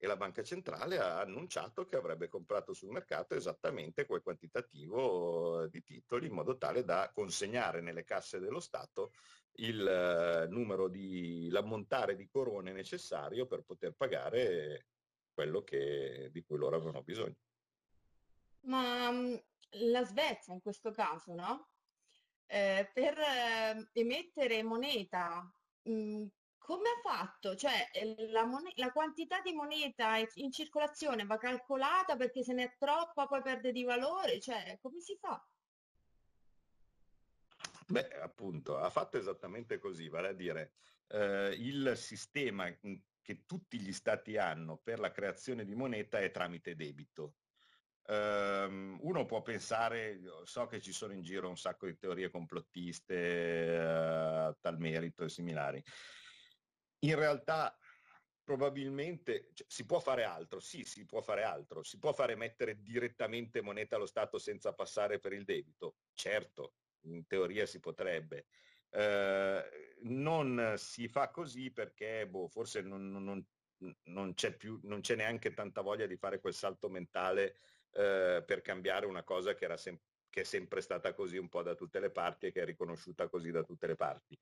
e 0.01 0.07
la 0.07 0.15
banca 0.15 0.43
centrale 0.43 0.97
ha 0.97 1.19
annunciato 1.19 1.85
che 1.85 1.97
avrebbe 1.97 2.29
comprato 2.29 2.73
sul 2.73 2.89
mercato 2.89 3.35
esattamente 3.35 4.05
quel 4.05 4.21
quantitativo 4.21 5.67
di 5.67 5.83
titoli 5.83 6.27
in 6.27 6.33
modo 6.33 6.57
tale 6.57 6.85
da 6.85 7.11
consegnare 7.13 7.81
nelle 7.81 8.05
casse 8.05 8.39
dello 8.39 8.61
Stato 8.61 9.11
il 9.55 9.85
eh, 9.85 10.47
numero 10.47 10.87
di 10.87 11.49
l'ammontare 11.49 12.15
di 12.15 12.29
corone 12.29 12.71
necessario 12.71 13.45
per 13.45 13.63
poter 13.63 13.91
pagare 13.91 14.85
quello 15.33 15.63
che, 15.63 16.29
di 16.31 16.43
cui 16.43 16.57
loro 16.57 16.77
avevano 16.77 17.03
bisogno. 17.03 17.35
Ma 18.61 19.11
mm, 19.11 19.35
la 19.91 20.03
Svezia 20.03 20.53
in 20.53 20.61
questo 20.61 20.91
caso, 20.91 21.33
no? 21.33 21.69
Eh, 22.47 22.89
per 22.93 23.17
eh, 23.17 23.89
emettere 23.93 24.63
moneta, 24.63 25.51
mh, 25.83 25.91
mm, 25.91 26.25
come 26.57 26.89
ha 26.89 26.99
fatto? 27.01 27.55
Cioè, 27.55 27.89
eh, 27.93 28.29
la, 28.29 28.45
mon- 28.45 28.71
la 28.75 28.91
quantità 28.91 29.41
di 29.41 29.53
moneta 29.53 30.17
in 30.35 30.51
circolazione 30.51 31.25
va 31.25 31.37
calcolata 31.37 32.15
perché 32.15 32.43
se 32.43 32.53
ne 32.53 32.63
è 32.63 32.75
troppa 32.77 33.27
poi 33.27 33.41
perde 33.41 33.71
di 33.71 33.83
valore? 33.83 34.39
Cioè, 34.39 34.77
come 34.81 34.99
si 34.99 35.15
fa? 35.19 35.43
Beh, 37.87 38.19
appunto, 38.19 38.77
ha 38.77 38.89
fatto 38.91 39.17
esattamente 39.17 39.79
così, 39.79 40.09
vale 40.09 40.27
a 40.27 40.33
dire 40.33 40.73
eh, 41.07 41.55
il 41.57 41.93
sistema 41.95 42.71
che 42.71 43.45
tutti 43.45 43.79
gli 43.79 43.91
stati 43.91 44.37
hanno 44.37 44.77
per 44.77 44.99
la 44.99 45.11
creazione 45.11 45.65
di 45.65 45.73
moneta 45.73 46.19
è 46.19 46.29
tramite 46.29 46.75
debito. 46.75 47.35
Um, 48.09 48.97
uno 49.01 49.25
può 49.25 49.43
pensare, 49.43 50.19
so 50.43 50.65
che 50.65 50.81
ci 50.81 50.91
sono 50.91 51.13
in 51.13 51.21
giro 51.21 51.47
un 51.47 51.57
sacco 51.57 51.85
di 51.85 51.95
teorie 51.95 52.31
complottiste 52.31 53.77
a 53.77 54.57
tal 54.59 54.79
merito 54.79 55.23
e 55.23 55.29
similari. 55.29 55.83
In 57.01 57.15
realtà 57.15 57.77
probabilmente 58.43 59.51
cioè, 59.53 59.67
si 59.69 59.85
può 59.85 59.99
fare 59.99 60.23
altro, 60.23 60.59
sì, 60.59 60.83
si 60.83 61.05
può 61.05 61.21
fare 61.21 61.43
altro, 61.43 61.83
si 61.83 61.99
può 61.99 62.11
fare 62.11 62.35
mettere 62.35 62.81
direttamente 62.81 63.61
moneta 63.61 63.95
allo 63.95 64.07
Stato 64.07 64.39
senza 64.39 64.73
passare 64.73 65.19
per 65.19 65.33
il 65.33 65.45
debito, 65.45 65.97
certo, 66.13 66.73
in 67.01 67.27
teoria 67.27 67.67
si 67.67 67.79
potrebbe. 67.79 68.47
Uh, 68.89 69.61
non 70.09 70.73
si 70.77 71.07
fa 71.07 71.29
così 71.29 71.69
perché 71.69 72.27
boh, 72.27 72.47
forse 72.47 72.81
non, 72.81 73.11
non, 73.11 73.45
non, 74.05 74.33
c'è 74.33 74.57
più, 74.57 74.79
non 74.81 75.01
c'è 75.01 75.15
neanche 75.15 75.53
tanta 75.53 75.81
voglia 75.81 76.07
di 76.07 76.17
fare 76.17 76.39
quel 76.39 76.55
salto 76.55 76.89
mentale 76.89 77.59
eh, 77.91 78.43
per 78.45 78.61
cambiare 78.61 79.05
una 79.05 79.23
cosa 79.23 79.53
che, 79.53 79.75
sem- 79.77 79.99
che, 80.29 80.41
è 80.41 80.43
sempre 80.43 80.81
stata 80.81 81.13
così 81.13 81.37
un 81.37 81.49
po' 81.49 81.63
da 81.63 81.75
tutte 81.75 81.99
le 81.99 82.11
parti 82.11 82.47
e 82.47 82.51
che 82.51 82.61
è 82.61 82.65
riconosciuta 82.65 83.27
così 83.27 83.51
da 83.51 83.63
tutte 83.63 83.87
le 83.87 83.95
parti. 83.95 84.37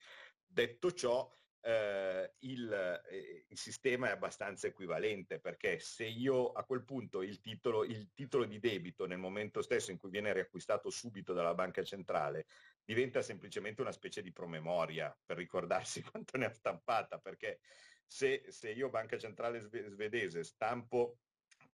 Detto 0.46 0.92
ciò, 0.92 1.30
eh, 1.62 2.34
il, 2.40 2.72
eh, 2.72 3.46
il, 3.50 3.58
sistema 3.58 4.08
è 4.08 4.12
abbastanza 4.12 4.68
equivalente 4.68 5.40
perché 5.40 5.80
se 5.80 6.06
io 6.06 6.52
a 6.52 6.64
quel 6.64 6.84
punto 6.84 7.22
il 7.22 7.42
titolo, 7.42 7.84
il 7.84 8.12
titolo 8.14 8.46
di 8.46 8.60
debito 8.60 9.06
nel 9.06 9.18
momento 9.18 9.62
stesso 9.62 9.92
in 9.92 9.98
cui 9.98 10.10
viene 10.10 10.32
riacquistato 10.32 10.90
subito 10.90 11.34
dalla 11.34 11.56
banca 11.56 11.84
centrale 11.84 12.46
diventa 12.86 13.22
semplicemente 13.22 13.82
una 13.82 13.92
specie 13.92 14.22
di 14.22 14.32
promemoria 14.32 15.16
per 15.26 15.38
ricordarsi 15.38 16.02
quanto 16.10 16.38
ne 16.38 16.46
ha 16.46 16.54
stampata 16.54 17.20
perché 17.20 17.60
se, 18.06 18.46
se 18.48 18.72
io 18.72 18.90
banca 18.90 19.18
centrale 19.18 19.60
svedese 19.60 20.44
stampo 20.44 21.18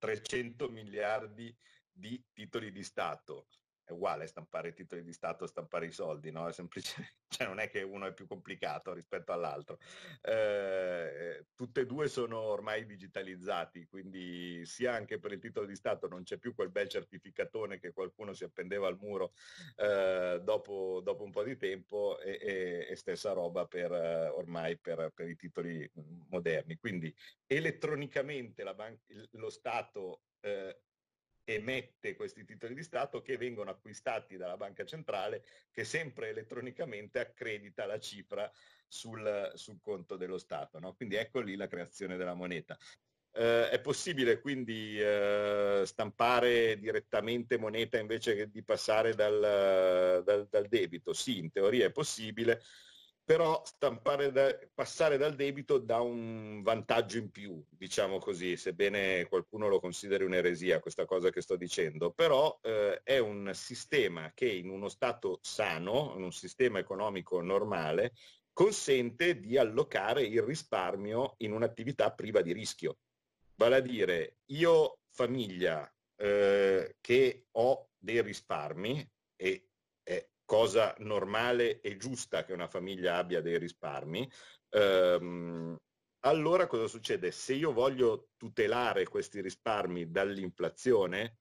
300 0.04 0.68
miliardi 0.68 1.56
di 1.89 2.22
titoli 2.34 2.74
di 2.74 2.84
Stato 2.84 3.47
è 3.86 3.92
uguale 3.92 4.28
stampare 4.28 4.70
i 4.70 4.74
titoli 4.74 5.04
di 5.04 5.14
Stato, 5.14 5.46
stampare 5.46 5.88
i 5.88 5.92
soldi, 5.92 6.32
no? 6.32 6.48
È 6.48 6.54
semplice, 6.54 7.16
cioè 7.28 7.48
non 7.48 7.60
è 7.60 7.70
che 7.70 7.82
uno 7.82 8.06
è 8.06 8.14
più 8.14 8.28
complicato 8.28 8.94
rispetto 8.94 9.32
all'altro. 9.32 9.78
Eh, 10.22 11.48
tutte 11.56 11.82
e 11.82 11.86
due 11.86 12.08
sono 12.08 12.40
ormai 12.40 12.86
digitalizzati, 12.86 13.86
quindi 13.88 14.66
sia 14.66 14.94
anche 14.94 15.20
per 15.20 15.34
il 15.34 15.40
titolo 15.40 15.66
di 15.66 15.76
Stato 15.76 16.08
non 16.08 16.24
c'è 16.24 16.38
più 16.38 16.54
quel 16.54 16.70
bel 16.70 16.88
certificatone 16.88 17.80
che 17.80 17.92
qualcuno 17.92 18.34
si 18.34 18.44
appendeva 18.44 18.88
al 18.88 18.98
muro 18.98 19.34
eh, 19.76 20.40
dopo, 20.42 21.02
dopo, 21.04 21.24
un 21.24 21.32
po' 21.32 21.44
di 21.44 21.58
tempo 21.58 22.20
e, 22.20 22.38
e, 22.42 22.88
e 22.90 22.96
stessa 22.96 23.34
roba 23.34 23.66
per, 23.66 23.92
ormai 23.92 24.78
per, 24.78 25.12
per, 25.14 25.28
i 25.28 25.36
titoli 25.36 25.90
moderni. 26.30 26.78
Quindi 26.78 27.14
elettronicamente 27.46 28.64
ban- 28.74 29.00
lo 29.32 29.50
Stato 29.50 30.22
eh, 30.42 30.82
emette 31.46 32.16
questi 32.16 32.46
titoli 32.46 32.74
di 32.74 32.84
Stato 32.84 33.22
che 33.22 33.38
vengono 33.38 33.70
acquistati 33.70 34.38
dalla 34.38 34.58
banca 34.58 34.86
centrale 34.86 35.44
che 35.72 35.84
sempre 35.84 36.30
elettronicamente 36.30 37.20
accredita 37.20 37.86
la 37.86 38.00
cifra 38.00 38.50
sul, 38.88 39.52
sul 39.56 39.80
conto 39.82 40.16
dello 40.16 40.38
Stato. 40.38 40.80
No? 40.80 40.94
Quindi 40.94 41.16
ecco 41.16 41.39
lì 41.39 41.56
la 41.56 41.68
creazione 41.68 42.18
della 42.18 42.34
moneta. 42.34 42.78
Eh, 43.36 43.70
è 43.70 43.82
possibile 43.82 44.39
quindi 44.39 45.00
eh, 45.00 45.82
stampare 45.86 46.78
direttamente 46.78 47.58
moneta 47.58 47.98
invece 47.98 48.36
che 48.36 48.50
di 48.52 48.64
passare 48.64 49.16
dal, 49.16 50.22
dal, 50.24 50.48
dal 50.48 50.68
debito? 50.68 51.14
Sì, 51.14 51.39
in 51.39 51.52
teoria 51.52 51.88
è 51.88 51.91
possibile 51.91 52.62
però 53.26 53.62
da, 53.78 54.60
passare 54.74 55.18
dal 55.18 55.36
debito 55.36 55.78
dà 55.78 56.02
un 56.02 56.62
vantaggio 56.62 57.18
in 57.18 57.32
più, 57.32 57.64
diciamo 57.70 58.18
così, 58.20 58.58
sebbene 58.58 59.26
qualcuno 59.28 59.70
lo 59.70 59.80
consideri 59.80 60.26
un'eresia 60.26 60.80
questa 60.80 61.06
cosa 61.06 61.30
che 61.30 61.42
sto 61.42 61.56
dicendo, 61.56 62.12
però 62.12 62.60
eh, 62.62 63.00
è 63.02 63.20
un 63.20 63.52
sistema 63.54 64.32
che 64.34 64.48
in 64.48 64.70
uno 64.70 64.90
stato 64.90 65.40
sano, 65.42 66.14
in 66.18 66.24
un 66.24 66.34
sistema 66.34 66.80
economico 66.80 67.42
normale, 67.42 68.14
consente 68.52 69.40
di 69.40 69.58
allocare 69.58 70.24
il 70.24 70.42
risparmio 70.42 71.36
in 71.38 71.54
un'attività 71.54 72.12
priva 72.12 72.42
di 72.42 72.52
rischio. 72.52 72.98
Vale 73.56 73.78
a 73.78 73.80
dire, 73.80 74.40
io 74.48 75.00
famiglia 75.10 75.90
eh, 76.18 76.98
che 77.00 77.46
ho 77.52 77.90
dei 77.98 78.22
risparmi 78.22 79.12
e 79.36 79.70
cosa 80.46 80.94
normale 81.00 81.82
e 81.82 81.98
giusta 81.98 82.44
che 82.44 82.54
una 82.54 82.68
famiglia 82.68 83.18
abbia 83.18 83.41
dei 83.41 83.58
risparmi, 83.58 84.30
ehm, 84.70 85.78
allora 86.26 86.68
cosa 86.68 86.88
succede? 86.88 87.32
Se 87.32 87.54
io 87.54 87.74
voglio 87.74 88.30
tutelare 88.38 89.06
questi 89.06 89.41
risparmi 89.41 90.10
dall'inflazione, 90.10 91.38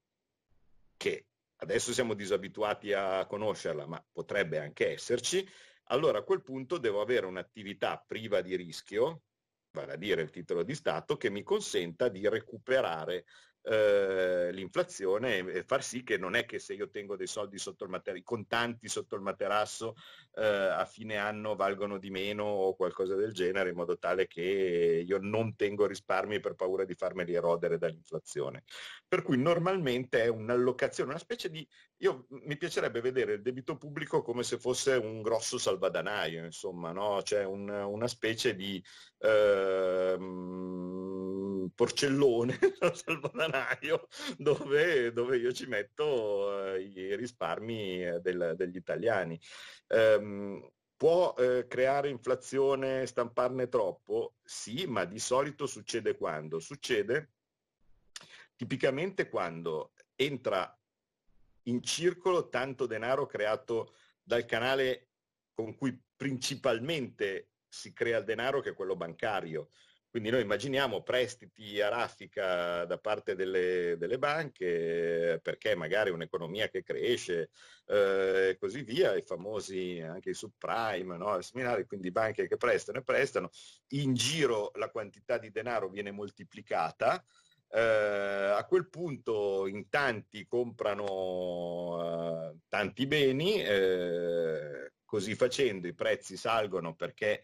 che 0.97 1.27
adesso 1.57 1.93
siamo 1.93 2.13
disabituati 2.13 2.91
a 2.91 3.25
conoscerla, 3.25 3.85
ma 3.85 4.05
potrebbe 4.11 4.59
anche 4.59 4.91
esserci, 4.91 5.47
allora 5.85 6.19
a 6.19 6.23
quel 6.23 6.41
punto 6.41 6.77
devo 6.77 7.01
avere 7.01 7.25
un'attività 7.25 8.03
priva 8.05 8.41
di 8.41 8.55
rischio, 8.55 9.23
vale 9.71 9.93
a 9.93 9.97
dire 9.97 10.21
il 10.21 10.29
titolo 10.29 10.63
di 10.63 10.75
Stato, 10.75 11.17
che 11.17 11.29
mi 11.29 11.43
consenta 11.43 12.09
di 12.09 12.27
recuperare 12.27 13.25
eh, 13.63 14.51
l'inflazione 14.51 15.37
e 15.37 15.63
far 15.63 15.83
sì 15.83 16.03
che 16.03 16.17
non 16.17 16.35
è 16.35 16.45
che 16.45 16.59
se 16.59 16.73
io 16.73 16.89
tengo 16.89 17.15
dei 17.15 17.27
soldi 17.27 17.57
sotto 17.57 17.85
il 17.85 17.89
materasso, 17.89 18.23
contanti 18.25 18.89
sotto 18.89 19.15
il 19.15 19.21
materasso 19.21 19.95
eh, 20.35 20.45
a 20.45 20.85
fine 20.85 21.17
anno 21.17 21.55
valgono 21.55 21.97
di 21.97 22.09
meno 22.09 22.43
o 22.43 22.75
qualcosa 22.75 23.15
del 23.15 23.31
genere 23.31 23.69
in 23.69 23.75
modo 23.75 23.97
tale 23.97 24.27
che 24.27 25.03
io 25.05 25.17
non 25.19 25.55
tengo 25.55 25.85
risparmi 25.85 26.39
per 26.39 26.55
paura 26.55 26.83
di 26.83 26.93
farmeli 26.95 27.33
erodere 27.33 27.77
dall'inflazione. 27.77 28.63
Per 29.07 29.21
cui 29.21 29.37
normalmente 29.37 30.23
è 30.23 30.27
un'allocazione, 30.27 31.11
una 31.11 31.19
specie 31.19 31.49
di... 31.49 31.65
Io 31.97 32.25
mi 32.29 32.57
piacerebbe 32.57 32.99
vedere 32.99 33.33
il 33.35 33.41
debito 33.41 33.77
pubblico 33.77 34.21
come 34.21 34.43
se 34.43 34.57
fosse 34.57 34.95
un 34.95 35.21
grosso 35.21 35.57
salvadanaio, 35.57 36.43
insomma, 36.43 36.91
no? 36.91 37.21
C'è 37.23 37.45
un, 37.45 37.69
una 37.69 38.07
specie 38.07 38.55
di... 38.55 38.83
Porcellone 41.73 42.57
salvadanaio 42.93 44.07
dove, 44.37 45.11
dove, 45.11 45.37
io 45.37 45.51
ci 45.53 45.65
metto 45.67 46.73
eh, 46.73 46.81
i 46.81 47.15
risparmi 47.15 48.05
eh, 48.05 48.19
del, 48.19 48.53
degli 48.55 48.75
italiani. 48.75 49.39
Um, 49.87 50.67
può 50.95 51.33
eh, 51.37 51.67
creare 51.67 52.09
inflazione 52.09 53.05
stamparne 53.05 53.67
troppo? 53.67 54.35
Sì, 54.43 54.85
ma 54.85 55.05
di 55.05 55.19
solito 55.19 55.65
succede 55.65 56.15
quando? 56.15 56.59
Succede 56.59 57.31
tipicamente 58.55 59.29
quando 59.29 59.93
entra 60.15 60.79
in 61.63 61.81
circolo 61.81 62.49
tanto 62.49 62.85
denaro 62.85 63.25
creato 63.25 63.95
dal 64.21 64.45
canale 64.45 65.09
con 65.53 65.75
cui 65.75 65.99
principalmente 66.15 67.49
si 67.67 67.93
crea 67.93 68.19
il 68.19 68.25
denaro 68.25 68.61
che 68.61 68.69
è 68.69 68.73
quello 68.73 68.95
bancario. 68.95 69.69
Quindi 70.13 70.29
noi 70.29 70.43
immaginiamo 70.43 71.01
prestiti 71.01 71.81
a 71.81 71.89
raffica 71.89 72.85
da 72.85 72.99
parte 72.99 73.33
delle, 73.33 73.95
delle 73.97 74.19
banche 74.19 75.39
perché 75.41 75.73
magari 75.73 76.11
un'economia 76.11 76.69
che 76.69 76.83
cresce 76.83 77.49
eh, 77.87 78.49
e 78.49 78.57
così 78.59 78.83
via, 78.83 79.15
i 79.15 79.23
famosi 79.23 80.01
anche 80.01 80.29
i 80.29 80.35
subprime, 80.35 81.17
no? 81.17 81.41
seminari, 81.41 81.87
quindi 81.87 82.11
banche 82.11 82.47
che 82.47 82.57
prestano 82.57 82.99
e 82.99 83.03
prestano, 83.03 83.49
in 83.93 84.13
giro 84.13 84.69
la 84.75 84.91
quantità 84.91 85.39
di 85.39 85.49
denaro 85.49 85.89
viene 85.89 86.11
moltiplicata, 86.11 87.25
eh, 87.69 87.79
a 87.79 88.63
quel 88.67 88.87
punto 88.89 89.65
in 89.65 89.89
tanti 89.89 90.45
comprano 90.45 90.91
eh, 92.53 92.57
tanti 92.67 93.07
beni, 93.07 93.63
eh, 93.63 94.93
così 95.03 95.33
facendo 95.33 95.87
i 95.87 95.95
prezzi 95.95 96.37
salgono 96.37 96.93
perché 96.93 97.43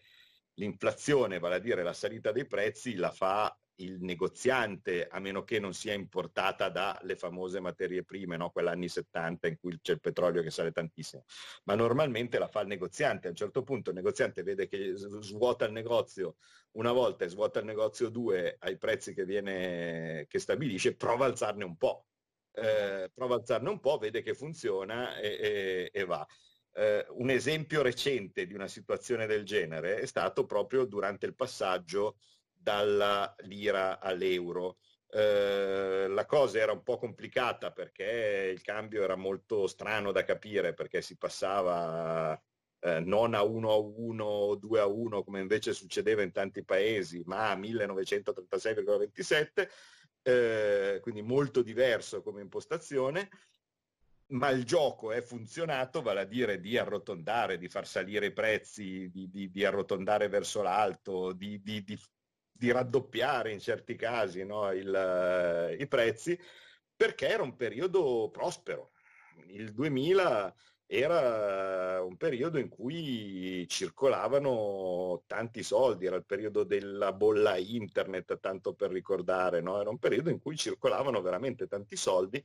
l'inflazione, 0.60 1.38
vale 1.38 1.56
a 1.56 1.58
dire 1.58 1.82
la 1.82 1.94
salita 1.94 2.30
dei 2.30 2.46
prezzi, 2.46 2.94
la 2.94 3.10
fa 3.10 3.58
il 3.76 3.96
negoziante, 4.02 5.06
a 5.06 5.18
meno 5.20 5.42
che 5.42 5.58
non 5.58 5.72
sia 5.72 5.94
importata 5.94 6.68
dalle 6.68 7.16
famose 7.16 7.60
materie 7.60 8.04
prime, 8.04 8.36
no? 8.36 8.50
quelle 8.50 8.68
anni 8.68 8.88
70 8.88 9.48
in 9.48 9.58
cui 9.58 9.78
c'è 9.80 9.92
il 9.92 10.00
petrolio 10.00 10.42
che 10.42 10.50
sale 10.50 10.70
tantissimo, 10.70 11.24
ma 11.64 11.74
normalmente 11.74 12.38
la 12.38 12.46
fa 12.46 12.60
il 12.60 12.66
negoziante. 12.66 13.28
A 13.28 13.30
un 13.30 13.36
certo 13.36 13.62
punto 13.62 13.88
il 13.88 13.96
negoziante 13.96 14.42
vede 14.42 14.68
che 14.68 14.92
svuota 14.94 15.64
il 15.64 15.72
negozio 15.72 16.36
una 16.72 16.92
volta 16.92 17.24
e 17.24 17.28
svuota 17.28 17.60
il 17.60 17.64
negozio 17.64 18.10
due 18.10 18.56
ai 18.58 18.76
prezzi 18.76 19.14
che, 19.14 19.24
viene, 19.24 20.26
che 20.28 20.38
stabilisce, 20.38 20.94
prova 20.94 21.24
a 21.24 21.28
alzarne 21.28 21.64
un 21.64 21.76
po'. 21.76 22.04
Eh, 22.52 23.10
prova 23.14 23.36
a 23.36 23.38
alzarne 23.38 23.70
un 23.70 23.80
po', 23.80 23.96
vede 23.96 24.20
che 24.20 24.34
funziona 24.34 25.16
e, 25.16 25.38
e, 25.40 25.90
e 25.90 26.04
va. 26.04 26.26
Eh, 26.72 27.04
un 27.10 27.30
esempio 27.30 27.82
recente 27.82 28.46
di 28.46 28.54
una 28.54 28.68
situazione 28.68 29.26
del 29.26 29.44
genere 29.44 29.98
è 29.98 30.06
stato 30.06 30.46
proprio 30.46 30.84
durante 30.84 31.26
il 31.26 31.34
passaggio 31.34 32.18
dalla 32.52 33.34
lira 33.40 33.98
all'euro. 33.98 34.78
Eh, 35.12 36.06
la 36.08 36.26
cosa 36.26 36.58
era 36.58 36.72
un 36.72 36.82
po' 36.82 36.96
complicata 36.96 37.72
perché 37.72 38.50
il 38.54 38.62
cambio 38.62 39.02
era 39.02 39.16
molto 39.16 39.66
strano 39.66 40.12
da 40.12 40.22
capire 40.22 40.72
perché 40.72 41.02
si 41.02 41.16
passava 41.16 42.40
eh, 42.80 43.00
non 43.00 43.34
a 43.34 43.42
1 43.42 43.70
a 43.70 43.76
1 43.76 44.24
o 44.24 44.56
2 44.56 44.80
a 44.80 44.86
1 44.86 45.22
come 45.24 45.40
invece 45.40 45.72
succedeva 45.72 46.22
in 46.22 46.32
tanti 46.32 46.64
paesi, 46.64 47.22
ma 47.26 47.50
a 47.50 47.56
1936,27, 47.56 49.68
eh, 50.22 50.98
quindi 51.00 51.22
molto 51.22 51.62
diverso 51.62 52.22
come 52.22 52.42
impostazione 52.42 53.28
ma 54.30 54.50
il 54.50 54.64
gioco 54.64 55.12
è 55.12 55.20
funzionato, 55.22 56.02
vale 56.02 56.20
a 56.20 56.24
dire 56.24 56.60
di 56.60 56.76
arrotondare, 56.76 57.58
di 57.58 57.68
far 57.68 57.86
salire 57.86 58.26
i 58.26 58.32
prezzi, 58.32 59.10
di, 59.10 59.28
di, 59.28 59.50
di 59.50 59.64
arrotondare 59.64 60.28
verso 60.28 60.62
l'alto, 60.62 61.32
di, 61.32 61.60
di, 61.62 61.98
raddoppiare 62.72 63.52
in 63.52 63.60
certi 63.60 63.96
casi 63.96 64.44
no, 64.44 64.70
il, 64.72 65.76
i 65.78 65.86
prezzi, 65.86 66.38
perché 66.94 67.28
era 67.28 67.42
un 67.42 67.56
periodo 67.56 68.28
prospero. 68.30 68.92
Il 69.48 69.72
2000 69.72 70.54
era 70.86 72.02
un 72.02 72.16
periodo 72.16 72.58
in 72.58 72.68
cui 72.68 73.64
circolavano 73.68 75.22
tanti 75.26 75.62
soldi, 75.62 76.06
era 76.06 76.16
il 76.16 76.24
periodo 76.24 76.64
della 76.64 77.12
bolla 77.12 77.56
internet, 77.56 78.38
tanto 78.40 78.74
per 78.74 78.90
ricordare, 78.90 79.60
no? 79.60 79.80
era 79.80 79.88
un 79.88 79.98
periodo 79.98 80.30
in 80.30 80.40
cui 80.40 80.56
circolavano 80.56 81.22
veramente 81.22 81.66
tanti 81.66 81.96
soldi 81.96 82.42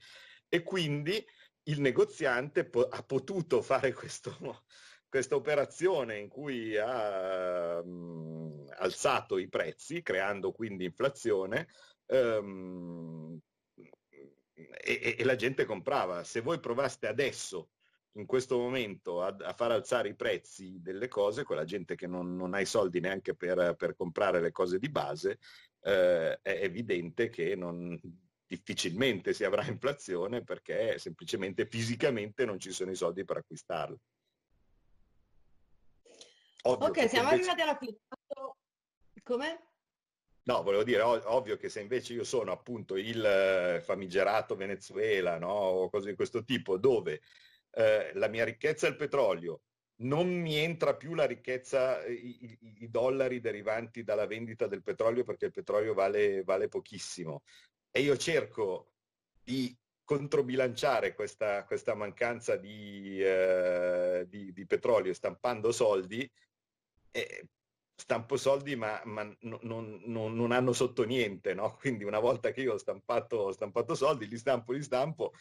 e 0.48 0.64
quindi 0.64 1.26
il 1.66 1.82
negoziante 1.82 2.66
po- 2.66 2.88
ha 2.88 3.04
potuto 3.04 3.62
fare 3.62 3.94
questo, 3.94 4.36
questa 5.08 5.36
operazione 5.36 6.18
in 6.18 6.28
cui 6.28 6.78
ha 6.78 7.80
um, 7.80 8.66
alzato 8.78 9.38
i 9.38 9.48
prezzi, 9.48 10.02
creando 10.02 10.52
quindi 10.52 10.86
inflazione, 10.86 11.68
um, 12.08 13.40
e, 14.54 15.16
e, 15.18 15.24
la 15.24 15.36
gente 15.36 15.66
comprava. 15.66 16.24
Se 16.24 16.42
voi 16.42 16.60
provaste 16.60 17.08
adesso, 17.08 17.70
in 18.14 18.26
questo 18.26 18.58
momento, 18.58 19.22
a, 19.22 19.36
a 19.42 19.54
far 19.54 19.72
alzare 19.72 20.10
i 20.10 20.16
prezzi 20.16 20.82
delle 20.82 21.08
cose, 21.08 21.44
quella 21.44 21.66
gente 21.66 21.96
che 21.96 22.08
non, 22.08 22.36
non 22.36 22.54
ha 22.54 22.62
i 22.62 22.66
soldi 22.66 23.00
neanche 23.00 23.36
per, 23.36 23.76
per, 23.76 23.96
comprare 23.96 24.40
le 24.40 24.52
cose 24.52 24.80
di 24.80 24.90
base, 24.90 25.40
eh, 25.82 26.40
è 26.42 26.64
evidente 26.64 27.30
che 27.30 27.56
non, 27.56 28.00
difficilmente 28.48 29.34
si 29.34 29.44
avrà 29.44 29.66
inflazione 29.68 30.44
perché 30.44 30.98
semplicemente 31.00 31.66
fisicamente 31.66 32.46
non 32.46 32.60
ci 32.60 32.72
sono 32.72 32.92
i 32.92 32.96
soldi 32.96 33.24
per 33.26 33.38
acquistarle. 33.38 33.98
Ovvio 36.64 36.88
ok, 36.88 37.10
siamo 37.10 37.30
invece... 37.30 37.50
arrivati 37.52 37.62
alla 37.62 37.78
fine. 37.78 37.98
Come? 39.24 39.70
No, 40.44 40.62
volevo 40.62 40.84
dire, 40.84 41.02
ov- 41.02 41.26
ovvio 41.26 41.58
che 41.58 41.70
se 41.70 41.82
invece 41.82 42.14
io 42.14 42.24
sono 42.24 42.52
appunto 42.52 42.96
il 42.96 43.24
eh, 43.24 43.82
famigerato 43.82 44.56
Venezuela, 44.56 45.40
no? 45.40 45.52
o 45.52 45.90
cose 45.90 46.10
di 46.10 46.16
questo 46.16 46.44
tipo, 46.44 46.78
dove 46.78 47.22
eh, 47.72 48.12
la 48.14 48.28
mia 48.28 48.44
ricchezza 48.44 48.86
è 48.86 48.92
il 48.92 48.96
petrolio, 48.96 49.62
non 49.98 50.28
mi 50.30 50.56
entra 50.56 50.96
più 50.96 51.14
la 51.14 51.26
ricchezza, 51.26 52.06
i, 52.06 52.38
i, 52.42 52.58
i, 52.82 52.90
dollari 52.90 53.40
derivanti 53.40 54.04
dalla 54.04 54.28
vendita 54.28 54.68
del 54.68 54.84
petrolio 54.84 55.24
perché 55.24 55.46
il 55.46 55.52
petrolio 55.52 55.94
vale, 55.94 56.44
vale 56.44 56.68
pochissimo. 56.68 57.44
E 57.96 58.02
io 58.02 58.18
cerco 58.18 58.92
di 59.42 59.74
controbilanciare 60.04 61.16
questa, 61.16 61.64
questa 61.64 61.96
mancanza 61.96 62.58
di, 62.58 63.22
eh, 63.22 64.26
di, 64.28 64.52
di, 64.52 64.66
petrolio 64.66 65.14
stampando 65.14 65.72
soldi, 65.72 66.30
eh, 67.12 67.48
stampo 67.96 68.36
soldi 68.36 68.76
ma, 68.76 69.02
ma 69.06 69.24
non, 69.24 69.60
non, 69.62 70.34
non, 70.34 70.52
hanno 70.52 70.74
sotto 70.74 71.06
niente, 71.06 71.54
no? 71.54 71.74
Quindi 71.80 72.04
una 72.04 72.20
volta 72.20 72.52
che 72.52 72.64
io 72.64 72.74
ho 72.74 72.78
stampato, 72.78 73.38
ho 73.38 73.52
stampato 73.54 73.96
soldi, 73.96 74.28
li 74.28 74.38
stampo, 74.38 74.74
li 74.74 74.84
stampo, 74.84 75.32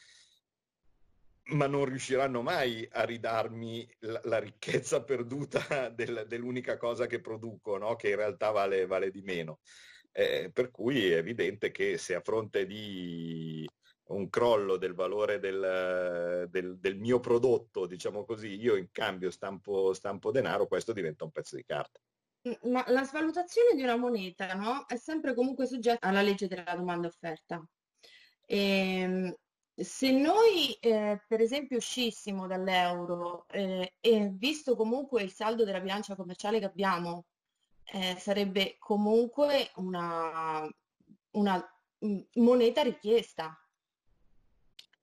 ma 1.54 1.66
non 1.66 1.86
riusciranno 1.86 2.40
mai 2.40 2.88
a 2.92 3.02
ridarmi 3.04 3.96
la, 4.02 4.20
la 4.26 4.38
ricchezza 4.38 5.02
perduta 5.02 5.88
del, 5.90 6.24
dell'unica 6.28 6.76
cosa 6.76 7.06
che 7.06 7.20
produco, 7.20 7.78
no? 7.78 7.96
che 7.96 8.10
in 8.10 8.16
realtà 8.16 8.52
vale, 8.52 8.86
vale 8.86 9.10
di 9.10 9.22
meno. 9.22 9.58
Eh, 10.16 10.50
per 10.52 10.70
cui 10.70 11.10
è 11.10 11.16
evidente 11.16 11.72
che 11.72 11.98
se 11.98 12.14
a 12.14 12.20
fronte 12.20 12.66
di 12.66 13.68
un 14.06 14.28
crollo 14.28 14.76
del 14.76 14.94
valore 14.94 15.40
del, 15.40 16.46
del, 16.50 16.78
del 16.78 16.96
mio 16.96 17.18
prodotto, 17.18 17.86
diciamo 17.86 18.24
così, 18.24 18.60
io 18.60 18.76
in 18.76 18.90
cambio 18.92 19.30
stampo, 19.30 19.92
stampo 19.92 20.30
denaro, 20.30 20.66
questo 20.66 20.92
diventa 20.92 21.24
un 21.24 21.32
pezzo 21.32 21.56
di 21.56 21.64
carta. 21.64 22.00
Ma 22.64 22.84
la 22.88 23.04
svalutazione 23.04 23.74
di 23.74 23.82
una 23.82 23.96
moneta 23.96 24.52
no? 24.54 24.84
è 24.86 24.96
sempre 24.96 25.34
comunque 25.34 25.66
soggetta 25.66 26.06
alla 26.06 26.22
legge 26.22 26.46
della 26.46 26.74
domanda 26.76 27.08
offerta. 27.08 27.66
E, 28.46 29.00
ehm, 29.00 29.34
se 29.74 30.12
noi 30.12 30.72
eh, 30.74 31.20
per 31.26 31.40
esempio 31.40 31.78
uscissimo 31.78 32.46
dall'euro 32.46 33.46
eh, 33.48 33.94
e 33.98 34.30
visto 34.32 34.76
comunque 34.76 35.22
il 35.22 35.32
saldo 35.32 35.64
della 35.64 35.80
bilancia 35.80 36.14
commerciale 36.14 36.60
che 36.60 36.66
abbiamo, 36.66 37.24
eh, 37.84 38.16
sarebbe 38.18 38.76
comunque 38.78 39.70
una, 39.76 40.68
una 41.32 41.80
moneta 42.34 42.82
richiesta. 42.82 43.58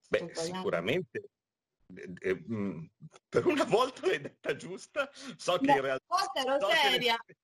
Beh, 0.10 0.30
sicuramente. 0.34 1.30
Per 1.92 3.46
una 3.46 3.66
volta 3.66 4.08
l'hai 4.08 4.22
detta 4.22 4.56
giusta, 4.56 5.10
so 5.36 5.58
che 5.58 5.72
in 5.72 5.82
realtà... 5.82 6.32
Ero 6.34 6.60
so 6.60 6.70
seria. 6.70 7.22
Che 7.26 7.36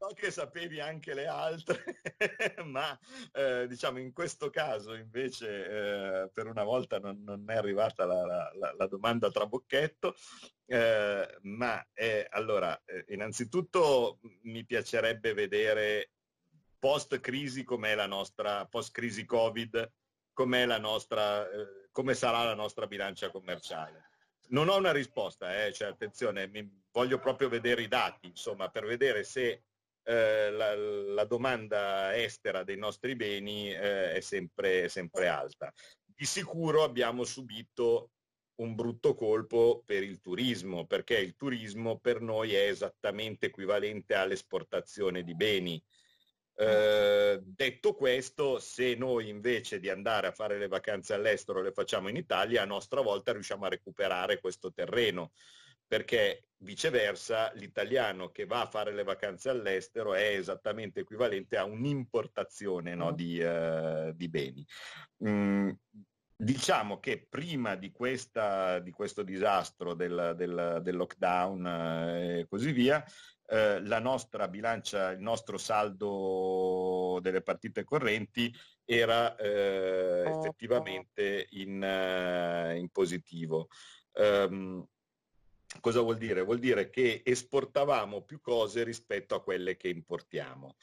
so 0.00 0.14
che 0.14 0.30
sapevi 0.30 0.80
anche 0.80 1.12
le 1.12 1.26
altre, 1.26 2.00
ma 2.64 2.98
eh, 3.32 3.66
diciamo 3.68 3.98
in 3.98 4.14
questo 4.14 4.48
caso 4.48 4.94
invece 4.94 5.66
eh, 6.22 6.30
per 6.32 6.46
una 6.46 6.64
volta 6.64 6.98
non, 6.98 7.22
non 7.22 7.44
è 7.46 7.56
arrivata 7.56 8.06
la, 8.06 8.24
la, 8.24 8.74
la, 8.78 8.86
domanda 8.86 9.30
trabocchetto, 9.30 10.14
eh, 10.64 11.38
ma 11.42 11.86
allora 12.30 12.80
eh, 12.86 13.04
innanzitutto 13.08 14.20
mi 14.44 14.64
piacerebbe 14.64 15.34
vedere 15.34 16.12
post 16.78 17.20
crisi 17.20 17.62
com'è 17.62 17.94
la 17.94 18.06
nostra, 18.06 18.64
post 18.64 18.92
crisi 18.92 19.26
Covid, 19.26 19.92
com'è 20.32 20.64
la 20.64 20.78
nostra, 20.78 21.46
eh, 21.46 21.88
come 21.92 22.14
sarà 22.14 22.42
la 22.44 22.54
nostra 22.54 22.86
bilancia 22.86 23.30
commerciale. 23.30 24.08
Non 24.48 24.70
ho 24.70 24.78
una 24.78 24.92
risposta, 24.92 25.62
eh, 25.62 25.74
cioè 25.74 25.88
attenzione, 25.88 26.48
mi, 26.48 26.66
voglio 26.90 27.18
proprio 27.18 27.50
vedere 27.50 27.82
i 27.82 27.88
dati, 27.88 28.28
insomma, 28.28 28.70
per 28.70 28.86
vedere 28.86 29.24
se 29.24 29.64
eh, 30.04 30.50
la, 30.50 30.74
la, 30.74 31.24
domanda 31.24 32.16
estera 32.16 32.64
dei 32.64 32.76
nostri 32.76 33.14
beni 33.16 33.72
eh, 33.72 34.14
è, 34.14 34.20
sempre, 34.20 34.88
sempre 34.88 35.28
alta. 35.28 35.72
Di 36.04 36.24
sicuro 36.24 36.82
abbiamo 36.82 37.24
subito 37.24 38.10
un 38.56 38.74
brutto 38.74 39.14
colpo 39.14 39.82
per 39.84 40.02
il 40.02 40.20
turismo, 40.20 40.86
perché 40.86 41.18
il 41.18 41.34
turismo 41.34 41.98
per 41.98 42.20
noi 42.20 42.54
è 42.54 42.68
esattamente 42.68 43.46
equivalente 43.46 44.14
all'esportazione 44.14 45.22
di 45.22 45.34
beni. 45.34 45.82
Eh, 46.56 47.40
detto 47.42 47.94
questo, 47.94 48.58
se 48.58 48.94
noi 48.94 49.28
invece 49.28 49.80
di 49.80 49.88
andare 49.88 50.26
a 50.26 50.32
fare 50.32 50.58
le 50.58 50.68
vacanze 50.68 51.14
all'estero 51.14 51.62
le 51.62 51.72
facciamo 51.72 52.08
in 52.08 52.16
Italia, 52.16 52.62
a 52.62 52.66
nostra 52.66 53.00
volta 53.00 53.32
riusciamo 53.32 53.64
a 53.64 53.70
recuperare 53.70 54.40
questo 54.40 54.70
terreno 54.70 55.32
perché 55.90 56.44
viceversa 56.58 57.50
l'italiano 57.54 58.30
che 58.30 58.46
va 58.46 58.60
a 58.60 58.66
fare 58.66 58.92
le 58.92 59.02
vacanze 59.02 59.48
all'estero 59.48 60.14
è 60.14 60.36
esattamente 60.36 61.00
equivalente 61.00 61.56
a 61.56 61.64
un'importazione 61.64 62.94
no, 62.94 63.10
mm. 63.10 63.14
di, 63.14 63.40
uh, 63.40 64.12
di, 64.14 64.28
beni. 64.28 64.64
Mm, 65.26 65.70
diciamo 66.36 67.00
che 67.00 67.26
prima 67.28 67.74
di, 67.74 67.90
questa, 67.90 68.78
di 68.78 68.92
questo 68.92 69.24
disastro 69.24 69.94
del, 69.94 70.34
del, 70.36 70.78
del 70.80 70.96
lockdown 70.96 71.66
eh, 71.66 72.38
e 72.38 72.46
così 72.46 72.70
via, 72.70 73.04
eh, 73.48 73.84
la 73.84 73.98
nostra 73.98 74.46
bilancia, 74.46 75.10
il 75.10 75.20
nostro 75.20 75.58
saldo 75.58 77.18
delle 77.20 77.42
partite 77.42 77.82
correnti 77.82 78.54
era 78.84 79.34
eh, 79.34 80.22
effettivamente 80.24 81.48
in, 81.50 81.82
in 82.78 82.88
positivo. 82.90 83.66
Um, 84.12 84.86
Cosa 85.78 86.00
vuol 86.00 86.16
dire? 86.16 86.42
Vuol 86.42 86.58
dire 86.58 86.90
che 86.90 87.22
esportavamo 87.24 88.22
più 88.22 88.40
cose 88.40 88.82
rispetto 88.82 89.34
a 89.34 89.42
quelle 89.42 89.76
che 89.76 89.88
importiamo. 89.88 90.76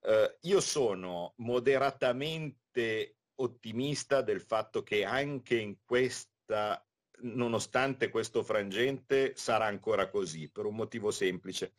Uh, 0.00 0.36
io 0.42 0.60
sono 0.60 1.34
moderatamente 1.38 3.16
ottimista 3.36 4.20
del 4.20 4.40
fatto 4.40 4.82
che 4.82 5.04
anche 5.04 5.56
in 5.56 5.78
questa, 5.84 6.86
nonostante 7.22 8.10
questo 8.10 8.42
frangente, 8.42 9.34
sarà 9.36 9.66
ancora 9.66 10.08
così, 10.08 10.50
per 10.50 10.66
un 10.66 10.74
motivo 10.74 11.10
semplice. 11.10 11.72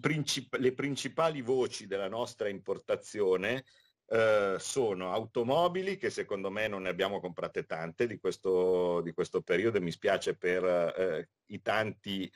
Princip- 0.00 0.56
le 0.56 0.72
principali 0.72 1.40
voci 1.40 1.86
della 1.86 2.08
nostra 2.08 2.48
importazione 2.48 3.64
eh, 4.12 4.56
sono 4.58 5.12
automobili 5.12 5.96
che 5.96 6.10
secondo 6.10 6.50
me 6.50 6.66
non 6.66 6.82
ne 6.82 6.88
abbiamo 6.88 7.20
comprate 7.20 7.64
tante 7.64 8.08
di 8.08 8.18
questo, 8.18 9.00
di 9.02 9.12
questo 9.12 9.40
periodo 9.40 9.78
e 9.78 9.80
mi 9.80 9.92
spiace 9.92 10.36
per 10.36 10.64
eh, 10.64 11.28
i 11.46 11.62
tanti 11.62 12.30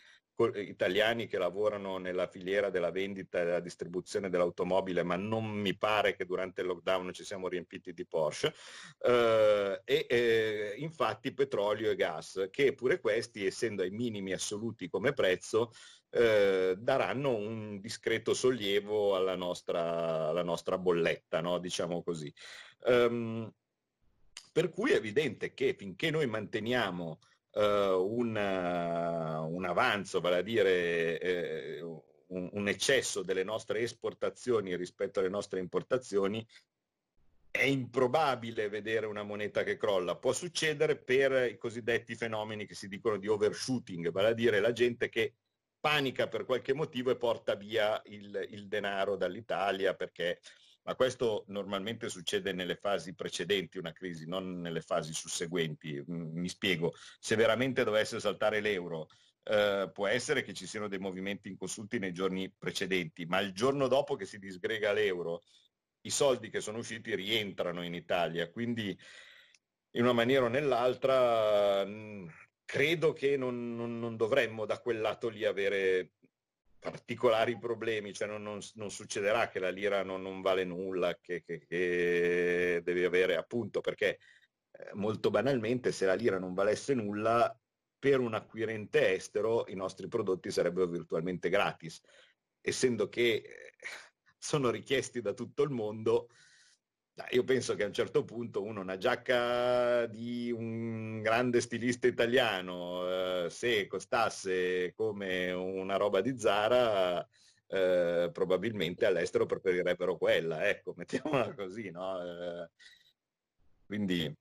italiani 0.54 1.26
che 1.26 1.38
lavorano 1.38 1.98
nella 1.98 2.26
filiera 2.26 2.70
della 2.70 2.90
vendita 2.90 3.40
e 3.40 3.44
della 3.44 3.60
distribuzione 3.60 4.28
dell'automobile, 4.28 5.02
ma 5.02 5.16
non 5.16 5.44
mi 5.46 5.76
pare 5.76 6.16
che 6.16 6.24
durante 6.24 6.62
il 6.62 6.66
lockdown 6.66 7.12
ci 7.12 7.24
siamo 7.24 7.48
riempiti 7.48 7.92
di 7.92 8.06
Porsche, 8.06 8.52
eh, 9.00 9.80
e 9.84 10.06
eh, 10.08 10.74
infatti 10.78 11.32
petrolio 11.32 11.90
e 11.90 11.96
gas, 11.96 12.48
che 12.50 12.74
pure 12.74 13.00
questi, 13.00 13.46
essendo 13.46 13.82
ai 13.82 13.90
minimi 13.90 14.32
assoluti 14.32 14.88
come 14.88 15.12
prezzo, 15.12 15.70
eh, 16.10 16.74
daranno 16.78 17.34
un 17.34 17.80
discreto 17.80 18.34
sollievo 18.34 19.14
alla 19.16 19.36
nostra, 19.36 20.28
alla 20.28 20.42
nostra 20.42 20.78
bolletta, 20.78 21.40
no? 21.40 21.58
diciamo 21.58 22.02
così. 22.02 22.32
Um, 22.86 23.52
per 24.52 24.70
cui 24.70 24.92
è 24.92 24.96
evidente 24.96 25.52
che 25.52 25.74
finché 25.76 26.10
noi 26.12 26.26
manteniamo 26.28 27.18
un, 27.60 28.34
uh, 28.34 29.54
un, 29.54 29.64
avanzo, 29.64 30.20
vale 30.20 30.36
a 30.36 30.42
dire 30.42 31.18
eh, 31.20 31.80
un, 31.82 32.48
un, 32.52 32.68
eccesso 32.68 33.22
delle 33.22 33.44
nostre 33.44 33.80
esportazioni 33.80 34.76
rispetto 34.76 35.20
alle 35.20 35.28
nostre 35.28 35.60
importazioni, 35.60 36.44
è 37.50 37.62
improbabile 37.62 38.68
vedere 38.68 39.06
una 39.06 39.22
moneta 39.22 39.62
che 39.62 39.76
crolla. 39.76 40.16
Può 40.16 40.32
succedere 40.32 40.96
per 40.96 41.50
i 41.50 41.56
cosiddetti 41.56 42.16
fenomeni 42.16 42.66
che 42.66 42.74
si 42.74 42.88
dicono 42.88 43.16
di 43.16 43.28
overshooting, 43.28 44.10
vale 44.10 44.28
a 44.28 44.32
dire 44.32 44.58
la 44.58 44.72
gente 44.72 45.08
che 45.08 45.34
panica 45.78 46.28
per 46.28 46.44
qualche 46.46 46.72
motivo 46.72 47.10
e 47.10 47.16
porta 47.16 47.54
via 47.54 48.00
il, 48.06 48.48
il 48.50 48.66
denaro 48.68 49.16
dall'Italia 49.16 49.94
perché 49.94 50.40
ma 50.84 50.94
questo 50.94 51.44
normalmente 51.48 52.08
succede 52.08 52.52
nelle 52.52 52.76
fasi 52.76 53.14
precedenti 53.14 53.78
una 53.78 53.92
crisi, 53.92 54.26
non 54.26 54.60
nelle 54.60 54.80
fasi 54.80 55.12
susseguenti. 55.12 56.02
Mm, 56.10 56.38
mi 56.38 56.48
spiego, 56.48 56.94
se 57.18 57.36
veramente 57.36 57.84
dovesse 57.84 58.20
saltare 58.20 58.60
l'euro, 58.60 59.08
eh, 59.44 59.90
può 59.92 60.06
essere 60.06 60.42
che 60.42 60.52
ci 60.52 60.66
siano 60.66 60.88
dei 60.88 60.98
movimenti 60.98 61.48
inconsulti 61.48 61.98
nei 61.98 62.12
giorni 62.12 62.50
precedenti, 62.50 63.24
ma 63.26 63.40
il 63.40 63.52
giorno 63.52 63.88
dopo 63.88 64.14
che 64.16 64.26
si 64.26 64.38
disgrega 64.38 64.92
l'euro, 64.92 65.42
i 66.02 66.10
soldi 66.10 66.50
che 66.50 66.60
sono 66.60 66.78
usciti 66.78 67.14
rientrano 67.14 67.82
in 67.82 67.94
Italia, 67.94 68.50
quindi 68.50 68.96
in 69.92 70.02
una 70.02 70.12
maniera 70.12 70.44
o 70.44 70.48
nell'altra 70.48 71.84
mm, 71.86 72.26
credo 72.64 73.12
che 73.12 73.36
non, 73.36 73.74
non, 73.74 73.98
non, 73.98 74.16
dovremmo 74.16 74.66
da 74.66 74.80
quel 74.80 75.00
lato 75.00 75.28
lì 75.28 75.44
avere 75.44 76.12
particolari 76.84 77.58
problemi, 77.58 78.12
cioè 78.12 78.28
non, 78.28 78.42
non, 78.42 78.58
non, 78.74 78.90
succederà 78.90 79.48
che 79.48 79.58
la 79.58 79.70
lira 79.70 80.02
non, 80.02 80.20
non 80.20 80.42
vale 80.42 80.64
nulla, 80.64 81.16
che, 81.18 81.42
che, 81.42 81.64
che, 81.66 82.82
devi 82.84 83.04
avere 83.04 83.36
appunto, 83.36 83.80
perché 83.80 84.18
eh, 84.70 84.90
molto 84.92 85.30
banalmente 85.30 85.92
se 85.92 86.04
la 86.04 86.12
lira 86.12 86.38
non 86.38 86.52
valesse 86.52 86.92
nulla, 86.92 87.58
per 87.98 88.20
un 88.20 88.34
acquirente 88.34 89.14
estero 89.14 89.64
i 89.68 89.74
nostri 89.74 90.08
prodotti 90.08 90.50
sarebbero 90.50 90.86
virtualmente 90.86 91.48
gratis, 91.48 92.02
essendo 92.60 93.08
che 93.08 93.36
eh, 93.36 93.72
sono 94.36 94.68
richiesti 94.68 95.22
da 95.22 95.32
tutto 95.32 95.62
il 95.62 95.70
mondo. 95.70 96.28
Io 97.30 97.44
penso 97.44 97.76
che 97.76 97.84
a 97.84 97.86
un 97.86 97.92
certo 97.92 98.24
punto 98.24 98.64
uno 98.64 98.80
una 98.80 98.96
giacca 98.96 100.04
di 100.06 100.50
un 100.50 101.22
grande 101.22 101.60
stilista 101.60 102.08
italiano, 102.08 103.44
eh, 103.44 103.50
se 103.50 103.86
costasse 103.86 104.92
come 104.96 105.52
una 105.52 105.96
roba 105.96 106.20
di 106.20 106.36
Zara, 106.36 107.24
eh, 107.68 108.30
probabilmente 108.32 109.06
all'estero 109.06 109.46
preferirebbero 109.46 110.16
quella, 110.16 110.68
ecco, 110.68 110.92
mettiamola 110.96 111.54
così, 111.54 111.90
no? 111.90 112.20
Eh, 112.20 112.70
quindi 113.86 114.36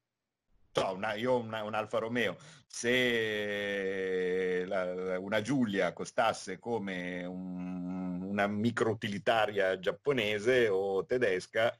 no, 0.73 0.93
una, 0.93 1.13
io 1.13 1.37
una, 1.37 1.63
un 1.63 1.75
Alfa 1.75 1.99
Romeo, 1.99 2.37
se 2.65 4.65
la, 4.65 5.19
una 5.19 5.41
Giulia 5.41 5.93
costasse 5.93 6.57
come 6.57 7.23
un, 7.23 8.23
una 8.23 8.47
microutilitaria 8.47 9.77
giapponese 9.77 10.69
o 10.69 11.05
tedesca, 11.05 11.71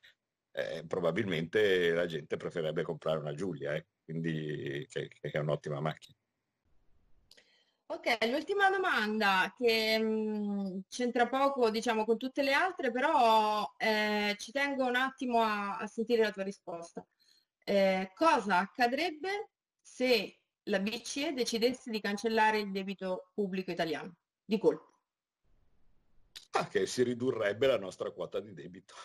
eh, 0.54 0.86
probabilmente 0.88 1.91
la 1.91 2.06
gente 2.06 2.38
preferirebbe 2.38 2.84
comprare 2.84 3.18
una 3.18 3.34
Giulia, 3.34 3.74
eh, 3.74 3.88
quindi 4.06 4.86
che, 4.89 5.10
che 5.10 5.30
è 5.32 5.39
un'ottima 5.39 5.80
macchina. 5.80 6.18
Ok, 7.88 8.26
l'ultima 8.26 8.70
domanda 8.70 9.54
che 9.58 9.99
mh, 9.99 10.06
mm, 10.06 10.80
c'entra 10.88 11.28
poco, 11.28 11.70
diciamo, 11.70 12.06
con 12.06 12.18
tutte 12.18 12.41
le 12.41 12.54
altre, 12.54 12.91
però 12.91 13.72
eh, 13.78 14.36
ci 14.39 14.51
tengo 14.51 14.86
un 14.86 14.95
attimo 14.95 15.41
a, 15.41 15.78
a 15.78 15.88
sentire 15.88 16.24
la 16.24 16.32
tua 16.32 16.43
risposta. 16.43 17.06
Eh, 17.64 18.12
cosa 18.16 18.60
accadrebbe 18.60 19.49
se 19.80 20.39
la 20.64 20.80
BCE 20.80 21.34
decidesse 21.34 21.91
di 21.91 21.99
cancellare 21.99 22.60
il 22.60 22.72
debito 22.72 23.30
pubblico 23.34 23.72
italiano 23.72 24.16
di 24.45 24.58
colpo? 24.58 24.91
Ah, 26.51 26.68
che 26.68 26.86
si 26.86 27.04
ridurrebbe 27.04 27.68
la 27.68 27.78
nostra 27.78 28.12
quota 28.12 28.39
di 28.39 28.54
debito. 28.54 28.95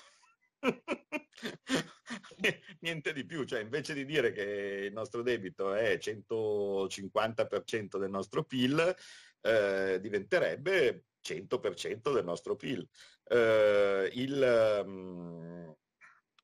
Niente 2.80 3.12
di 3.12 3.24
più, 3.24 3.44
cioè 3.44 3.60
invece 3.60 3.94
di 3.94 4.04
dire 4.04 4.32
che 4.32 4.86
il 4.86 4.92
nostro 4.92 5.22
debito 5.22 5.74
è 5.74 5.96
150% 5.98 7.98
del 7.98 8.10
nostro 8.10 8.42
PIL, 8.44 8.96
eh, 9.40 9.98
diventerebbe 10.00 11.04
100% 11.20 12.12
del 12.12 12.24
nostro 12.24 12.56
PIL. 12.56 12.88
Eh, 13.24 14.10
il, 14.14 14.82
um, 14.84 15.76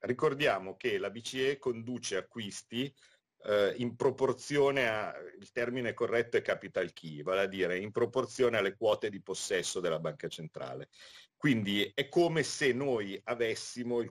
Ricordiamo 0.05 0.77
che 0.77 0.99
la 0.99 1.09
BCE 1.09 1.59
conduce 1.59 2.17
acquisti 2.17 2.95
eh, 3.45 3.75
in 3.79 3.97
proporzione 3.97 4.87
a, 4.87 5.15
il 5.39 5.51
termine 5.51 5.95
corretto 5.95 6.37
è 6.37 6.43
capital 6.43 6.93
key, 6.93 7.23
vale 7.23 7.43
a 7.43 7.47
dire 7.47 7.79
in 7.79 7.91
proporzione 7.91 8.59
alle 8.59 8.77
quote 8.77 9.09
di 9.09 9.23
possesso 9.23 9.81
della 9.81 10.01
banca 10.01 10.29
centrale. 10.29 10.91
Quindi 11.45 11.92
è 11.95 12.09
come 12.09 12.42
se 12.42 12.72
noi 12.72 13.20
avessimo 13.22 14.01
il, 14.01 14.11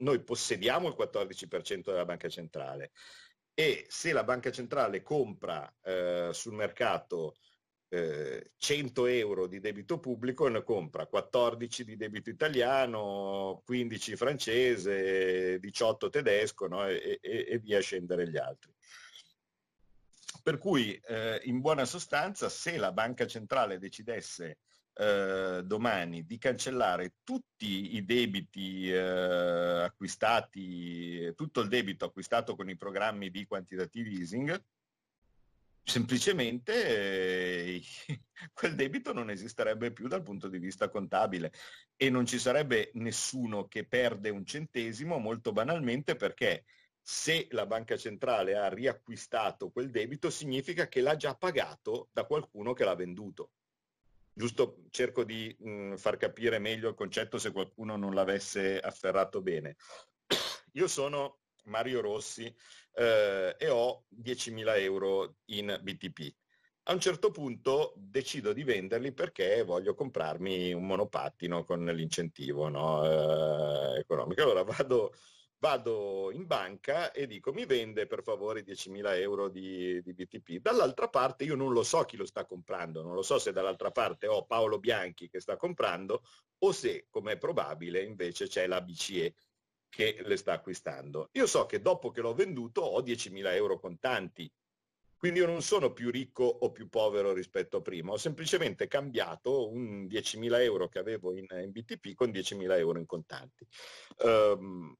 noi 0.00 0.22
possediamo 0.22 0.88
il 0.88 0.96
14% 0.98 1.84
della 1.84 2.04
banca 2.04 2.28
centrale 2.28 2.90
e 3.54 3.86
se 3.88 4.12
la 4.12 4.22
banca 4.22 4.50
centrale 4.50 5.00
compra 5.00 5.74
eh, 5.80 6.28
sul 6.30 6.52
mercato 6.52 7.36
eh, 7.88 8.50
100 8.54 9.06
euro 9.06 9.46
di 9.46 9.60
debito 9.60 9.98
pubblico 9.98 10.46
ne 10.48 10.62
compra 10.62 11.06
14 11.06 11.84
di 11.84 11.96
debito 11.96 12.28
italiano, 12.28 13.62
15 13.64 14.16
francese, 14.16 15.58
18 15.58 16.10
tedesco 16.10 16.66
no? 16.66 16.86
e, 16.86 17.18
e, 17.22 17.46
e, 17.48 17.58
via 17.60 17.80
scendere 17.80 18.28
gli 18.28 18.36
altri. 18.36 18.70
Per 20.42 20.58
cui 20.58 21.00
eh, 21.06 21.40
in 21.44 21.60
buona 21.60 21.86
sostanza 21.86 22.50
se 22.50 22.76
la 22.76 22.92
banca 22.92 23.26
centrale 23.26 23.78
decidesse 23.78 24.58
eh, 24.98 25.62
domani 25.64 26.26
di 26.26 26.38
cancellare 26.38 27.14
tutti 27.22 27.94
i 27.94 28.04
debiti 28.04 28.90
eh, 28.90 28.98
acquistati, 28.98 31.32
tutto 31.36 31.60
il 31.60 31.68
debito 31.68 32.04
acquistato 32.04 32.56
con 32.56 32.68
i 32.68 32.76
programmi 32.76 33.30
di 33.30 33.46
quantitative 33.46 34.10
easing, 34.10 34.60
semplicemente 35.84 37.76
eh, 37.76 37.82
quel 38.52 38.74
debito 38.74 39.12
non 39.12 39.30
esisterebbe 39.30 39.92
più 39.92 40.08
dal 40.08 40.24
punto 40.24 40.48
di 40.48 40.58
vista 40.58 40.88
contabile 40.88 41.52
e 41.96 42.10
non 42.10 42.26
ci 42.26 42.40
sarebbe 42.40 42.90
nessuno 42.94 43.68
che 43.68 43.86
perde 43.86 44.30
un 44.30 44.44
centesimo 44.44 45.18
molto 45.18 45.52
banalmente 45.52 46.16
perché 46.16 46.64
se 47.00 47.46
la 47.52 47.66
banca 47.66 47.96
centrale 47.96 48.56
ha 48.56 48.68
riacquistato 48.68 49.70
quel 49.70 49.90
debito 49.90 50.28
significa 50.28 50.88
che 50.88 51.00
l'ha 51.00 51.16
già 51.16 51.36
pagato 51.36 52.08
da 52.12 52.24
qualcuno 52.24 52.72
che 52.72 52.84
l'ha 52.84 52.96
venduto. 52.96 53.52
Giusto 54.38 54.84
cerco 54.90 55.24
di 55.24 55.52
mh, 55.58 55.96
far 55.96 56.16
capire 56.16 56.60
meglio 56.60 56.90
il 56.90 56.94
concetto 56.94 57.38
se 57.38 57.50
qualcuno 57.50 57.96
non 57.96 58.14
l'avesse 58.14 58.78
afferrato 58.78 59.42
bene. 59.42 59.74
Io 60.74 60.86
sono 60.86 61.40
Mario 61.64 62.00
Rossi 62.00 62.44
eh, 62.92 63.56
e 63.58 63.68
ho 63.68 64.04
10.000 64.10 64.78
euro 64.78 65.38
in 65.46 65.76
BTP. 65.82 66.32
A 66.84 66.92
un 66.92 67.00
certo 67.00 67.32
punto 67.32 67.94
decido 67.96 68.52
di 68.52 68.62
venderli 68.62 69.12
perché 69.12 69.64
voglio 69.64 69.96
comprarmi 69.96 70.72
un 70.72 70.86
monopattino 70.86 71.64
con 71.64 71.84
l'incentivo 71.86 72.68
no? 72.68 73.04
eh, 73.96 73.98
economico. 73.98 74.42
Allora 74.42 74.62
vado, 74.62 75.14
vado, 75.58 76.30
in 76.32 76.46
banca 76.46 77.10
e 77.12 77.26
dico 77.26 77.52
mi 77.52 77.66
vende 77.66 78.06
per 78.06 78.22
favore 78.22 78.62
10.000 78.62 79.18
euro 79.20 79.48
di, 79.48 80.00
di, 80.02 80.14
BTP. 80.14 80.60
Dall'altra 80.60 81.08
parte 81.08 81.44
io 81.44 81.56
non 81.56 81.72
lo 81.72 81.82
so 81.82 82.04
chi 82.04 82.16
lo 82.16 82.26
sta 82.26 82.44
comprando, 82.44 83.02
non 83.02 83.14
lo 83.14 83.22
so 83.22 83.38
se 83.38 83.52
dall'altra 83.52 83.90
parte 83.90 84.26
ho 84.26 84.44
Paolo 84.44 84.78
Bianchi 84.78 85.28
che 85.28 85.40
sta 85.40 85.56
comprando 85.56 86.22
o 86.58 86.72
se, 86.72 87.06
come 87.10 87.32
è 87.32 87.38
probabile, 87.38 88.02
invece 88.02 88.46
c'è 88.46 88.66
la 88.66 88.80
BCE 88.80 89.34
che 89.88 90.20
le 90.24 90.36
sta 90.36 90.52
acquistando. 90.52 91.30
Io 91.32 91.46
so 91.46 91.66
che 91.66 91.80
dopo 91.80 92.10
che 92.10 92.20
l'ho 92.20 92.34
venduto 92.34 92.82
ho 92.82 93.00
10.000 93.02 93.54
euro 93.54 93.78
contanti, 93.78 94.50
quindi 95.16 95.40
io 95.40 95.46
non 95.46 95.62
sono 95.62 95.92
più 95.92 96.10
ricco 96.10 96.44
o 96.44 96.70
più 96.70 96.88
povero 96.88 97.32
rispetto 97.32 97.78
a 97.78 97.82
prima, 97.82 98.12
ho 98.12 98.16
semplicemente 98.16 98.86
cambiato 98.86 99.68
un 99.68 100.04
10.000 100.04 100.60
euro 100.62 100.88
che 100.88 101.00
avevo 101.00 101.34
in, 101.34 101.46
in 101.50 101.72
BTP 101.72 102.14
con 102.14 102.30
10.000 102.30 102.78
euro 102.78 102.98
in 103.00 103.06
contanti. 103.06 103.66
Um, 104.18 104.94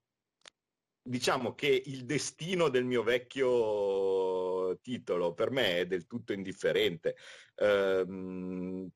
diciamo 1.08 1.54
che 1.54 1.82
il 1.86 2.04
destino 2.04 2.68
del 2.68 2.84
mio 2.84 3.02
vecchio 3.02 4.78
titolo 4.80 5.32
per 5.32 5.50
me 5.50 5.78
è 5.78 5.86
del 5.86 6.06
tutto 6.06 6.32
indifferente. 6.32 7.16
Um, 7.56 8.88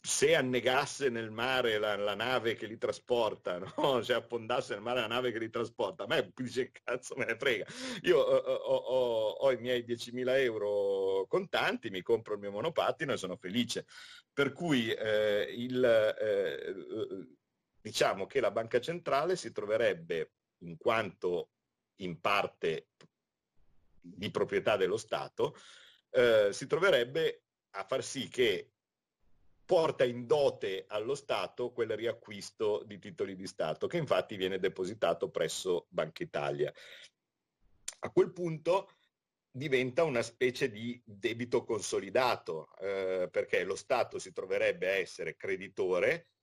se 0.00 0.34
annegasse 0.34 1.08
nel 1.08 1.30
mare 1.30 1.78
la, 1.78 1.96
la, 1.96 2.14
nave 2.14 2.54
che 2.56 2.66
li 2.66 2.76
trasporta, 2.76 3.58
no? 3.76 4.02
se 4.02 4.12
affondasse 4.12 4.74
nel 4.74 4.82
mare 4.82 5.00
la 5.00 5.06
nave 5.06 5.32
che 5.32 5.38
li 5.38 5.48
trasporta, 5.48 6.04
a 6.04 6.06
me 6.06 6.30
dice 6.36 6.70
cazzo 6.72 7.14
me 7.16 7.24
ne 7.24 7.36
frega. 7.36 7.64
Io 8.02 8.18
ho, 8.18 8.36
ho, 8.36 8.74
ho, 8.74 9.28
ho 9.30 9.52
i 9.52 9.56
miei 9.56 9.82
10.000 9.84 10.28
euro 10.40 11.26
contanti, 11.26 11.88
mi 11.88 12.02
compro 12.02 12.34
il 12.34 12.40
mio 12.40 12.50
monopattino 12.50 13.12
e 13.12 13.16
sono 13.16 13.36
felice. 13.36 13.86
Per 14.32 14.52
cui 14.52 14.90
eh, 14.90 15.46
il, 15.56 15.82
eh, 15.84 16.74
diciamo 17.80 18.26
che 18.26 18.40
la 18.40 18.50
banca 18.50 18.80
centrale 18.80 19.36
si 19.36 19.52
troverebbe, 19.52 20.32
in 20.64 20.76
quanto 20.76 21.50
in 21.96 22.20
parte 22.20 22.88
di 24.00 24.30
proprietà 24.30 24.76
dello 24.76 24.96
Stato, 24.96 25.56
eh, 26.10 26.48
si 26.52 26.66
troverebbe 26.66 27.44
a 27.70 27.84
far 27.84 28.04
sì 28.04 28.28
che 28.28 28.70
porta 29.64 30.04
in 30.04 30.26
dote 30.26 30.84
allo 30.88 31.14
Stato 31.14 31.72
quel 31.72 31.96
riacquisto 31.96 32.82
di 32.84 32.98
titoli 32.98 33.34
di 33.34 33.46
Stato, 33.46 33.86
che 33.86 33.96
infatti 33.96 34.36
viene 34.36 34.58
depositato 34.58 35.30
presso 35.30 35.86
Banca 35.88 36.22
Italia. 36.22 36.72
A 38.00 38.10
quel 38.10 38.32
punto 38.32 38.90
diventa 39.50 40.02
una 40.02 40.22
specie 40.22 40.70
di 40.70 41.00
debito 41.04 41.64
consolidato, 41.64 42.76
eh, 42.76 43.28
perché 43.30 43.64
lo 43.64 43.76
Stato 43.76 44.18
si 44.18 44.32
troverebbe 44.32 44.88
a 44.88 44.96
essere 44.96 45.36
creditore 45.36 46.33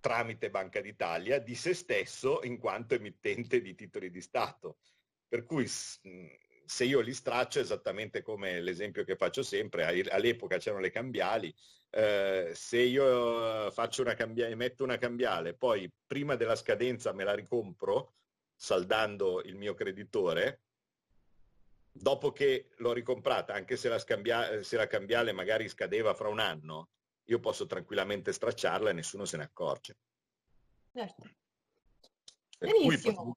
tramite 0.00 0.50
Banca 0.50 0.80
d'Italia 0.80 1.38
di 1.38 1.54
se 1.54 1.74
stesso 1.74 2.40
in 2.44 2.58
quanto 2.58 2.94
emittente 2.94 3.60
di 3.60 3.74
titoli 3.74 4.10
di 4.10 4.20
Stato. 4.20 4.78
Per 5.26 5.44
cui 5.44 5.66
se 5.68 6.84
io 6.84 7.00
li 7.00 7.14
straccio, 7.14 7.60
esattamente 7.60 8.22
come 8.22 8.60
l'esempio 8.60 9.04
che 9.04 9.16
faccio 9.16 9.42
sempre, 9.42 10.04
all'epoca 10.10 10.58
c'erano 10.58 10.82
le 10.82 10.90
cambiali, 10.90 11.54
eh, 11.90 12.50
se 12.54 12.80
io 12.80 13.70
faccio 13.70 14.02
una 14.02 14.14
cambiale, 14.14 14.54
metto 14.54 14.84
una 14.84 14.98
cambiale, 14.98 15.54
poi 15.54 15.90
prima 16.06 16.36
della 16.36 16.56
scadenza 16.56 17.12
me 17.12 17.24
la 17.24 17.34
ricompro, 17.34 18.14
saldando 18.54 19.42
il 19.42 19.56
mio 19.56 19.74
creditore, 19.74 20.62
dopo 21.90 22.32
che 22.32 22.70
l'ho 22.76 22.92
ricomprata, 22.92 23.54
anche 23.54 23.76
se 23.76 23.88
la, 23.88 23.98
scambia- 23.98 24.62
se 24.62 24.76
la 24.76 24.86
cambiale 24.86 25.32
magari 25.32 25.68
scadeva 25.68 26.14
fra 26.14 26.28
un 26.28 26.38
anno, 26.38 26.90
io 27.28 27.40
posso 27.40 27.66
tranquillamente 27.66 28.32
stracciarla 28.32 28.90
e 28.90 28.94
nessuno 28.94 29.24
se 29.24 29.36
ne 29.36 29.44
accorge. 29.44 29.96
Certo. 30.92 31.30
Benissimo. 32.58 33.36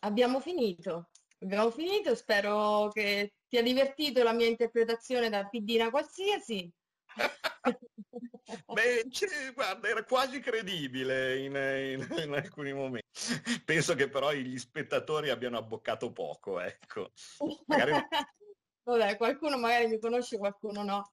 Abbiamo 0.00 0.40
finito. 0.40 1.10
Abbiamo 1.40 1.70
finito, 1.70 2.14
spero 2.14 2.88
che 2.92 3.32
ti 3.48 3.58
ha 3.58 3.62
divertito 3.62 4.22
la 4.22 4.32
mia 4.32 4.46
interpretazione 4.46 5.28
da 5.28 5.44
piddina 5.48 5.90
qualsiasi. 5.90 6.72
Beh, 8.72 9.04
guarda, 9.54 9.88
era 9.88 10.04
quasi 10.04 10.40
credibile 10.40 11.38
in, 11.38 11.54
in, 11.54 12.06
in, 12.22 12.32
alcuni 12.32 12.72
momenti. 12.72 13.08
Penso 13.64 13.94
che 13.94 14.08
però 14.08 14.32
gli 14.32 14.56
spettatori 14.58 15.30
abbiano 15.30 15.58
abboccato 15.58 16.12
poco, 16.12 16.60
ecco. 16.60 17.10
Magari... 17.66 17.92
Vabbè, 18.84 19.16
qualcuno 19.16 19.58
magari 19.58 19.86
mi 19.86 19.98
conosce, 19.98 20.38
qualcuno 20.38 20.82
no. 20.82 21.12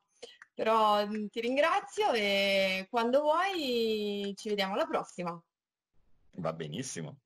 Però 0.59 1.07
mm, 1.07 1.27
ti 1.27 1.39
ringrazio 1.39 2.11
e 2.11 2.85
quando 2.89 3.21
vuoi 3.21 4.33
ci 4.35 4.49
vediamo 4.49 4.73
alla 4.73 4.85
prossima. 4.85 5.41
Va 6.31 6.51
benissimo. 6.51 7.19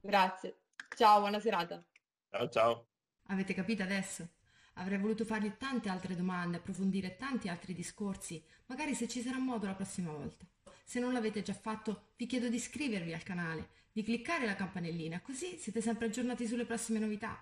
Grazie. 0.00 0.62
Ciao, 0.96 1.20
buona 1.20 1.38
serata. 1.38 1.80
Ciao, 2.28 2.48
ciao. 2.48 2.88
Avete 3.28 3.54
capito 3.54 3.84
adesso? 3.84 4.30
Avrei 4.74 4.98
voluto 4.98 5.24
fargli 5.24 5.56
tante 5.56 5.88
altre 5.88 6.16
domande, 6.16 6.56
approfondire 6.56 7.16
tanti 7.16 7.48
altri 7.48 7.74
discorsi, 7.74 8.44
magari 8.66 8.96
se 8.96 9.06
ci 9.06 9.22
sarà 9.22 9.38
modo 9.38 9.66
la 9.66 9.74
prossima 9.74 10.10
volta. 10.10 10.44
Se 10.82 10.98
non 10.98 11.12
l'avete 11.12 11.42
già 11.42 11.54
fatto, 11.54 12.08
vi 12.16 12.26
chiedo 12.26 12.48
di 12.48 12.56
iscrivervi 12.56 13.14
al 13.14 13.22
canale, 13.22 13.68
di 13.92 14.02
cliccare 14.02 14.46
la 14.46 14.56
campanellina, 14.56 15.20
così 15.20 15.56
siete 15.58 15.80
sempre 15.80 16.06
aggiornati 16.06 16.44
sulle 16.44 16.64
prossime 16.64 16.98
novità. 16.98 17.40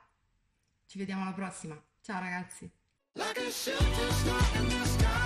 Ci 0.85 0.99
vediamo 0.99 1.23
alla 1.23 1.33
prossima. 1.33 1.83
Ciao 2.03 2.21
ragazzi. 2.21 2.71
Like 3.19 3.39
a 3.39 3.51
shooting 3.51 4.13
star 4.13 4.61
in 4.61 4.69
the 4.69 4.85
sky. 4.85 5.26